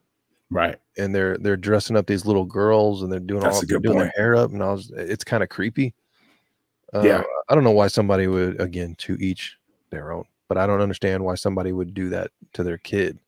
[0.51, 0.77] Right.
[0.97, 3.83] and they're they're dressing up these little girls and they're doing That's all they're good
[3.83, 4.13] doing point.
[4.17, 5.95] their hair up and I was it's kind of creepy.
[6.95, 7.23] Uh, Yeah.
[7.49, 9.57] I don't know why somebody would again to each
[9.91, 13.19] their own, but I don't understand why somebody would do that to their kid.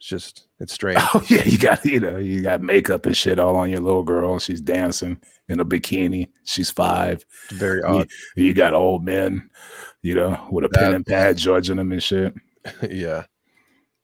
[0.00, 0.98] It's just it's strange.
[1.14, 4.02] Oh yeah, you got you know you got makeup and shit all on your little
[4.02, 4.38] girl.
[4.38, 6.30] She's dancing in a bikini.
[6.44, 7.24] She's five.
[7.50, 8.08] It's very odd.
[8.34, 9.50] you got old men,
[10.00, 12.32] you know, with a pen and pad judging them and shit,
[12.90, 13.24] yeah.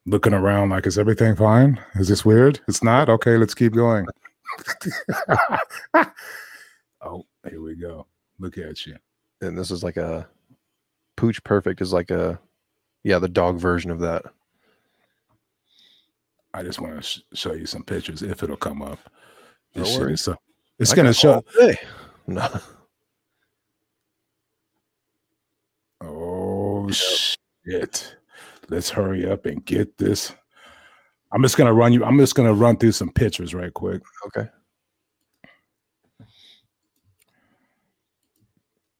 [0.05, 1.83] looking around like, is everything fine?
[1.95, 2.59] Is this weird?
[2.67, 3.09] It's not.
[3.09, 4.05] Okay, let's keep going.
[7.01, 8.05] oh, here we go.
[8.39, 8.97] Look at you.
[9.41, 10.27] And this is like a
[11.15, 12.39] Pooch Perfect is like a
[13.03, 14.25] yeah, the dog version of that.
[16.57, 18.97] I just want to sh- show you some pictures if it'll come up.
[19.75, 20.35] No This shit is so.
[20.79, 21.43] It's I gonna show.
[21.59, 21.77] day.
[22.29, 22.45] No.
[26.01, 28.15] Oh shit!
[28.69, 30.33] Let's hurry up and get this.
[31.31, 32.03] I'm just gonna run you.
[32.03, 34.01] I'm just gonna run through some pictures right quick.
[34.25, 34.49] Okay.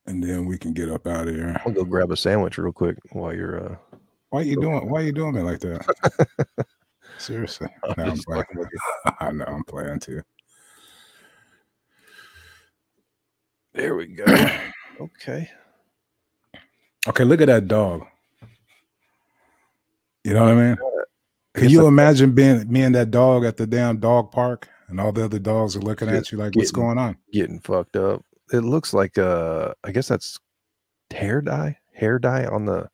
[0.06, 1.60] and then we can get up out of here.
[1.66, 3.76] I'll go grab a sandwich real quick while you're uh
[4.30, 4.90] Why are you doing?
[4.90, 6.66] Why are you doing it like that?
[7.18, 8.44] Seriously, I'm no, I'm playing.
[8.44, 9.12] fucking with you.
[9.20, 10.22] I know I'm playing too.
[13.74, 14.26] There we go.
[15.02, 15.50] okay.
[17.08, 18.06] Okay, look at that dog.
[20.24, 20.78] You know what I mean?
[21.54, 25.12] Can you imagine being me and that dog at the damn dog park, and all
[25.12, 28.24] the other dogs are looking at you like, "What's getting- going on?" Getting fucked up.
[28.52, 30.40] It looks like uh I guess that's
[31.12, 32.90] hair dye, hair dye on the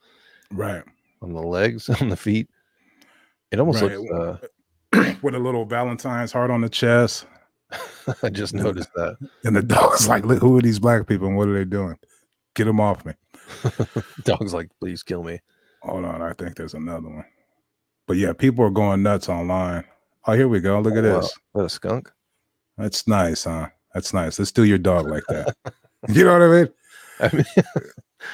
[0.52, 0.84] Right,
[1.22, 2.50] on the legs, on the feet.
[3.54, 3.98] It almost Right.
[4.00, 4.12] looks
[4.94, 7.26] uh with a little Valentine's heart on the chest,
[8.24, 9.16] I just noticed that.
[9.46, 11.98] and the dog's like, "Look, who are these black people, and what are they doing?
[12.56, 13.14] Get them off me!"
[14.24, 15.40] Dog's like, please kill me.
[15.84, 17.26] Hold on, I think there's another one.
[18.08, 19.84] But yeah, people are going nuts online.
[20.26, 20.80] Oh, here we go.
[20.80, 21.20] Look at Oh, wow.
[21.22, 21.26] this.
[21.30, 22.12] Is that a skunk?
[22.78, 23.68] That's nice, huh?
[23.94, 24.40] That's nice.
[24.40, 25.56] Let's do your dog like that.
[26.10, 26.70] you know what I mean?
[27.20, 27.46] I mean,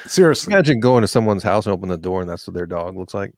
[0.06, 0.52] Seriously.
[0.52, 3.14] imagine going to someone's house and open the door and that's what their dog looks
[3.14, 3.32] like.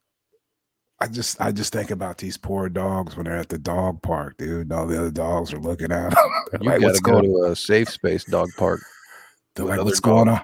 [1.03, 4.37] I just I just think about these poor dogs when they're at the dog park,
[4.37, 4.61] dude.
[4.61, 6.31] and All the other dogs are looking at them.
[6.51, 8.81] They're You like, gotta what's go going to a safe space dog park.
[9.55, 10.41] They're like, what's going on?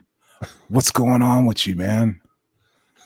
[0.68, 2.19] What's going on with you, man?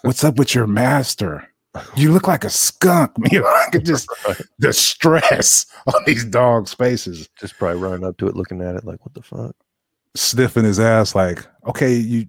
[0.01, 1.47] What's up with your master?
[1.95, 3.11] You look like a skunk.
[3.31, 4.41] You know, I could just Right.
[4.57, 8.83] the stress on these dogs' faces, Just probably running up to it, looking at it
[8.83, 9.55] like, what the fuck?
[10.15, 12.25] sniffing his ass like, okay, you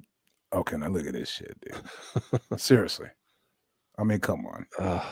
[0.52, 2.60] okay, now look at this shit, dude.
[2.60, 3.08] Seriously.
[3.98, 4.66] I mean, come on.
[4.78, 5.06] Ugh.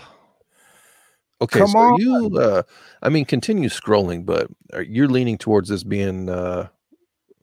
[1.41, 2.01] okay, Come so on.
[2.01, 2.63] you uh
[3.03, 6.69] I mean continue scrolling, but are you're leaning towards this being uh,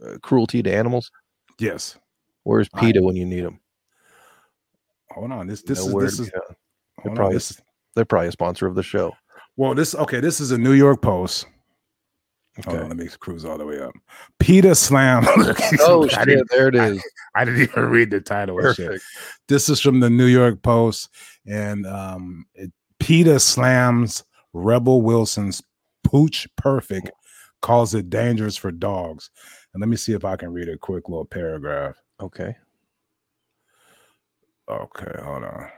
[0.06, 1.11] uh cruelty to animals?
[1.60, 1.98] Yes.
[2.44, 3.60] Where's I- PETA when you need them?
[5.11, 5.48] Hold on.
[5.48, 6.34] This this Nowhere is this is
[6.99, 7.61] hold on, probably- this is
[7.95, 9.14] They're probably a sponsor of the show.
[9.57, 10.20] well, this okay.
[10.20, 11.45] This is a New York Post.
[12.65, 12.84] Hold Okay.
[12.84, 13.93] on, let me cruise all the way up.
[14.39, 15.23] PETA slam.
[15.81, 16.99] Oh I shit, there it I-
[17.35, 18.57] I didn't even read the title.
[18.57, 19.03] Perfect.
[19.47, 21.09] This is from the New York Post,
[21.45, 24.23] and um, it, PETA slams
[24.53, 25.61] Rebel Wilson's
[26.03, 27.11] pooch perfect,
[27.61, 29.30] calls it dangerous for dogs.
[29.73, 31.95] And let me see if I can read a quick little paragraph.
[32.19, 32.55] Okay.
[34.69, 35.69] Okay, hold on.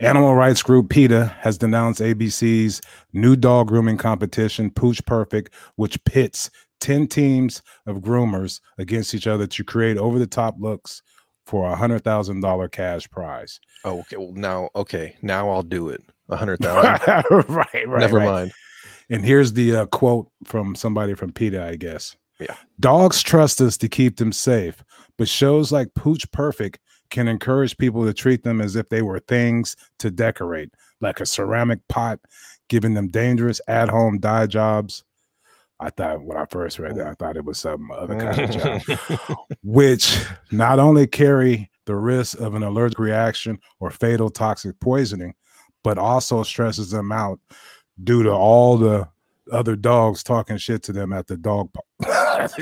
[0.00, 2.80] Animal rights group PETA has denounced ABC's
[3.12, 9.46] new dog grooming competition, Pooch Perfect, which pits 10 teams of groomers against each other
[9.46, 11.02] to create over the top looks
[11.46, 13.58] for a $100,000 cash prize.
[13.84, 14.16] Oh, okay.
[14.16, 16.02] Well, now, okay, now I'll do it.
[16.28, 17.24] A hundred thousand.
[17.48, 18.00] right, right.
[18.00, 18.24] Never right.
[18.26, 18.52] mind.
[19.10, 22.16] And here's the uh, quote from somebody from PETA, I guess.
[22.38, 22.54] Yeah.
[22.78, 24.84] Dogs trust us to keep them safe,
[25.16, 26.78] but shows like Pooch Perfect
[27.10, 30.70] can encourage people to treat them as if they were things to decorate,
[31.00, 32.20] like a ceramic pot,
[32.68, 35.04] giving them dangerous at home dye jobs.
[35.80, 38.86] I thought when I first read that, I thought it was some other kind of
[38.86, 40.18] job, which
[40.50, 45.34] not only carry the risk of an allergic reaction or fatal toxic poisoning,
[45.84, 47.38] but also stresses them out
[48.02, 49.08] due to all the
[49.52, 51.86] other dogs talking shit to them at the dog park.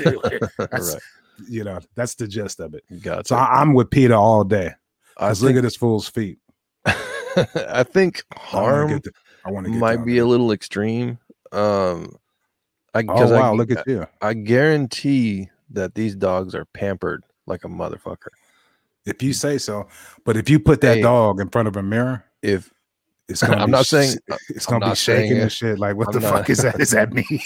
[0.57, 1.01] That's, right.
[1.49, 2.83] You know, that's the gist of it.
[3.01, 3.27] Gotcha.
[3.27, 4.71] So I, am with PETA all day.
[5.17, 6.39] I Let's look think, at this fool's feet.
[6.85, 9.01] I think I harm
[9.45, 10.23] I want to get might be there.
[10.23, 11.19] a little extreme.
[11.51, 12.15] Um,
[12.93, 13.51] I Oh wow!
[13.51, 14.07] I, look at you.
[14.21, 18.29] I guarantee that these dogs are pampered like a motherfucker.
[19.05, 19.87] If you say so,
[20.25, 21.01] but if you put that Hey.
[21.01, 22.71] dog in front of a mirror, If
[23.29, 23.57] it's gonna.
[23.61, 24.17] I'm be not sh- saying-
[24.49, 25.77] it's gonna be not saying shaking and shit.
[25.79, 26.79] Like, what I'm the not- fuck is that?
[26.81, 27.25] Is that me?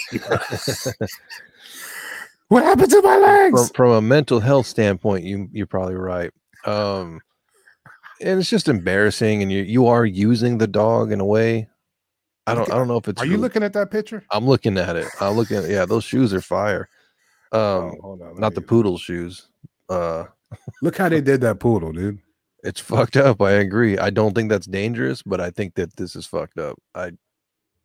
[2.52, 3.68] what happened to my legs?
[3.68, 6.30] from, from a mental health standpoint, you you're probably right.
[6.64, 7.20] Um,
[8.20, 11.68] and it's just embarrassing, and you you are using the dog in a way.
[12.46, 13.20] I don't I don't know if it's.
[13.22, 14.24] Are you really- looking at that picture?
[14.30, 15.08] I'm looking at it.
[15.20, 15.56] I'm looking.
[15.58, 16.88] At, yeah, those shoes are fire.
[17.52, 18.40] Um, oh, hold on.
[18.40, 19.48] not the me- poodle shoes.
[19.88, 20.24] Uh,
[20.82, 22.18] Look how they did that poodle, dude.
[22.62, 23.40] it's fucked up.
[23.40, 23.98] I agree.
[23.98, 26.78] I don't think that's dangerous, but I think that this is fucked up.
[26.94, 27.12] I,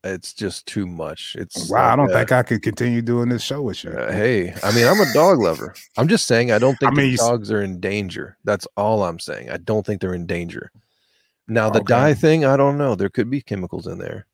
[0.03, 1.35] it's just too much.
[1.37, 3.91] It's Wow, I don't uh, think I could continue doing this show with you.
[3.91, 5.73] uh, hey, I mean, I'm a dog lover.
[5.97, 8.37] I'm just saying I don't think I mean, the you s- dogs are in danger.
[8.43, 9.49] That's all I'm saying.
[9.49, 10.71] I don't think they're in danger.
[11.47, 11.87] Now the Okay.
[11.93, 12.95] dye thing, I don't know.
[12.95, 14.25] There could be chemicals in there.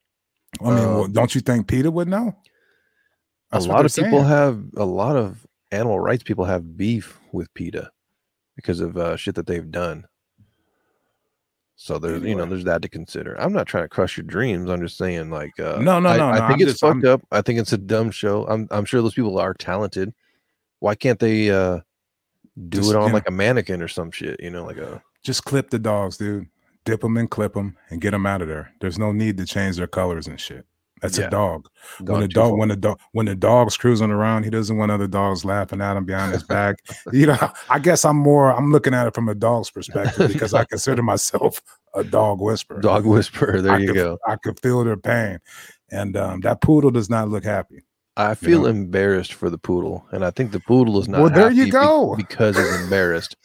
[0.62, 2.36] I mean, uh, well, don't you think PETA would know?
[3.52, 4.30] That's a lot of people saying.
[4.30, 7.90] have a lot of animal rights people have beef with PETA
[8.56, 10.06] because of uh, shit that they've done.
[11.76, 13.40] So there's you know there's that to consider.
[13.42, 14.70] I'm not trying to crush your dreams.
[14.70, 16.82] I'm just saying like uh, No, no, I, no, I no, think I'm it's just-
[16.82, 17.22] fucked I'm- up.
[17.32, 18.46] I think it's a dumb show.
[18.48, 20.14] I'm I'm sure those people are talented.
[20.80, 21.80] Why can't they uh,
[22.70, 24.40] do Just, it on you know- like a mannequin or some shit?
[24.40, 26.48] You know, like a Just clip the dogs, dude.
[26.86, 28.72] Dip them and clip them and get them out of there.
[28.82, 30.66] There's no need to change their colors and shit.
[31.04, 31.28] That's Yeah.
[31.28, 31.68] a dog.
[32.00, 32.58] When too dog, far.
[32.58, 35.98] when the dog, when the dog's cruising around, he doesn't want other dogs laughing at
[35.98, 36.78] him behind his back.
[37.12, 37.38] you know,
[37.70, 38.52] I guess I'm more.
[38.52, 41.62] I'm looking at it from a dog's perspective because I consider myself
[41.94, 42.80] a dog whisperer.
[42.80, 43.62] dog whisperer.
[43.62, 44.18] There I you could, go.
[44.26, 45.40] I could feel their pain,
[45.92, 47.84] and um, that poodle does not look happy.
[48.16, 48.68] I feel know?
[48.68, 51.20] embarrassed for the poodle, and I think the poodle is not.
[51.20, 52.16] Well, there you happy be- go.
[52.16, 53.36] because he's embarrassed.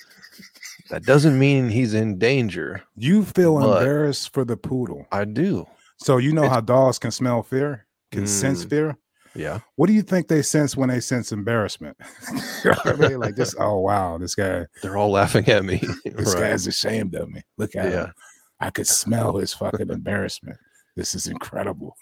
[0.90, 2.85] that doesn't mean he's in danger.
[2.97, 5.66] You feel embarrassed for the poodle, I do.
[5.98, 8.70] So you know how dogs can smell fear, can sense Mm.
[8.70, 8.96] fear.
[9.34, 9.60] Yeah.
[9.76, 11.96] What do you think they sense when they sense embarrassment?
[12.64, 13.20] you know what I mean?
[13.20, 13.54] Like this.
[13.58, 14.66] Oh wow, this guy.
[14.82, 15.80] They're all laughing at me.
[16.04, 16.50] This Right.
[16.50, 17.42] guy's ashamed of me.
[17.56, 18.04] Look at Yeah.
[18.06, 18.12] him.
[18.60, 20.56] I could smell his fucking embarrassment.
[20.96, 21.94] This is incredible.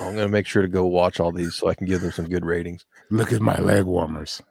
[0.00, 2.28] I'm gonna make sure to go watch all these so I can give them some
[2.28, 2.84] good ratings.
[3.10, 4.42] Look at my leg warmers.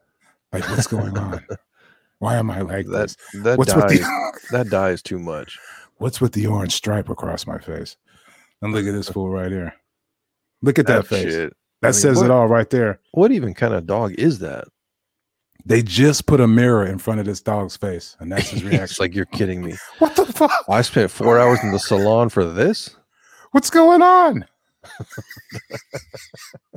[0.52, 1.44] Like, what's going on?
[2.20, 3.18] Why am I like That this?
[3.44, 5.60] that What's dye, with the that dye is too much.
[5.98, 7.98] What's with the orange stripe across my face?
[8.64, 9.74] And look at this fool right here.
[10.62, 11.32] Look at that, face.
[11.34, 11.54] shit.
[11.82, 13.00] That I mean, says what- it all right there.
[13.12, 14.66] What even kind of dog is that?
[15.66, 18.72] They just put a mirror in front of this dog's face, and that's his it's
[18.72, 19.04] reaction.
[19.04, 19.76] like you're kidding me.
[20.00, 20.52] what the fuck?
[20.70, 22.96] I spent four hours in the salon for this.
[23.52, 24.46] What's going on?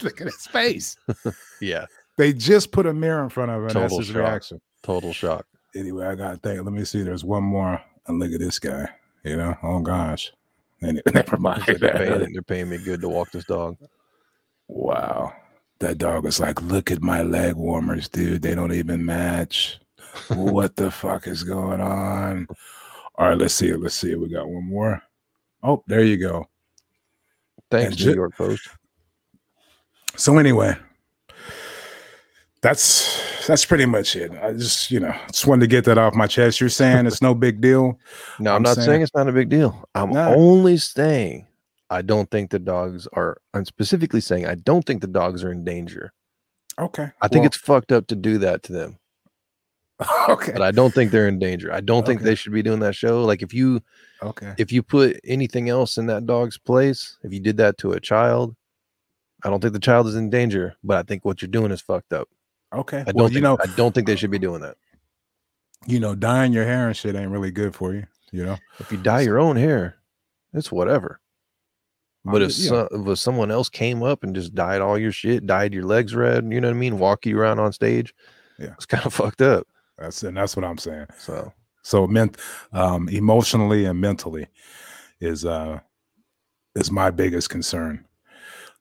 [0.03, 0.97] Look at his face.
[1.61, 1.87] Yeah.
[2.17, 4.17] They just put a mirror in front of him, and that's Total his shock.
[4.17, 4.61] reaction.
[4.83, 5.47] Total shock.
[5.75, 6.63] Anyway, I gotta think.
[6.65, 7.03] Let me see.
[7.03, 7.81] There's one more.
[8.07, 8.89] And look at this guy.
[9.25, 10.33] You know, oh gosh.
[10.83, 11.63] And never mind.
[11.67, 13.77] They're paying, they're paying me good to walk this dog.
[14.69, 15.33] Wow.
[15.79, 18.43] That dog was like, look at my leg warmers, dude.
[18.43, 19.79] They don't even match.
[20.29, 22.47] what the fuck is going on?
[23.17, 23.81] All right, let's see it.
[23.81, 24.21] Let's see it.
[24.21, 25.03] We got one more.
[25.63, 26.47] Oh, there you go.
[27.71, 28.69] Thanks, And New York Post.
[30.17, 30.77] So anyway,
[32.67, 34.33] that's that's pretty much it.
[34.43, 36.61] I just, you know, just wanted to get that off my chest.
[36.61, 37.99] You're saying it's no big deal.
[38.41, 39.89] No, I'm, I'm not saying- saying, it's not a big deal.
[39.95, 41.47] I'm only saying
[41.91, 43.39] I don't think the dogs are.
[43.55, 46.13] I'm specifically saying I don't think the dogs are in danger.
[46.79, 47.09] Okay.
[47.23, 48.99] I think well, it's fucked up to do that to them,
[50.29, 50.53] okay.
[50.53, 51.73] but I don't think they're in danger.
[51.73, 52.31] I don't think Okay.
[52.31, 53.25] they should be doing that show.
[53.25, 53.81] Like if you
[54.23, 54.55] Okay.
[54.59, 58.01] if you put anything else in that dog's place, if you did that to a
[58.01, 58.57] child,
[59.45, 60.75] I don't think the child is in danger.
[60.83, 62.29] But I think what you're doing is fucked up.
[62.75, 63.01] Okay.
[63.01, 64.77] I don't well, think, you know, I don't think they should be doing that.
[65.87, 68.07] you know, dyeing your hair and shit ain't really good for you.
[68.33, 68.57] You know.
[68.81, 69.97] If you dye your own hair,
[70.53, 71.21] it's whatever.
[72.25, 75.73] But if, so, if someone else came up and just dyed all your shit, dyed
[75.73, 76.99] your legs red, you know what I mean?
[76.99, 78.13] Walk you around on stage.
[78.59, 78.73] Yeah.
[78.73, 79.69] It's kind of fucked up.
[79.97, 81.07] that's and that's what I'm saying.
[81.19, 81.53] So
[81.83, 82.37] So ment
[82.73, 84.49] um emotionally and mentally
[85.21, 85.79] is uh
[86.75, 88.06] is my biggest concern.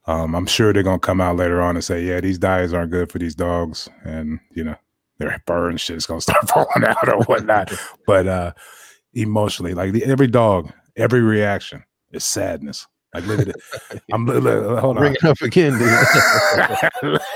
[0.07, 2.91] Um I'm sure they're gonna come out later on and say, yeah, these dyes aren't
[2.91, 4.75] good for these dogs, and you know,
[5.17, 7.71] their fur and shit's gonna start falling out or whatnot.
[8.07, 8.53] but uh
[9.13, 12.85] emotionally, like the, every dog, every reaction is sadness.
[13.13, 13.55] Like look at it.
[14.11, 15.15] I'm look, look, hold bring on.
[15.15, 15.79] it up again,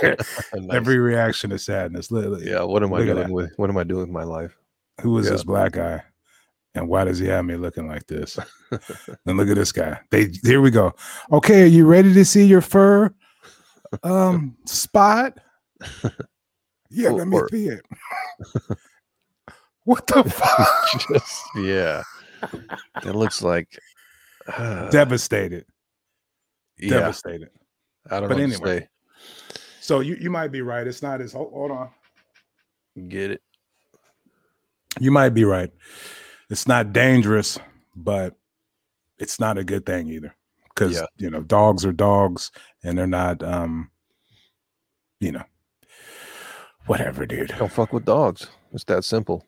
[0.03, 0.15] dude.
[0.71, 2.11] Every reaction is sadness.
[2.11, 4.57] Look, yeah, what am I doing with what am I doing with my life?
[5.01, 5.31] who is Yeah.
[5.31, 6.03] this black guy
[6.75, 8.37] and why does he have me looking like this
[9.25, 10.93] and look at this guy they here we go
[11.31, 13.13] okay are you ready to see your fur
[14.03, 15.35] um, Spot.
[16.91, 17.81] Yeah, let me or- see it.
[19.83, 21.07] what the fuck?
[21.11, 22.03] Just, yeah.
[23.03, 23.79] It looks like
[24.55, 25.65] uh, Devastated.
[26.77, 26.89] yeah.
[26.99, 27.49] Devastated.
[28.09, 28.87] I don't But know what anyway.
[29.81, 30.85] So you, you might be right.
[30.85, 31.89] It's not as hold, hold on.
[33.07, 33.41] Get it?
[34.99, 35.71] You might be right.
[36.49, 37.59] It's not dangerous,
[37.95, 38.35] but
[39.17, 40.35] it's not a good thing either.
[40.69, 41.05] Because Yeah.
[41.17, 42.51] you know, dogs are dogs
[42.83, 43.91] and they're not um,
[45.19, 45.43] you know,
[46.85, 47.53] whatever, dude.
[47.57, 48.47] Don't fuck with dogs.
[48.71, 49.45] It's that simple.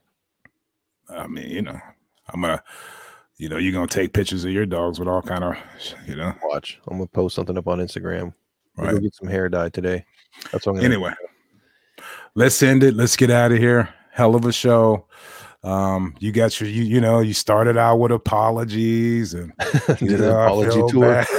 [1.09, 1.79] I mean, you know,
[2.29, 2.63] I'm gonna
[3.37, 5.55] you know, you're gonna take pictures of your dogs with all kind of
[6.07, 6.79] you know, Watch.
[6.87, 8.33] I'm gonna post something up on Instagram.
[8.77, 8.93] We'll right.
[8.95, 10.05] Go get some hair dye today.
[10.51, 11.13] That's what I'm gonna Anyway,
[12.35, 12.93] let's end it.
[12.95, 13.89] Let's get out of here.
[14.11, 15.07] Hell of a show.
[15.63, 19.53] Um, you got your you, you know, you started out with apologies and
[19.87, 21.25] did you an know, I apology tour.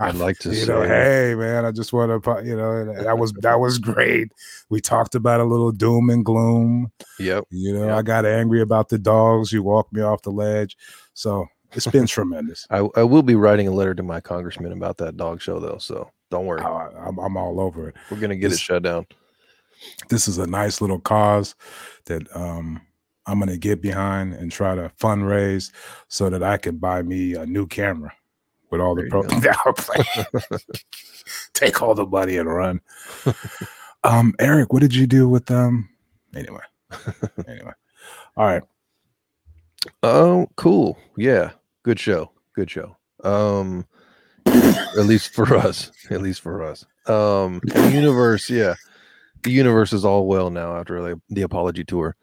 [0.00, 3.18] I'd like to you say know, hey man, I just want to, you know, that
[3.18, 4.32] was that was great.
[4.70, 6.90] We talked about a little doom and gloom.
[7.18, 7.44] Yep.
[7.50, 7.96] You know, Yep.
[7.98, 9.52] I got angry about the dogs.
[9.52, 10.76] You walked me off the ledge.
[11.14, 12.66] So it's been tremendous.
[12.70, 15.78] I, I will be writing a letter to my congressman about that dog show though,
[15.78, 16.62] so don't worry.
[16.62, 17.96] I, I'm, I'm all over it.
[18.10, 19.06] We're gonna get this- it shut down.
[20.08, 21.54] This is a nice little cause
[22.06, 22.80] that um,
[23.26, 25.70] I'm going to get behind and try to fundraise
[26.08, 28.12] so that I can buy me a new camera
[28.70, 29.22] with all the pro.
[29.22, 30.60] you Yeah, I'm playing.
[31.54, 32.80] Take all the money and run.
[34.04, 35.88] um, Eric, what did you do with them?
[36.34, 36.62] Anyway,
[37.46, 37.72] anyway,
[38.36, 38.62] all right.
[40.02, 40.98] Oh, cool.
[41.16, 41.50] Yeah.
[41.82, 42.30] Good show.
[42.54, 42.96] Good show.
[43.24, 43.86] Um
[44.46, 45.90] at least for us.
[46.10, 46.84] At least for us.
[47.06, 48.74] Um the universe, yeah.
[49.42, 52.16] The universe is all well now after the, the apology tour.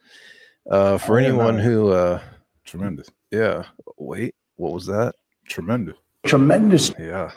[0.70, 1.64] Uh for Oh, anyone no.
[1.64, 2.22] who uh
[2.66, 3.64] Tremendous, yeah.
[3.98, 5.16] Wait, what was that?
[5.48, 5.96] tremendous.
[6.28, 7.32] tremendous Yeah.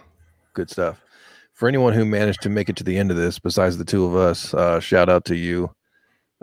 [0.53, 1.01] Good stuff.
[1.55, 4.05] For anyone who managed to make it to the end of this, besides the two
[4.05, 5.71] of us, uh, shout out to you.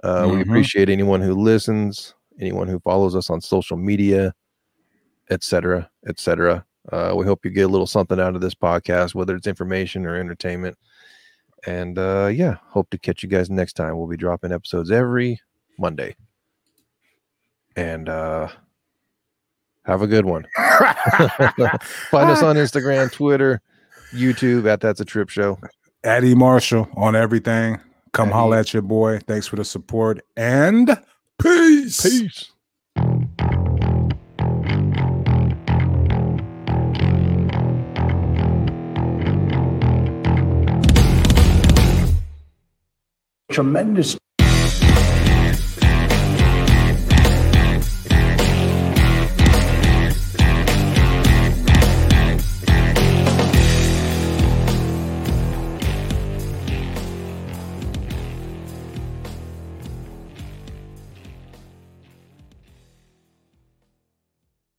[0.03, 0.41] Uh, We Mhm.
[0.43, 4.33] appreciate anyone who listens, anyone who follows us on social media,
[5.29, 6.65] etc., etc.
[6.91, 10.05] Uh, we hope you get a little something out of this podcast, whether it's information
[10.07, 10.75] or entertainment.
[11.67, 13.95] And uh, yeah, hope to catch you guys next time.
[13.97, 15.39] We'll be dropping episodes every
[15.77, 16.15] Monday.
[17.75, 18.49] And uh,
[19.85, 20.45] have a good one.
[20.57, 23.61] Find us on Instagram, Twitter,
[24.13, 25.59] YouTube at That's a Trip Show.
[26.03, 27.79] Addie Marshall on everything.
[28.13, 28.33] Come Addie.
[28.33, 29.19] holla at your boy.
[29.27, 30.97] Thanks for the support and
[31.41, 32.01] peace.
[32.01, 32.51] Peace.
[43.51, 44.17] tremendous